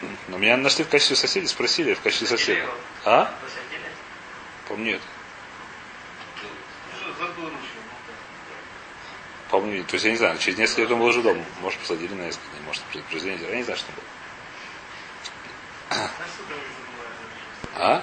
нет. 0.00 0.18
Но 0.28 0.38
меня 0.38 0.56
нашли 0.56 0.84
в 0.84 0.88
качестве 0.88 1.16
соседей, 1.16 1.46
спросили 1.46 1.94
в 1.94 2.00
качестве 2.00 2.26
соседа. 2.26 2.66
А? 3.04 3.34
По-моему, 4.68 4.92
нет. 4.92 5.00
По-моему, 9.50 9.76
нет. 9.76 9.86
То 9.86 9.94
есть 9.94 10.04
я 10.04 10.10
не 10.12 10.16
знаю, 10.16 10.38
через 10.38 10.58
несколько 10.58 10.82
лет 10.82 10.90
он 10.90 11.00
был 11.00 11.06
уже 11.06 11.22
дома. 11.22 11.44
Может, 11.60 11.80
посадили 11.80 12.14
на 12.14 12.22
несколько 12.22 12.46
дней, 12.50 12.62
может, 12.66 12.82
произведение. 13.10 13.50
Я 13.50 13.56
не 13.56 13.62
знаю, 13.62 13.78
что 13.78 13.92
было. 13.92 14.04
А? 17.76 18.02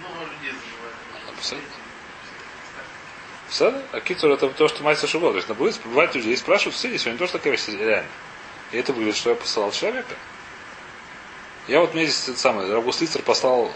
Много 0.00 0.24
людей 0.32 0.52
забывают. 0.52 1.64
А? 3.60 3.82
А 3.92 4.00
китур 4.00 4.30
это 4.30 4.48
то, 4.50 4.68
что 4.68 4.82
мать 4.82 4.98
шугол. 5.08 5.30
То 5.30 5.36
есть 5.36 5.48
на 5.48 5.54
будет 5.54 5.80
бывает 5.84 6.14
людей 6.14 6.36
спрашивают, 6.36 6.76
все 6.76 6.96
сегодня 6.98 7.18
тоже 7.18 7.32
такая 7.32 7.52
вещь 7.52 7.68
реально. 7.68 8.08
И 8.72 8.78
это 8.78 8.92
выглядит, 8.92 9.16
что 9.16 9.30
я 9.30 9.36
посылал 9.36 9.72
человека. 9.72 10.14
Я 11.66 11.80
вот 11.80 11.94
мне 11.94 12.06
здесь 12.06 12.28
это 12.28 12.38
самое, 12.38 12.72
Рабус 12.72 13.00
Лицер 13.00 13.22
послал 13.22 13.72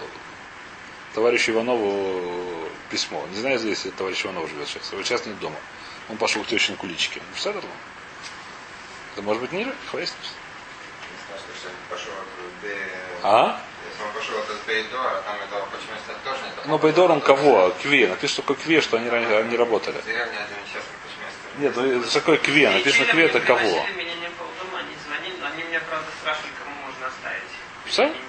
товарищу 1.15 1.53
Иванову 1.53 2.69
письмо. 2.91 3.25
Не 3.31 3.37
знаю, 3.37 3.59
здесь 3.59 3.87
товарищ 3.97 4.25
Иванов 4.25 4.49
живет 4.49 4.69
сейчас. 4.69 4.93
Его 4.93 5.03
сейчас 5.03 5.27
нет 5.27 5.39
дома. 5.41 5.57
Он 6.09 6.17
пошел 6.17 6.43
к 6.43 6.47
теще 6.47 6.73
на 6.73 6.79
куличке. 6.79 7.21
Ну, 7.31 7.37
что 7.37 7.51
это? 7.51 7.61
было? 7.61 7.71
Это 9.13 9.23
может 9.23 9.43
быть 9.43 9.53
не 9.53 9.65
хвастаюсь. 9.91 10.13
А? 13.23 13.61
Пошел 14.15 14.39
этот 14.39 14.65
Бейдор, 14.67 15.07
а 15.07 15.23
там 15.23 15.37
этого 15.43 15.67
почему 15.67 15.99
стать 16.05 16.23
тоже 16.23 16.39
нет. 16.45 16.55
Ну, 16.67 16.79
Бейдором 16.79 17.21
кого? 17.21 17.75
Кве. 17.83 18.09
Напишет 18.09 18.45
только 18.45 18.63
Кве, 18.63 18.81
что 18.81 18.97
они, 18.97 19.09
они 19.09 19.57
работали. 19.57 19.99
Один 19.99 20.17
Нет, 21.59 21.77
ну 21.77 22.01
это 22.01 22.13
такое 22.13 22.39
Кве. 22.39 22.71
Написано 22.71 23.07
Кве, 23.07 23.25
это 23.27 23.41
кого? 23.41 23.61
Меня 23.61 24.15
не 24.15 24.29
было 24.29 24.49
дома, 24.59 24.79
они 24.79 24.95
звонили, 25.07 25.37
но 25.41 25.47
они 25.47 25.63
меня, 25.65 25.81
правда, 25.89 26.07
спрашивали, 26.21 26.53
кому 26.63 26.77
можно 26.87 27.07
оставить. 27.07 27.43
Не 27.85 28.21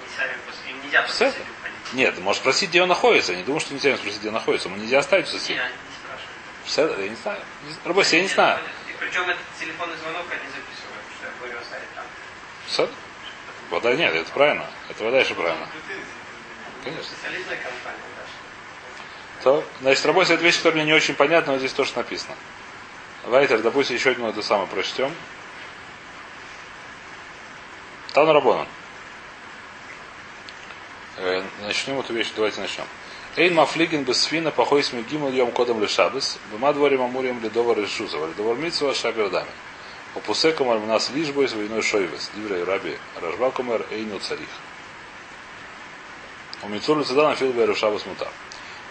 после, 0.46 0.70
им 0.72 0.82
нельзя 0.82 1.02
ходить. 1.02 1.76
Нет, 1.92 2.18
может 2.18 2.42
спросить, 2.42 2.70
где 2.70 2.82
он 2.82 2.88
находится. 2.88 3.32
Я 3.32 3.38
не 3.38 3.44
думаю, 3.44 3.60
что 3.60 3.72
нельзя 3.74 3.90
ему 3.90 3.98
спросить, 3.98 4.18
где 4.18 4.28
он 4.28 4.34
находится. 4.34 4.68
Ему 4.68 4.78
нельзя 4.78 4.98
оставить 4.98 5.28
в 5.28 5.32
Не, 5.32 5.38
соседей. 5.38 5.60
они 5.60 5.72
не 5.72 5.94
спрашивают. 6.02 6.96
Все, 6.96 7.02
я 7.04 7.08
не 7.08 7.16
знаю. 7.16 7.40
Работе, 7.84 8.16
я 8.16 8.22
не 8.22 8.28
знаю. 8.28 8.58
И 8.88 8.92
причем 8.98 9.22
этот 9.22 9.42
телефонный 9.58 9.96
звонок 9.96 10.26
они 10.30 10.48
записывают, 10.50 11.04
что 11.16 11.26
я 11.26 11.32
говорю 11.38 11.58
оставить 11.60 11.94
там. 11.94 12.04
Все? 12.66 12.88
Вода 13.70 13.94
нет, 13.94 14.14
это 14.14 14.30
правильно. 14.32 14.66
Это 14.88 15.04
вода 15.04 15.20
еще 15.20 15.34
правильно. 15.34 15.68
Конечно. 16.84 17.16
То, 19.42 19.64
значит, 19.80 20.06
работа 20.06 20.34
это 20.34 20.42
вещь, 20.42 20.56
которая 20.58 20.76
мне 20.76 20.84
не 20.84 20.92
очень 20.92 21.14
понятна, 21.14 21.52
но 21.52 21.58
здесь 21.58 21.72
тоже 21.72 21.92
написано. 21.96 22.34
Вайтер, 23.24 23.60
допустим, 23.60 23.96
еще 23.96 24.10
одну 24.10 24.28
это 24.28 24.42
самое 24.42 24.68
прочтем. 24.68 25.12
Там 28.12 28.30
Рабона. 28.30 28.66
Э, 31.16 31.42
Начнем 31.62 31.98
эту 31.98 32.12
вещь, 32.12 32.30
давайте 32.34 32.60
начнем. 32.60 32.84
Эйн 33.36 33.54
мафлиген 33.54 34.04
без 34.04 34.22
свина 34.22 34.50
похой 34.50 34.82
с 34.82 34.92
мегимал 34.92 35.30
йом 35.30 35.50
кодом 35.50 35.82
лешабес, 35.82 36.38
бема 36.50 36.72
дворим 36.72 37.02
амурим 37.02 37.42
ледовар 37.42 37.78
решузова, 37.78 38.28
ледовар 38.28 38.56
митсва 38.56 38.94
шабердами. 38.94 39.50
Опусеком 40.16 40.70
армнас 40.70 41.10
лишбой 41.10 41.46
свойной 41.46 41.82
шойвес, 41.82 42.30
диврей 42.34 42.64
раби 42.64 42.96
рашбакумер 43.20 43.84
эйну 43.90 44.18
царих. 44.18 44.48
У 46.62 46.68
Мицур 46.68 46.96
Люцедан 46.96 47.36
Филбе 47.36 47.66
Рушабас 47.66 48.06
Мутар. 48.06 48.30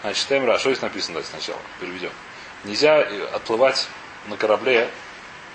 Значит, 0.02 0.22
читаем 0.22 0.46
Ра. 0.46 0.56
Что 0.56 0.70
здесь 0.70 0.82
написано 0.82 1.14
давайте 1.14 1.30
сначала? 1.30 1.60
Переведем. 1.80 2.12
Нельзя 2.62 3.00
э, 3.00 3.24
отплывать 3.34 3.88
на 4.28 4.36
корабле 4.36 4.88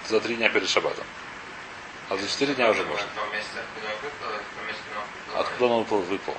за 0.10 0.20
три 0.20 0.36
дня 0.36 0.50
перед 0.50 0.68
шабатом. 0.68 1.06
А 2.10 2.18
за 2.18 2.28
четыре 2.28 2.54
дня 2.56 2.70
уже 2.70 2.84
можно. 2.84 3.08
Откуда 3.08 3.24
он 3.26 3.30
выплыл, 4.02 4.20
в 4.20 4.58
том 4.58 4.68
месте, 4.68 4.82
куда 4.84 5.00
он 5.00 5.08
выплыл. 5.08 5.40
Откуда 5.40 5.74
он 5.74 5.80
выплыл? 5.84 6.02
Выплыл. 6.02 6.38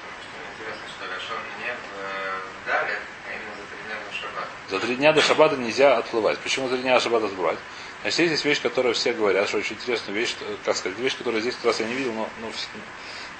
Потому 0.00 0.22
что 0.24 0.64
интересно, 0.64 0.88
что 0.96 1.04
Рашон 1.14 1.36
не 1.58 1.70
в 1.74 2.66
Дале, 2.66 2.98
а 3.28 3.30
именно 3.30 3.52
за 3.56 3.66
три 3.68 3.84
дня 3.84 3.96
до 4.08 4.16
шаббата. 4.16 4.48
За 4.70 4.80
три 4.80 4.96
дня 4.96 5.12
до 5.12 5.20
шабата 5.20 5.56
нельзя 5.56 5.98
отплывать. 5.98 6.38
Почему 6.38 6.68
за 6.68 6.76
три 6.76 6.84
дня 6.84 6.94
до 6.94 7.00
шабата 7.00 7.26
отплывать? 7.26 7.58
Значит, 8.02 8.18
есть 8.20 8.32
здесь 8.32 8.44
вещь, 8.44 8.62
которая 8.62 8.94
все 8.94 9.12
говорят, 9.12 9.48
что 9.48 9.58
очень 9.58 9.74
интересная 9.74 10.14
вещь, 10.14 10.36
э, 10.40 10.56
как 10.64 10.76
сказать, 10.76 10.98
вещь, 10.98 11.16
которую 11.16 11.40
здесь 11.40 11.56
как 11.56 11.64
раз 11.66 11.80
я 11.80 11.86
не 11.86 11.94
видел, 11.94 12.12
но 12.12 12.28
ну, 12.40 12.52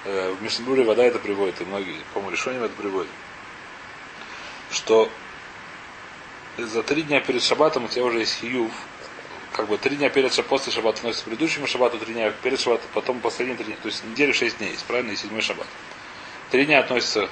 э, 0.05 0.33
в 0.37 0.43
Мишнабуре 0.43 0.83
вода 0.83 1.03
это 1.03 1.17
приводит, 1.17 1.61
и 1.61 1.65
многие, 1.65 1.95
по-моему, 2.13 2.31
решением 2.31 2.63
это 2.63 2.73
приводит. 2.75 3.09
Что 4.71 5.09
за 6.57 6.83
три 6.83 7.03
дня 7.03 7.21
перед 7.21 7.41
шабатом 7.41 7.85
у 7.85 7.87
тебя 7.87 8.03
уже 8.03 8.19
есть 8.19 8.39
хиюв, 8.41 8.71
как 9.53 9.67
бы 9.67 9.77
три 9.77 9.95
дня 9.95 10.09
перед 10.09 10.33
шабатом, 10.33 10.49
после 10.49 10.73
шабата 10.73 10.99
относится 10.99 11.23
к 11.23 11.27
предыдущему 11.29 11.65
шабату, 11.65 11.97
три 11.97 12.13
дня 12.13 12.31
перед 12.43 12.59
шабатом, 12.59 12.87
потом 12.93 13.21
последние 13.21 13.55
три 13.55 13.67
дня. 13.67 13.77
То 13.81 13.87
есть 13.87 14.03
неделю 14.03 14.33
шесть 14.33 14.57
дней 14.57 14.71
есть, 14.71 14.83
правильно, 14.83 15.11
и 15.11 15.15
седьмой 15.15 15.41
шабат. 15.41 15.67
Три 16.51 16.65
дня 16.65 16.79
относятся 16.79 17.27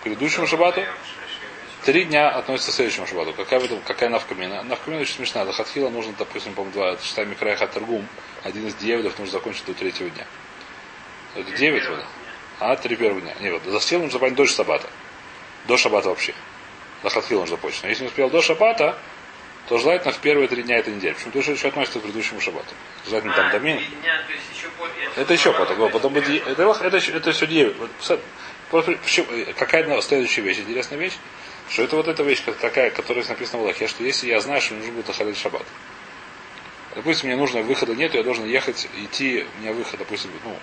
к 0.00 0.02
предыдущему 0.04 0.46
шабату, 0.46 0.82
Три 1.88 2.04
дня 2.04 2.28
относятся 2.28 2.70
к 2.70 2.74
следующему 2.74 3.06
шабату. 3.06 3.32
Какая, 3.32 3.60
этом, 3.60 3.80
какая 3.80 4.10
навкамина? 4.10 4.62
Навкамина 4.62 5.00
очень 5.00 5.14
смешная. 5.14 5.46
До 5.46 5.54
хатхила 5.54 5.88
нужно, 5.88 6.12
допустим, 6.18 6.52
по-моему, 6.52 6.74
два, 6.74 6.98
считаем 6.98 7.30
Микрая 7.30 7.56
Хатаргум, 7.56 8.06
один 8.44 8.66
из 8.66 8.74
девятов 8.74 9.18
нужно 9.18 9.32
закончить 9.32 9.64
до 9.64 9.72
третьего 9.72 10.10
дня. 10.10 10.26
Это 11.34 11.50
девять 11.52 11.88
вот. 11.88 12.04
А, 12.60 12.76
три 12.76 12.94
первых 12.94 13.24
дня. 13.24 13.32
Нет, 13.40 13.54
вот, 13.54 13.62
за 13.64 13.78
хатхила 13.80 14.00
нужно 14.00 14.12
закончить 14.18 14.36
до 14.36 14.44
шабата. 14.44 14.90
До 15.66 15.78
шабата 15.78 16.10
вообще. 16.10 16.34
До 17.02 17.08
хатхила 17.08 17.40
нужно 17.40 17.56
закончить. 17.56 17.82
Но 17.82 17.88
если 17.88 18.02
не 18.02 18.08
успел 18.08 18.28
до 18.28 18.42
шабата, 18.42 18.98
то 19.70 19.78
желательно 19.78 20.12
в 20.12 20.18
первые 20.18 20.48
три 20.48 20.64
дня 20.64 20.76
этой 20.76 20.92
недели. 20.92 21.14
Почему? 21.14 21.30
Потому 21.30 21.42
что 21.42 21.52
это 21.52 21.58
еще 21.58 21.68
относится 21.68 22.00
к 22.00 22.02
предыдущему 22.02 22.42
шабату. 22.42 22.68
Желательно 23.06 23.32
там 23.32 23.46
А, 23.46 23.50
до 23.52 23.60
мин. 23.60 23.78
три 23.78 23.86
дня, 23.86 24.22
еще 24.54 24.68
Это 25.16 25.32
еще 25.32 25.54
потом. 25.54 25.90
Потом 25.90 26.12
будет, 26.12 26.46
это, 26.46 26.64
это, 26.82 26.96
еще- 26.98 27.12
это 27.12 27.32
все 27.32 27.46
9. 27.46 27.78
Вот, 27.78 27.90
посмотри, 27.92 28.24
просто 28.68 28.92
почему- 28.92 29.26
э, 29.30 29.54
какая 29.54 30.02
следующая 30.02 30.42
вещь, 30.42 30.58
интересная 30.58 30.98
вещь, 30.98 31.14
что 31.68 31.82
это 31.82 31.96
вот 31.96 32.08
эта 32.08 32.22
вещь 32.22 32.42
такая, 32.60 32.90
которая 32.90 33.24
написана 33.26 33.58
в 33.58 33.64
Аллахе, 33.64 33.88
что 33.88 34.02
если 34.02 34.28
я 34.28 34.40
знаю, 34.40 34.60
что 34.60 34.74
мне 34.74 34.80
нужно 34.80 34.96
будет 34.96 35.10
охалить 35.10 35.36
шаббат. 35.36 35.66
Допустим, 36.94 37.28
мне 37.28 37.36
нужно 37.36 37.62
выхода 37.62 37.94
нет, 37.94 38.14
я 38.14 38.22
должен 38.22 38.46
ехать, 38.46 38.88
идти, 38.96 39.46
у 39.56 39.60
меня 39.60 39.72
выход, 39.72 39.98
допустим, 39.98 40.30
ну, 40.44 40.56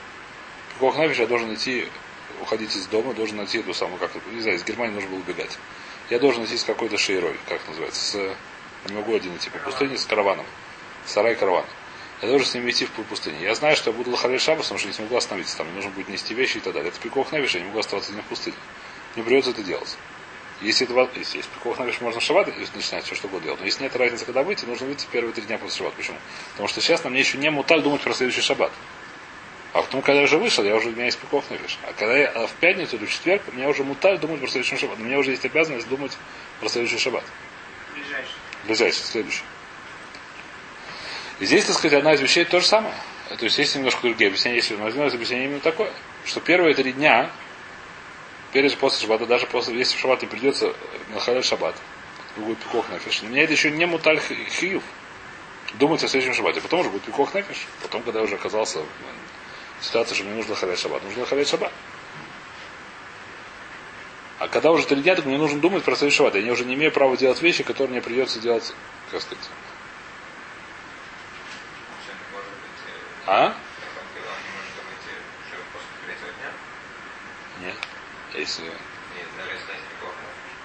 какого 0.74 0.98
навиш 0.98 1.18
я 1.18 1.28
должен 1.28 1.54
идти, 1.54 1.88
уходить 2.42 2.76
из 2.76 2.88
дома, 2.88 3.14
должен 3.14 3.38
найти 3.38 3.60
эту 3.60 3.74
самую, 3.74 4.00
как 4.00 4.12
не 4.32 4.42
знаю, 4.42 4.58
из 4.58 4.64
Германии 4.64 4.96
нужно 4.96 5.10
было 5.10 5.20
убегать. 5.20 5.58
Я 6.10 6.20
должен 6.20 6.44
идти 6.46 6.58
с 6.58 6.64
какой-то 6.64 6.98
шейрой, 6.98 7.36
как 7.48 7.62
называется, 7.68 8.02
с, 8.02 8.90
не 8.90 8.96
могу 8.96 9.16
один 9.16 9.36
идти 9.36 9.50
по 9.50 9.60
пустыне, 9.60 9.98
с 9.98 10.06
караваном, 10.06 10.46
сарай 11.06 11.36
караван. 11.36 11.66
Я 12.22 12.30
должен 12.30 12.48
с 12.48 12.54
ними 12.54 12.72
идти 12.72 12.86
в 12.86 12.92
пустыне. 12.92 13.38
Я 13.42 13.54
знаю, 13.56 13.76
что 13.76 13.92
я 13.92 13.96
буду 13.96 14.10
лохалить 14.10 14.42
шаббат, 14.42 14.64
потому 14.64 14.80
что 14.80 14.88
не 14.88 14.94
смогу 14.94 15.16
остановиться 15.16 15.58
там, 15.58 15.68
мне 15.68 15.76
нужно 15.76 15.92
будет 15.92 16.10
нести 16.10 16.34
вещи 16.34 16.58
и 16.58 16.60
так 16.60 16.74
далее. 16.74 16.90
Это 16.90 17.00
пикох 17.00 17.32
навиш, 17.32 17.54
я 17.54 17.62
не 17.62 17.68
могу 17.68 17.80
оставаться 17.80 18.12
один 18.12 18.24
в 18.24 18.28
пустыне. 18.28 18.58
Мне 19.16 19.24
придется 19.24 19.52
это 19.52 19.64
делать. 19.64 19.98
Если, 20.62 20.88
это, 20.88 21.20
если 21.20 21.38
есть 21.38 21.50
пикох 21.50 21.78
навиш, 21.80 22.00
можно 22.00 22.20
в 22.20 22.24
шаббат 22.24 22.48
если 22.48 22.76
начинать 22.76 23.04
все 23.04 23.16
что 23.16 23.28
угодно 23.28 23.46
делать. 23.46 23.60
Но 23.60 23.66
если 23.66 23.84
нет 23.84 23.96
разницы, 23.96 24.26
когда 24.26 24.42
выйти, 24.42 24.66
нужно 24.66 24.88
выйти 24.88 25.06
первые 25.12 25.34
три 25.34 25.44
дня 25.44 25.58
после 25.58 25.80
шаббата. 25.80 25.98
Почему? 25.98 26.18
Потому 26.52 26.68
что 26.70 26.82
сейчас 26.82 27.04
на 27.04 27.10
мне 27.10 27.20
еще 27.20 27.38
не 27.38 27.50
муталь 27.50 27.82
думать 27.82 28.02
про 28.02 28.14
следующий 28.14 28.42
шаббат. 28.42 28.72
А 29.74 29.82
потом, 29.82 30.02
когда 30.02 30.20
я 30.20 30.26
уже 30.26 30.38
вышел, 30.38 30.64
я 30.64 30.74
уже 30.76 30.88
у 30.88 30.92
меня 30.94 31.06
есть 31.06 31.20
пикох 31.20 31.44
навиш. 31.50 31.78
А 31.84 31.92
когда 31.92 32.18
я 32.18 32.30
а 32.30 32.48
в 32.48 32.54
пятницу 32.54 32.96
или 32.96 33.06
в 33.06 33.12
четверг, 33.12 33.42
у 33.52 33.56
меня 33.56 33.68
уже 33.68 33.84
муталь 33.84 34.18
думать 34.18 34.40
про 34.40 34.48
следующий 34.48 34.78
шаббат. 34.78 35.00
У 35.00 35.04
меня 35.04 35.20
уже 35.20 35.32
есть 35.32 35.44
обязанность 35.44 35.90
думать 35.90 36.18
про 36.62 36.70
следующий 36.70 36.98
шаббат. 36.98 37.26
Ближайший. 37.94 38.32
Ближайший, 38.66 39.04
следующий. 39.04 39.44
И 41.42 41.46
здесь, 41.46 41.66
так 41.66 41.76
сказать, 41.76 41.98
одна 41.98 42.14
из 42.14 42.22
вещей 42.22 42.46
то 42.46 42.62
же 42.62 42.66
самое. 42.66 42.96
То 43.38 43.44
есть 43.44 43.58
есть 43.58 43.76
немножко 43.76 44.02
другие 44.04 44.30
объяснения. 44.30 44.58
Есть 44.58 44.72
но 44.72 44.86
одно 44.86 45.08
из 45.08 45.14
объяснений 45.14 45.46
именно 45.46 45.60
такое, 45.60 45.92
что 46.26 46.40
первые 46.40 46.74
три 46.74 46.94
дня, 46.94 47.30
перед 48.56 48.78
после 48.78 49.02
шаббата, 49.02 49.26
даже 49.26 49.48
после, 49.48 49.78
если 49.78 49.98
в 49.98 50.00
шаббат 50.00 50.22
не 50.22 50.30
придется 50.30 50.74
на 51.10 51.20
халяль 51.20 51.44
шаббат, 51.44 51.76
будет 52.38 52.58
пикох 52.60 52.88
нафиш. 52.88 53.20
Для 53.20 53.28
меня 53.28 53.44
это 53.44 53.52
еще 53.52 53.70
не 53.70 53.86
муталь 53.86 54.18
хи- 54.18 54.48
хиюв. 54.50 54.82
Думать 55.74 56.02
о 56.06 56.08
следующем 56.08 56.34
шаббате. 56.34 56.62
Потом 56.62 56.80
уже 56.80 56.90
будет 56.90 57.04
пикох 57.04 57.34
нафиш. 57.34 57.68
Потом, 57.82 58.02
когда 58.04 58.20
я 58.20 58.26
уже 58.26 58.36
оказался 58.36 58.80
в 59.82 59.86
ситуации, 59.86 60.16
что 60.16 60.24
мне 60.24 60.36
нужно 60.36 60.56
халяль 60.56 60.78
шаббат, 60.78 61.04
нужно 61.04 61.26
халяль 61.26 61.46
шаббат. 61.46 61.74
А 64.40 64.48
когда 64.48 64.72
уже 64.72 64.86
три 64.88 65.02
дня, 65.02 65.16
так 65.16 65.26
мне 65.26 65.38
нужно 65.38 65.60
думать 65.60 65.84
про 65.84 65.98
следующий 65.98 66.20
шаббат. 66.20 66.36
Я 66.36 66.54
уже 66.54 66.64
не 66.64 66.76
имею 66.76 66.94
права 66.94 67.18
делать 67.18 67.42
вещи, 67.42 67.62
которые 67.64 67.92
мне 67.92 68.02
придется 68.02 68.40
делать, 68.40 68.74
как 69.12 69.22
сказать, 69.22 69.44
э, 69.44 69.52
А? 73.28 73.48
как 73.48 73.56
он 74.00 74.08
говорил, 74.14 74.32
он 74.32 74.40
не 74.46 74.52
может 74.56 74.72
выйти 74.88 75.12
уже 75.44 75.62
после 75.74 75.92
третьего 76.06 76.32
дня. 76.40 76.52
Нет. 77.68 77.76
Если... 78.38 78.64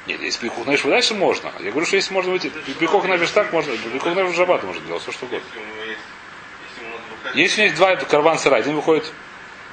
Нет, 0.06 0.20
если 0.20 0.40
пикух 0.40 0.66
нафиш 0.66 0.82
дальше 0.82 1.14
можно. 1.14 1.52
Я 1.60 1.70
говорю, 1.70 1.86
что 1.86 1.96
если 1.96 2.12
можно 2.12 2.32
выйти, 2.32 2.48
пикух 2.78 3.04
нафиш 3.06 3.30
так 3.30 3.52
можно, 3.52 3.76
пикух 3.76 4.14
нафиш 4.14 4.34
жабат 4.34 4.62
можно 4.64 4.82
делать, 4.86 5.02
все 5.02 5.12
что 5.12 5.26
угодно. 5.26 5.46
если 7.34 7.60
у 7.60 7.64
есть 7.64 7.76
два 7.76 7.96
карван 7.96 8.38
сарай, 8.38 8.60
один 8.60 8.76
выходит, 8.76 9.12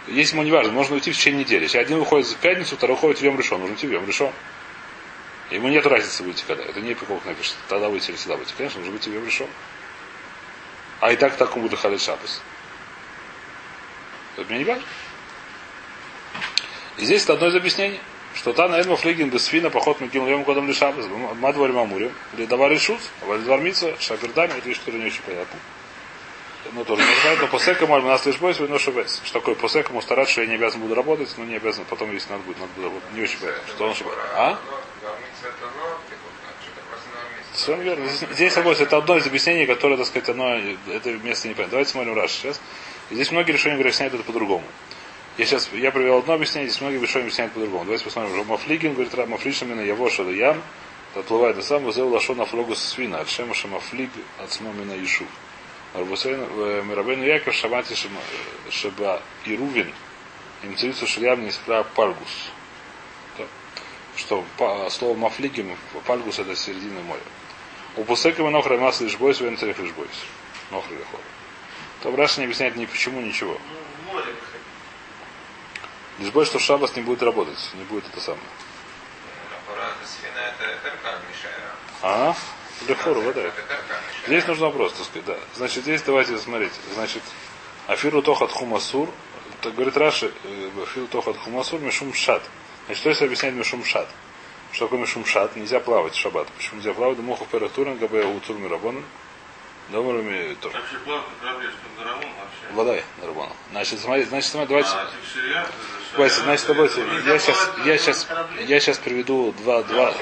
если 0.08 0.36
ему 0.36 0.44
не 0.44 0.52
важно, 0.52 0.74
можно 0.74 0.96
уйти 0.96 1.12
в 1.12 1.18
течение 1.18 1.44
недели. 1.44 1.64
Если 1.64 1.78
один 1.78 2.00
выходит 2.00 2.28
в 2.28 2.38
пятницу, 2.38 2.76
второй 2.76 2.96
выходит 2.96 3.20
в 3.20 3.24
Йом 3.24 3.38
решен, 3.38 3.60
нужно 3.60 3.76
идти 3.76 3.88
в 3.88 3.92
Йом 3.92 4.06
решен. 4.06 4.32
Ему 5.50 5.70
нет 5.70 5.86
разницы 5.86 6.24
выйти 6.24 6.44
когда. 6.46 6.64
Это 6.64 6.82
не 6.82 6.94
пикух 6.94 7.24
нафиш. 7.26 7.54
Тогда 7.70 7.88
выйти 7.88 8.10
или 8.12 8.18
сюда 8.18 8.36
выйти. 8.36 8.54
Конечно, 8.58 8.80
нужно 8.80 8.94
выйти 8.94 9.10
в 9.10 9.14
Йом 9.14 9.26
решен. 9.26 9.48
А 11.00 11.12
и 11.12 11.16
так 11.16 11.38
так 11.38 11.56
он 11.56 11.64
будет 11.64 11.80
халит 11.80 12.02
шабас. 12.02 12.42
Это 14.36 14.50
мне 14.50 14.60
не 14.60 14.66
важно. 14.66 14.84
И 16.98 17.06
здесь 17.06 17.24
это 17.24 17.34
одно 17.34 17.48
из 17.48 17.56
объяснений. 17.56 18.00
Что 18.34 18.54
та 18.54 18.68
на 18.68 18.76
Эдма 18.76 18.96
Флигин 18.98 19.30
без 19.30 19.46
свина 19.46 19.72
поход 19.72 20.00
мы 20.00 20.10
кинул 20.10 20.44
годом 20.44 20.68
лишабас, 20.68 21.06
мадварь 21.40 21.72
мамурим, 21.72 22.12
или 22.38 22.46
давар 22.46 22.72
решут, 22.72 23.00
а 23.22 23.26
вальдвармица, 23.26 24.00
шапердами, 24.00 24.52
это 24.52 24.68
вещь, 24.68 24.78
которая 24.80 25.02
не 25.02 25.08
очень 25.08 25.24
понятна. 25.24 25.60
Ну, 26.74 26.84
тоже 26.84 27.02
не 27.02 27.22
знаю, 27.22 27.38
но 27.42 27.48
посекому 27.48 27.96
альманас 27.96 28.26
лишь 28.26 28.38
бойся, 28.38 28.64
но 28.64 28.78
шабес. 28.78 29.22
Что 29.24 29.40
такое 29.40 29.56
посекому 29.56 30.02
стараться, 30.02 30.34
что 30.34 30.42
я 30.42 30.48
не 30.48 30.56
обязан 30.56 30.82
буду 30.82 30.94
работать, 30.94 31.34
но 31.38 31.46
не 31.46 31.56
обязан, 31.56 31.86
потом, 31.90 32.12
если 32.12 32.30
надо 32.32 32.44
будет, 32.44 32.60
надо 32.60 32.72
будет 32.74 32.86
работать. 32.86 33.14
Не 33.14 33.22
очень 33.24 33.40
понятно, 33.40 33.68
что 33.68 33.88
он 33.88 33.96
шабес. 33.96 34.14
А? 34.36 34.60
Совершенно 37.54 37.84
верно. 37.84 38.08
Здесь, 38.08 38.30
здесь 38.34 38.58
это 38.58 38.98
одно 38.98 39.18
из 39.18 39.26
объяснений, 39.26 39.66
которое, 39.66 39.98
так 39.98 40.06
сказать, 40.06 40.30
оно, 40.30 40.60
это 40.94 41.12
место 41.12 41.48
не 41.48 41.54
понятно. 41.54 41.72
Давайте 41.72 41.92
смотрим 41.92 42.16
раз 42.16 42.32
сейчас. 42.32 42.62
И 43.10 43.16
здесь 43.16 43.32
многие 43.32 43.54
решения 43.54 43.80
объясняют 43.80 44.14
это 44.14 44.24
по-другому. 44.24 44.64
Я 45.38 45.46
сейчас, 45.46 45.70
я 45.72 45.92
привел 45.92 46.18
одно 46.18 46.34
объяснение, 46.34 46.68
здесь 46.68 46.82
многие 46.82 47.00
решения 47.00 47.26
объясняют 47.26 47.54
по-другому. 47.54 47.84
Давайте 47.84 48.04
посмотрим. 48.06 48.44
Мафлигин 48.48 48.94
говорит, 48.96 49.14
именно 49.14 49.82
его 49.82 50.10
шада 50.10 50.32
ям, 50.32 50.64
отплывает 51.14 51.56
на 51.56 51.62
сам, 51.62 51.86
взял 51.86 52.08
лашон 52.10 52.44
флогу 52.48 52.76
свина, 52.76 53.20
от 53.20 53.30
шема 53.30 53.54
шамафлиг, 53.54 54.10
от 54.40 54.52
смомина 54.52 54.94
Ишув. 55.04 55.28
Арбусейн, 55.94 56.40
Мирабейну 56.88 57.24
Яков, 57.24 57.54
Шамати 57.54 57.96
Шеба 58.72 59.22
Ирувин, 59.46 59.94
Имцерицу 60.64 61.06
шильям 61.06 61.44
не 61.44 61.50
искра 61.50 61.84
пальгус. 61.84 62.50
Да. 63.38 63.46
Что 64.16 64.44
слово 64.90 65.16
мафлигим, 65.16 65.78
пальгус 66.06 66.40
это 66.40 66.56
середина 66.56 67.00
моря. 67.02 67.22
У 67.96 68.04
пусека 68.04 68.42
нохра 68.50 68.78
масса 68.78 69.04
лишь 69.04 69.18
бойс, 69.18 69.40
вен 69.40 69.56
царих 69.56 69.78
лишь 69.78 69.92
бойс. 69.92 70.10
Нохра 70.72 70.94
лихор. 70.94 71.20
То 72.02 72.16
Раша 72.16 72.40
не 72.40 72.46
объясняет 72.46 72.76
ни 72.76 72.86
почему, 72.86 73.22
ничего. 73.22 73.58
Ну, 74.08 74.14
море. 74.14 74.34
Лишь 76.20 76.32
бойс, 76.32 76.48
что 76.48 76.60
шабас 76.60 76.96
не 76.96 77.02
будет 77.02 77.22
работать. 77.22 77.58
Не 77.76 77.84
будет 77.84 78.06
это 78.08 78.20
самое. 78.20 78.42
А? 82.02 82.36
Лихору, 82.88 83.22
вода. 83.22 83.42
Здесь 84.26 84.46
нужно 84.48 84.68
вопрос, 84.68 84.94
так 84.94 85.06
сказать, 85.06 85.26
да. 85.26 85.38
Значит, 85.56 85.84
здесь 85.84 86.02
давайте 86.04 86.38
смотреть. 86.38 86.74
Значит, 86.94 87.24
Афиру 87.88 88.22
Тохат 88.22 88.52
Хумасур, 88.52 89.10
так 89.62 89.74
говорит 89.74 89.98
Раши, 89.98 90.32
э, 90.44 90.70
Афиру 90.84 91.08
Тохат 91.08 91.38
Хумасур, 91.38 91.80
Мишум 91.80 92.14
Шат. 92.14 92.44
Значит, 92.86 93.02
что 93.02 93.10
если 93.10 93.26
объяснять 93.26 93.54
Мишум 93.54 93.84
Шат? 93.84 94.08
Что 94.72 94.86
такое 94.86 95.00
Мишум 95.00 95.26
Шат? 95.26 95.56
Нельзя 95.56 95.80
плавать 95.80 96.14
в 96.14 96.20
шаббат. 96.20 96.48
Почему 96.50 96.78
нельзя 96.78 96.94
плавать? 96.94 97.18
Моху 97.20 97.46
Пературин, 97.46 97.98
Габе 97.98 98.26
Утур 98.26 98.58
Мирабонан. 98.58 99.04
Домарами 99.90 100.54
Тур. 100.56 100.72
Вообще 100.74 100.98
плавно 101.06 101.26
корабле, 101.40 101.70
что 101.70 102.04
на 102.04 102.10
Рамон 102.10 102.24
вообще. 102.24 102.74
Вода, 102.74 103.04
Нарабона. 103.22 103.54
Значит, 103.72 104.00
смотрите, 104.00 104.30
значит, 104.30 104.52
смотрите, 104.52 104.70
давайте. 104.70 104.90
А, 104.90 105.68
ширя, 106.18 106.30
значит, 106.30 106.70
это- 106.70 107.02
Я 107.26 107.40
сейчас, 107.40 107.70
я 107.86 107.98
сейчас, 107.98 108.28
я 108.68 108.80
сейчас 108.80 108.98
приведу 108.98 109.52
два, 109.54 109.84
два. 109.84 110.14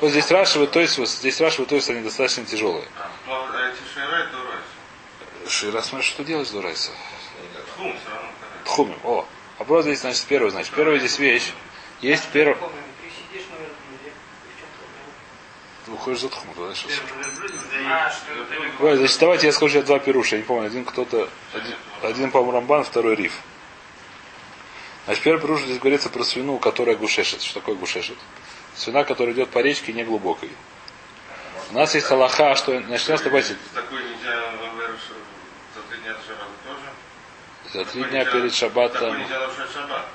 Вот 0.00 0.10
здесь 0.10 0.30
рашивают, 0.30 0.70
то 0.72 0.80
есть, 0.80 0.98
вот 0.98 1.08
здесь 1.08 1.40
рашивают, 1.40 1.68
то 1.70 1.76
есть 1.76 1.88
они 1.90 2.00
достаточно 2.02 2.44
тяжелые. 2.44 2.86
А, 3.28 3.28
а 3.28 3.72
шира 5.48 5.82
смотри, 5.82 6.06
что 6.06 6.24
делать, 6.24 6.50
Дурайса? 6.50 6.90
Тхум 7.74 7.96
все 7.96 8.10
равно. 8.10 8.28
короче. 8.40 8.64
Тхумим. 8.64 8.98
О, 9.04 9.26
вопрос 9.58 9.84
здесь, 9.84 10.00
значит, 10.00 10.24
первый, 10.24 10.50
значит, 10.50 10.72
первая 10.74 10.98
здесь 10.98 11.18
вещь. 11.18 11.52
Есть 12.00 12.28
первый. 12.32 12.56
Ты 15.84 15.90
выходишь 15.90 16.20
за 16.20 16.28
тхум, 16.28 16.54
туда 16.54 16.74
сейчас. 16.74 16.92
А, 17.88 18.12
значит, 18.96 19.18
давайте 19.20 19.46
я 19.46 19.52
скажу, 19.52 19.78
я 19.78 19.84
два 19.84 19.98
пируша, 19.98 20.36
я 20.36 20.42
не 20.42 20.46
помню, 20.46 20.66
один 20.66 20.84
кто-то, 20.84 21.28
один, 21.52 21.74
один 22.02 22.30
по-моему, 22.30 22.52
Рамбан, 22.52 22.84
второй 22.84 23.16
Риф. 23.16 23.32
Значит, 25.04 25.24
первый 25.24 25.40
пируш 25.40 25.62
здесь 25.62 25.78
говорится 25.78 26.08
про 26.10 26.22
свину, 26.22 26.58
которая 26.58 26.96
гушешит. 26.96 27.42
Что 27.42 27.60
такое 27.60 27.74
гушешит? 27.74 28.18
Свина, 28.76 29.04
которая 29.04 29.34
идет 29.34 29.50
по 29.50 29.58
речке 29.58 29.92
не 29.92 30.04
глубокой. 30.04 30.50
У 31.70 31.74
нас 31.74 31.94
есть 31.94 32.10
Аллаха, 32.10 32.54
что, 32.54 32.80
значит, 32.80 33.08
у 33.08 33.12
нас 33.12 33.22
Такой 33.22 34.02
нельзя 34.04 34.52
за 35.74 35.82
три 35.90 35.98
дня 36.00 36.14
тоже. 36.14 37.72
за 37.72 37.84
три 37.90 38.04
дня 38.04 38.24
перед 38.24 38.54
шаббатом, 38.54 39.16
шаббат. 39.72 40.06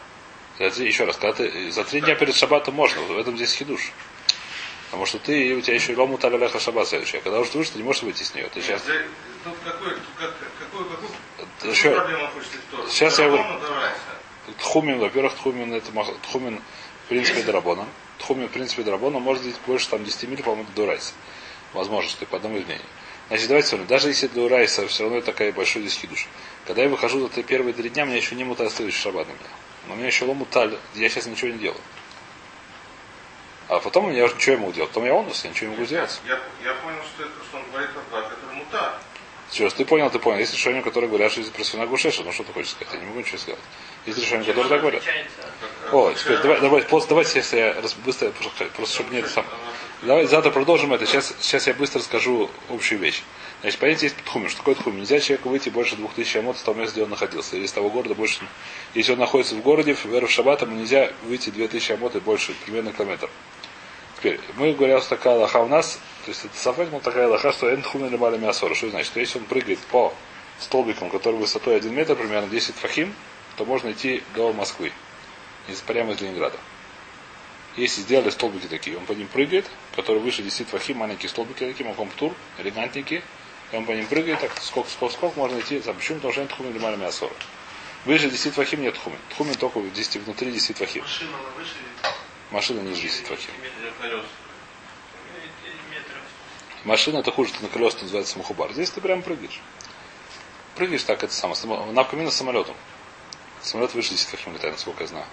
за 0.59 0.69
три- 0.71 0.87
еще 0.87 1.05
раз, 1.05 1.17
когда 1.17 1.33
ты, 1.33 1.71
за 1.71 1.83
три 1.83 2.01
дня 2.01 2.15
перед 2.15 2.35
шаббатом 2.35 2.75
можно, 2.75 3.01
в 3.01 3.17
этом 3.17 3.35
здесь 3.35 3.53
хидуш. 3.53 3.91
Потому 4.85 5.05
что 5.05 5.19
ты, 5.19 5.53
у 5.55 5.61
тебя 5.61 5.75
еще 5.75 5.95
лому 5.95 6.17
таляляха 6.17 6.59
шаббат 6.59 6.87
следующий. 6.87 7.17
А 7.17 7.21
когда 7.21 7.39
уже 7.39 7.51
ты 7.51 7.57
вышел, 7.57 7.73
ты 7.73 7.79
не 7.79 7.83
можешь 7.85 8.03
выйти 8.03 8.23
с 8.23 8.33
нее. 8.33 8.47
Ты 8.53 8.61
сейчас, 8.61 8.81
Тут 9.43 9.55
какой, 9.65 9.95
какой, 10.17 10.31
какой, 10.59 10.85
я 13.23 13.27
говорю. 13.27 13.43
Рамон, 13.43 13.61
давайте. 13.61 13.99
Тхумин, 14.53 14.99
во-первых, 14.99 15.33
Тхумин 15.35 15.73
это 15.73 15.91
Тхумин 16.23 16.61
в 17.05 17.09
принципе 17.09 17.41
драбона. 17.43 17.85
Тхумин 18.19 18.47
в 18.47 18.51
принципе 18.51 18.83
драбона 18.83 19.19
может 19.19 19.43
быть 19.43 19.55
больше 19.65 19.89
там 19.89 20.03
10 20.03 20.23
миль, 20.29 20.43
по-моему, 20.43 20.67
до 20.75 20.85
Райса. 20.85 21.13
Возможно, 21.73 22.09
что 22.09 22.25
и 22.25 22.27
по 22.27 22.37
одному 22.37 22.57
из 22.57 22.65
мнений. 22.65 22.81
Значит, 23.27 23.47
давайте 23.47 23.67
смотрим. 23.67 23.87
Даже 23.87 24.07
если 24.07 24.27
до 24.27 24.47
Райса, 24.47 24.87
все 24.87 25.03
равно 25.03 25.17
это 25.17 25.27
такая 25.27 25.51
большой 25.51 25.81
здесь 25.81 25.97
хидуш. 25.99 26.27
Когда 26.65 26.83
я 26.83 26.89
выхожу 26.89 27.19
за 27.19 27.43
первые 27.43 27.73
три 27.73 27.89
дня, 27.89 28.05
мне 28.05 28.17
еще 28.17 28.35
не 28.35 28.43
мута 28.43 28.69
следующий 28.69 28.99
шаббат 28.99 29.27
на 29.27 29.31
меня. 29.31 29.49
Но 29.87 29.93
у 29.93 29.97
меня 29.97 30.07
еще 30.07 30.25
ломуталь, 30.25 30.77
я 30.95 31.09
сейчас 31.09 31.25
ничего 31.25 31.51
не 31.51 31.59
делаю. 31.59 31.81
А 33.67 33.79
потом 33.79 34.11
я 34.13 34.25
уже 34.25 34.35
ничего 34.35 34.55
не 34.55 34.61
могу 34.61 34.73
делать. 34.73 34.89
Потом 34.91 35.05
я 35.05 35.13
онус, 35.13 35.43
я 35.43 35.49
ничего 35.49 35.69
не 35.69 35.75
могу 35.75 35.85
сделать. 35.85 36.21
Я, 36.25 36.39
я 36.63 36.73
понял, 36.75 37.01
что 37.03 37.23
это, 37.23 37.33
что 37.49 37.57
он 37.57 37.63
говорит 37.71 37.89
о 37.89 38.09
два, 38.09 38.21
который 38.21 38.55
мута. 38.55 38.99
Сейчас, 39.49 39.73
ты 39.73 39.85
понял, 39.85 40.09
ты 40.09 40.19
понял. 40.19 40.39
Есть 40.39 40.53
решения, 40.53 40.81
которые 40.81 41.09
говорят, 41.09 41.31
что 41.31 41.41
здесь 41.41 41.53
про 41.53 41.63
свина 41.63 41.85
гушеша, 41.85 42.23
ну 42.23 42.31
что 42.31 42.43
ты 42.43 42.53
хочешь 42.53 42.71
сказать? 42.71 42.93
Я 42.93 42.99
не 42.99 43.05
могу 43.07 43.19
ничего 43.19 43.37
сказать. 43.37 43.59
Есть 44.07 44.19
решения, 44.19 44.53
так 44.53 44.81
говорят. 44.81 45.03
О, 45.91 46.11
теперь 46.13 46.37
давай, 46.37 46.61
давай, 46.61 46.81
после- 46.83 47.09
давайте, 47.09 47.39
если 47.39 47.57
я 47.57 47.73
раз- 47.81 47.93
быстро, 47.93 48.29
просто, 48.31 48.65
просто 48.75 48.95
чтобы 48.95 49.13
не 49.13 49.19
это 49.19 49.29
сам. 49.29 49.45
Давай 50.01 50.25
завтра 50.27 50.51
продолжим 50.51 50.93
это. 50.93 51.05
Сейчас, 51.05 51.33
сейчас 51.41 51.67
я 51.67 51.73
быстро 51.73 51.99
скажу 51.99 52.49
общую 52.69 52.99
вещь. 52.99 53.23
Значит, 53.61 53.79
понятие 53.79 54.09
есть 54.11 54.23
тхумин. 54.25 54.49
Что 54.49 54.59
такое 54.59 54.75
тхумин? 54.75 54.99
Нельзя 54.99 55.19
человеку 55.19 55.49
выйти 55.49 55.69
больше 55.69 55.95
двух 55.95 56.13
тысяч 56.13 56.35
амот 56.35 56.57
с 56.57 56.61
того 56.61 56.79
места, 56.79 56.93
где 56.95 57.03
он 57.03 57.09
находился. 57.09 57.55
Или 57.55 57.65
из 57.65 57.71
того 57.71 57.89
города 57.89 58.13
больше. 58.15 58.47
Если 58.93 59.11
он 59.13 59.19
находится 59.19 59.55
в 59.55 59.61
городе, 59.61 59.93
в 59.95 60.05
веру 60.05 60.27
в 60.27 60.31
шаббат, 60.31 60.61
ему 60.61 60.75
нельзя 60.75 61.11
выйти 61.23 61.49
две 61.49 61.67
тысячи 61.67 61.91
амот 61.91 62.15
и 62.15 62.19
больше, 62.19 62.53
примерно 62.65 62.93
километр. 62.93 63.29
Теперь, 64.17 64.39
мы 64.55 64.73
говорим, 64.73 64.99
что 64.99 65.09
такая 65.11 65.35
лоха 65.35 65.57
у 65.57 65.67
нас, 65.67 65.99
то 66.25 66.29
есть 66.31 66.45
это 66.45 66.57
сафек, 66.57 66.89
но 66.91 66.99
такая 66.99 67.27
лоха, 67.27 67.51
что 67.51 67.69
эн 67.69 67.81
тхумин 67.81 68.07
или 68.07 68.17
маля 68.17 68.37
мясора. 68.37 68.73
Что 68.75 68.89
значит? 68.89 69.07
Что 69.07 69.19
если 69.19 69.39
он 69.39 69.45
прыгает 69.45 69.79
по 69.91 70.13
столбикам, 70.59 71.09
который 71.09 71.35
высотой 71.35 71.75
1 71.77 71.93
метр, 71.93 72.15
примерно 72.15 72.47
10 72.47 72.75
фахим, 72.75 73.13
то 73.57 73.65
можно 73.65 73.91
идти 73.91 74.23
до 74.35 74.53
Москвы. 74.53 74.93
Из, 75.67 75.81
прямо 75.81 76.13
из 76.13 76.21
Ленинграда. 76.21 76.57
Если 77.75 78.01
сделали 78.01 78.29
столбики 78.29 78.67
такие, 78.67 78.97
он 78.97 79.05
по 79.05 79.11
ним 79.11 79.27
прыгает, 79.27 79.65
который 79.95 80.19
выше 80.21 80.41
10 80.41 80.67
фахим, 80.69 80.97
маленькие 80.97 81.29
столбики 81.29 81.65
такие, 81.65 81.87
маком-тур, 81.87 82.33
элегантненькие, 82.57 83.21
и 83.71 83.75
он 83.75 83.85
по 83.85 83.91
ним 83.91 84.07
прыгает, 84.07 84.39
так 84.39 84.57
сколько, 84.61 84.89
сколько, 84.89 85.13
сколько 85.13 85.37
можно 85.39 85.59
идти. 85.59 85.79
За- 85.79 85.93
Почему? 85.93 86.15
Потому 86.17 86.33
что 86.33 86.41
это 86.43 86.53
тхумин 86.55 86.71
или 86.71 86.79
маля 86.79 86.95
мясора. 86.95 87.33
Выше 88.05 88.29
10 88.29 88.53
фахим 88.53 88.81
нет 88.81 88.95
тхумин. 88.95 89.19
Тхумин 89.31 89.55
только 89.55 89.79
в 89.79 89.91
10, 89.93 90.23
внутри 90.23 90.51
10 90.51 90.77
фахим. 90.77 91.01
Машина 91.03 91.31
на 91.31 91.49
выше. 91.59 91.73
Машина 92.51 92.79
ниже 92.81 93.01
10 93.01 93.25
фахим. 93.27 93.51
Я 93.83 93.91
колес. 94.01 94.25
метров. 95.91 96.21
Машина 96.85 97.17
это 97.19 97.31
хуже, 97.31 97.49
что 97.53 97.61
на 97.63 97.69
колесах 97.69 98.03
называется 98.03 98.37
мухубар. 98.37 98.71
Здесь 98.71 98.89
ты 98.91 99.01
прям 99.01 99.21
прыгаешь. 99.21 99.59
Прыгаешь 100.75 101.03
так, 101.03 101.23
это 101.23 101.33
самое. 101.33 101.91
Навкамина 101.91 102.31
с 102.31 102.35
самолетом. 102.35 102.75
Самолет 103.67 103.93
выше 103.93 104.11
10 104.11 104.29
фахим 104.29 104.53
летает, 104.53 104.75
насколько 104.75 105.03
я 105.03 105.07
знаю. 105.07 105.25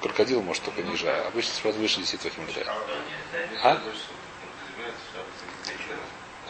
Крокодил 0.00 0.40
может 0.40 0.62
только 0.62 0.82
ниже, 0.82 1.06
а 1.06 1.28
обычно 1.28 1.52
самолет 1.52 1.78
выше 1.78 2.00
10 2.00 2.18
фахим 2.18 2.46
летает. 2.46 2.66
А? 3.62 3.78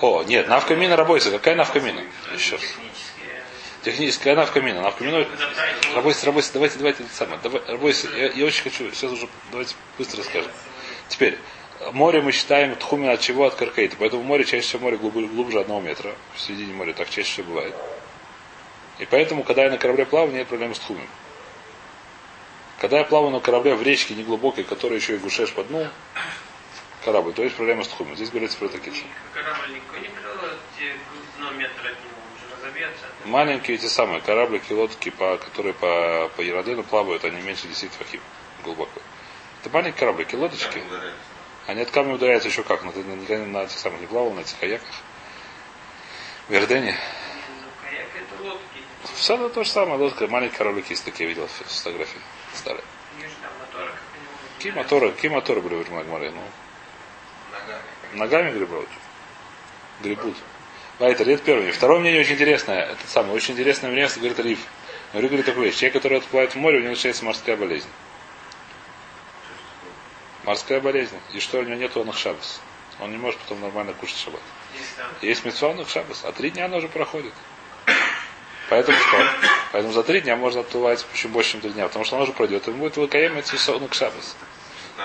О, 0.00 0.22
нет, 0.22 0.46
навкамина 0.46 0.94
рабойся. 0.94 1.32
Какая 1.32 1.56
навкамина? 1.56 2.04
Еще 2.32 2.54
раз. 2.54 2.64
Техническая 3.82 4.36
навкамина. 4.36 4.80
Навкамина. 4.80 5.26
Рабойся, 5.96 6.24
рабойся, 6.26 6.52
давайте, 6.52 6.78
давайте 6.78 7.02
это 7.02 7.12
самое. 7.12 7.40
Давай, 7.42 7.62
рабойся, 7.66 8.08
я, 8.16 8.30
я 8.30 8.46
очень 8.46 8.62
хочу, 8.62 8.88
сейчас 8.92 9.10
уже, 9.10 9.28
давайте 9.50 9.74
быстро 9.98 10.22
скажем. 10.22 10.52
Теперь, 11.08 11.36
море 11.90 12.22
мы 12.22 12.30
считаем 12.30 12.76
тхумин 12.76 13.10
от 13.10 13.20
чего? 13.20 13.46
От 13.46 13.56
каркаита. 13.56 13.96
Поэтому 13.98 14.22
море 14.22 14.44
чаще 14.44 14.68
всего 14.68 14.82
море 14.82 14.98
глубже, 14.98 15.26
глубже 15.26 15.58
одного 15.58 15.80
метра. 15.80 16.14
В 16.36 16.40
середине 16.40 16.72
моря 16.74 16.92
так 16.92 17.10
чаще 17.10 17.28
всего 17.32 17.48
бывает. 17.48 17.74
И 19.02 19.06
поэтому, 19.06 19.42
когда 19.42 19.64
я 19.64 19.70
на 19.70 19.78
корабле 19.78 20.06
плаваю, 20.06 20.32
нет 20.32 20.46
проблем 20.46 20.76
с 20.76 20.78
тхумин. 20.78 21.08
Когда 22.78 22.98
я 22.98 23.04
плаваю 23.04 23.32
на 23.32 23.40
корабле 23.40 23.74
в 23.74 23.82
речке 23.82 24.14
неглубокой, 24.14 24.62
которая 24.62 25.00
еще 25.00 25.16
и 25.16 25.18
гушеш 25.18 25.52
по 25.54 25.64
дну, 25.64 25.88
корабль, 27.04 27.32
то 27.32 27.42
есть 27.42 27.56
проблема 27.56 27.82
с 27.82 27.88
тхумин. 27.88 28.14
Здесь 28.14 28.30
говорится 28.30 28.58
про 28.58 28.68
такие 28.68 28.94
же. 28.94 29.02
Корабль 29.34 29.74
никто 29.74 29.98
не 29.98 30.06
крыл, 30.06 30.34
где 30.76 30.94
дно 31.36 31.50
метра 31.50 31.88
от 31.88 31.98
него 31.98 32.20
уже 32.36 32.56
разобьется. 32.56 33.06
Маленькие 33.24 33.76
эти 33.76 33.86
самые 33.86 34.20
кораблики, 34.20 34.72
лодки, 34.72 35.10
по, 35.10 35.36
которые 35.36 35.74
по, 35.74 36.30
по 36.36 36.40
Ерадену 36.40 36.84
плавают, 36.84 37.24
они 37.24 37.42
меньше 37.42 37.66
10 37.66 37.90
фахим 37.90 38.20
глубоко. 38.62 39.02
Это 39.62 39.70
маленькие 39.74 39.98
кораблики, 39.98 40.36
лодочки. 40.36 40.80
Они 41.66 41.82
от 41.82 41.90
камня 41.90 42.14
ударяются 42.14 42.48
еще 42.48 42.62
как? 42.62 42.84
На, 42.84 42.92
на, 42.92 43.14
никогда 43.16 43.46
на 43.46 43.64
этих 43.64 43.78
самых 43.78 44.00
не 44.00 44.06
плавал, 44.06 44.30
на 44.30 44.40
этих 44.40 44.56
каяках. 44.60 44.86
В 46.46 46.52
Ярдене. 46.52 46.96
Ну, 47.62 47.68
каяк 47.82 48.08
это 48.14 48.42
лодки. 48.44 48.91
Все 49.14 49.34
это 49.34 49.48
то 49.48 49.64
же 49.64 49.70
самое, 49.70 49.98
лодка, 49.98 50.26
маленькие 50.28 50.58
кораблики 50.58 50.90
есть 50.90 51.04
такие, 51.04 51.28
я 51.28 51.34
видел 51.34 51.48
фотографии 51.48 52.20
старые. 52.54 52.84
Как 53.72 53.94
Какие 54.56 54.72
моторы, 54.72 55.10
какие 55.10 55.30
моторы 55.30 55.60
были 55.60 55.82
в 55.82 55.90
Магмаре? 55.90 56.30
Ну, 56.30 56.40
Ногами. 57.50 57.82
ногами 58.14 58.56
гребут. 58.56 58.88
Гребут. 60.02 60.36
Вайтер, 61.00 61.28
это 61.28 61.42
первое. 61.42 61.62
мнение. 61.62 61.76
Второе 61.76 61.98
мнение 61.98 62.20
очень 62.20 62.34
интересное. 62.34 62.84
Это 62.84 63.06
самое, 63.08 63.34
очень 63.34 63.54
интересное 63.54 63.90
мнение, 63.90 64.08
говорит 64.14 64.38
Риф. 64.38 64.60
Но 65.12 65.20
Риф 65.20 65.30
говорит 65.30 65.46
такую 65.46 65.66
вещь. 65.66 65.76
Человек, 65.76 65.94
который 65.94 66.18
отплывает 66.18 66.54
в 66.54 66.58
море, 66.58 66.78
у 66.78 66.80
него 66.80 66.90
начинается 66.90 67.24
морская 67.24 67.56
болезнь. 67.56 67.88
Морская 70.44 70.80
болезнь. 70.80 71.18
И 71.32 71.40
что 71.40 71.58
у 71.58 71.62
него 71.62 71.74
нет 71.74 71.96
он 71.96 72.12
шабас. 72.12 72.60
Он 73.00 73.10
не 73.10 73.16
может 73.16 73.40
потом 73.40 73.60
нормально 73.60 73.94
кушать 73.94 74.18
шаббат. 74.18 74.42
Есть 74.78 74.96
там. 74.96 75.06
Есть 75.22 75.44
митцвонных 75.44 75.88
шабас, 75.88 76.24
а 76.24 76.30
три 76.30 76.50
дня 76.50 76.66
оно 76.66 76.76
уже 76.76 76.88
проходит. 76.88 77.34
Поэтому 78.72 78.96
что? 78.96 79.18
Поэтому 79.72 79.92
за 79.92 80.02
три 80.02 80.22
дня 80.22 80.34
можно 80.34 80.60
отплывать 80.60 81.04
еще 81.12 81.28
больше, 81.28 81.52
чем 81.52 81.60
три 81.60 81.72
дня, 81.72 81.88
потому 81.88 82.06
что 82.06 82.16
оно 82.16 82.24
уже 82.24 82.32
пройдет, 82.32 82.66
и 82.68 82.70
будет 82.70 82.96
выкаем 82.96 83.36
митцвонных 83.36 83.92
шабас. 83.92 84.34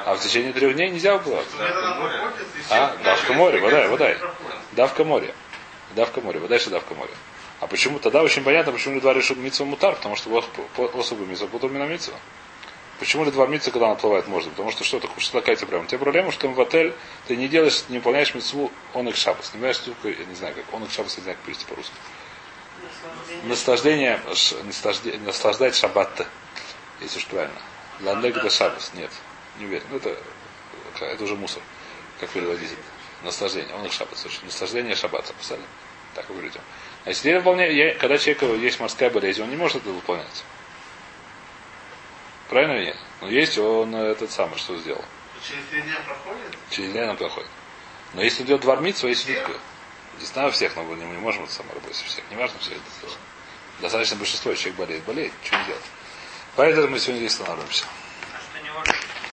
А 0.05 0.15
в 0.15 0.22
течение 0.22 0.53
трех 0.53 0.74
дней 0.74 0.89
нельзя 0.89 1.18
уплывать. 1.18 1.45
И 1.53 2.63
А, 2.70 2.95
давка 3.03 3.34
море, 3.34 3.59
вода, 3.59 3.89
вода. 3.89 4.15
Давка 4.72 5.03
море. 5.03 5.34
Давка 5.95 6.22
море. 6.22 6.39
Вода 6.39 6.57
что 6.59 6.70
давка 6.70 6.95
море. 6.95 7.11
А 7.59 7.68
почему 7.68 7.99
тогда 7.99 8.24
очень 8.24 8.41
понятно, 8.41 8.72
почему 8.72 8.95
ли 8.95 9.01
два 9.01 9.13
решут 9.13 9.38
митцва 9.38 9.65
мутар, 9.65 9.95
потому 9.95 10.15
что 10.15 10.41
особо 10.97 11.26
митцва 11.26 11.47
путал 11.47 11.68
на 11.68 11.86
митцва. 11.88 12.15
Почему 12.99 13.26
ли 13.26 13.32
два 13.32 13.47
митцва, 13.47 13.74
когда 13.74 13.88
он 13.88 13.91
отплывает, 13.93 14.28
можно? 14.28 14.49
Потому 14.51 14.72
что 14.72 14.86
что 14.86 15.01
такое, 15.01 15.20
что 15.20 15.41
такая 15.41 15.57
тебе 15.57 15.68
проблема? 15.68 15.89
Тебе 15.89 15.99
проблема, 15.99 16.32
что 16.32 16.47
в 16.47 16.61
отель 16.61 16.93
ты 17.28 17.36
не 17.36 17.49
делаешь, 17.49 17.84
не 17.89 17.97
выполняешь 17.97 18.34
митцву 18.34 18.72
он 18.93 19.09
их 19.09 19.18
шабас. 19.18 19.47
Не 19.47 19.57
понимаешь, 19.57 19.76
штуку, 19.76 20.07
я 20.07 20.24
не 20.24 20.36
знаю, 20.36 20.55
как 20.55 20.74
он 20.74 20.86
их 20.86 20.91
шабас, 20.91 21.15
я 21.15 21.18
не 21.18 21.24
знаю, 21.24 21.38
как 21.38 21.45
перевести 21.45 21.65
по-русски. 21.65 21.93
Наслаждение, 23.43 24.20
наслаждать 25.26 25.76
шаббат, 25.76 26.28
если 27.02 27.20
уж 27.20 27.26
правильно. 27.26 27.56
Ландек 28.02 28.38
это 28.38 28.50
шабас, 28.50 28.91
нет, 28.93 29.12
не 29.58 29.66
уверен. 29.66 29.86
Ну, 29.89 29.98
это, 29.98 30.16
это 31.02 31.24
уже 31.24 31.36
мусор, 31.36 31.62
как 32.20 32.30
переводить. 32.30 32.72
Наслаждение, 33.24 33.74
он 33.76 33.86
их 33.86 33.93
шаббат, 33.93 34.18
слушай. 34.18 34.39
Наслаждение 34.43 34.95
шаббата, 34.95 35.34
писали. 35.34 35.62
Так 36.14 36.28
вы 36.30 36.36
говорите. 36.36 36.60
А 37.06 37.10
если 37.10 37.34
выполняет, 37.34 37.74
я- 37.74 37.95
когда 37.95 38.18
человеку 38.18 38.45
есть 38.56 38.80
морская 38.80 39.10
болезнь, 39.10 39.41
он 39.41 39.50
не 39.50 39.56
может 39.56 39.78
это 39.78 39.89
выполнять. 39.89 40.43
Правильно 42.50 42.74
или 42.74 42.86
нет? 42.86 42.98
Но 43.22 43.30
есть 43.30 43.58
он 43.58 43.95
э, 43.95 44.12
этот 44.12 44.32
самый, 44.32 44.58
что 44.58 44.78
сделал. 44.78 45.04
Через 45.48 45.64
три 45.70 45.82
дня 45.82 45.95
проходит? 46.06 46.58
Через 46.70 46.93
день 46.93 47.04
он 47.04 47.18
проходит. 47.18 47.50
Но 48.14 48.22
если 48.24 48.43
идет 48.43 48.62
двормиться, 48.62 49.08
если 49.08 49.34
идет... 49.34 49.58
Не 50.20 50.26
знаю 50.26 50.51
всех, 50.51 50.76
но 50.76 50.84
мы 50.84 50.95
не, 50.95 51.05
можем 51.05 51.43
это 51.43 51.53
самое 51.53 51.76
работать 51.76 51.97
всех. 51.97 52.24
Не 52.30 52.38
важно 52.38 52.59
все 52.59 52.72
это. 52.72 52.82
Достаточно 53.82 54.15
большинство, 54.18 54.53
человек 54.55 54.80
болеет, 54.80 55.03
болеет, 55.03 55.34
что 55.43 55.55
делать. 55.65 55.84
Поэтому 56.55 56.88
мы 56.88 56.99
сегодня 56.99 57.20
здесь 57.20 57.34
останавливаемся. 57.34 57.86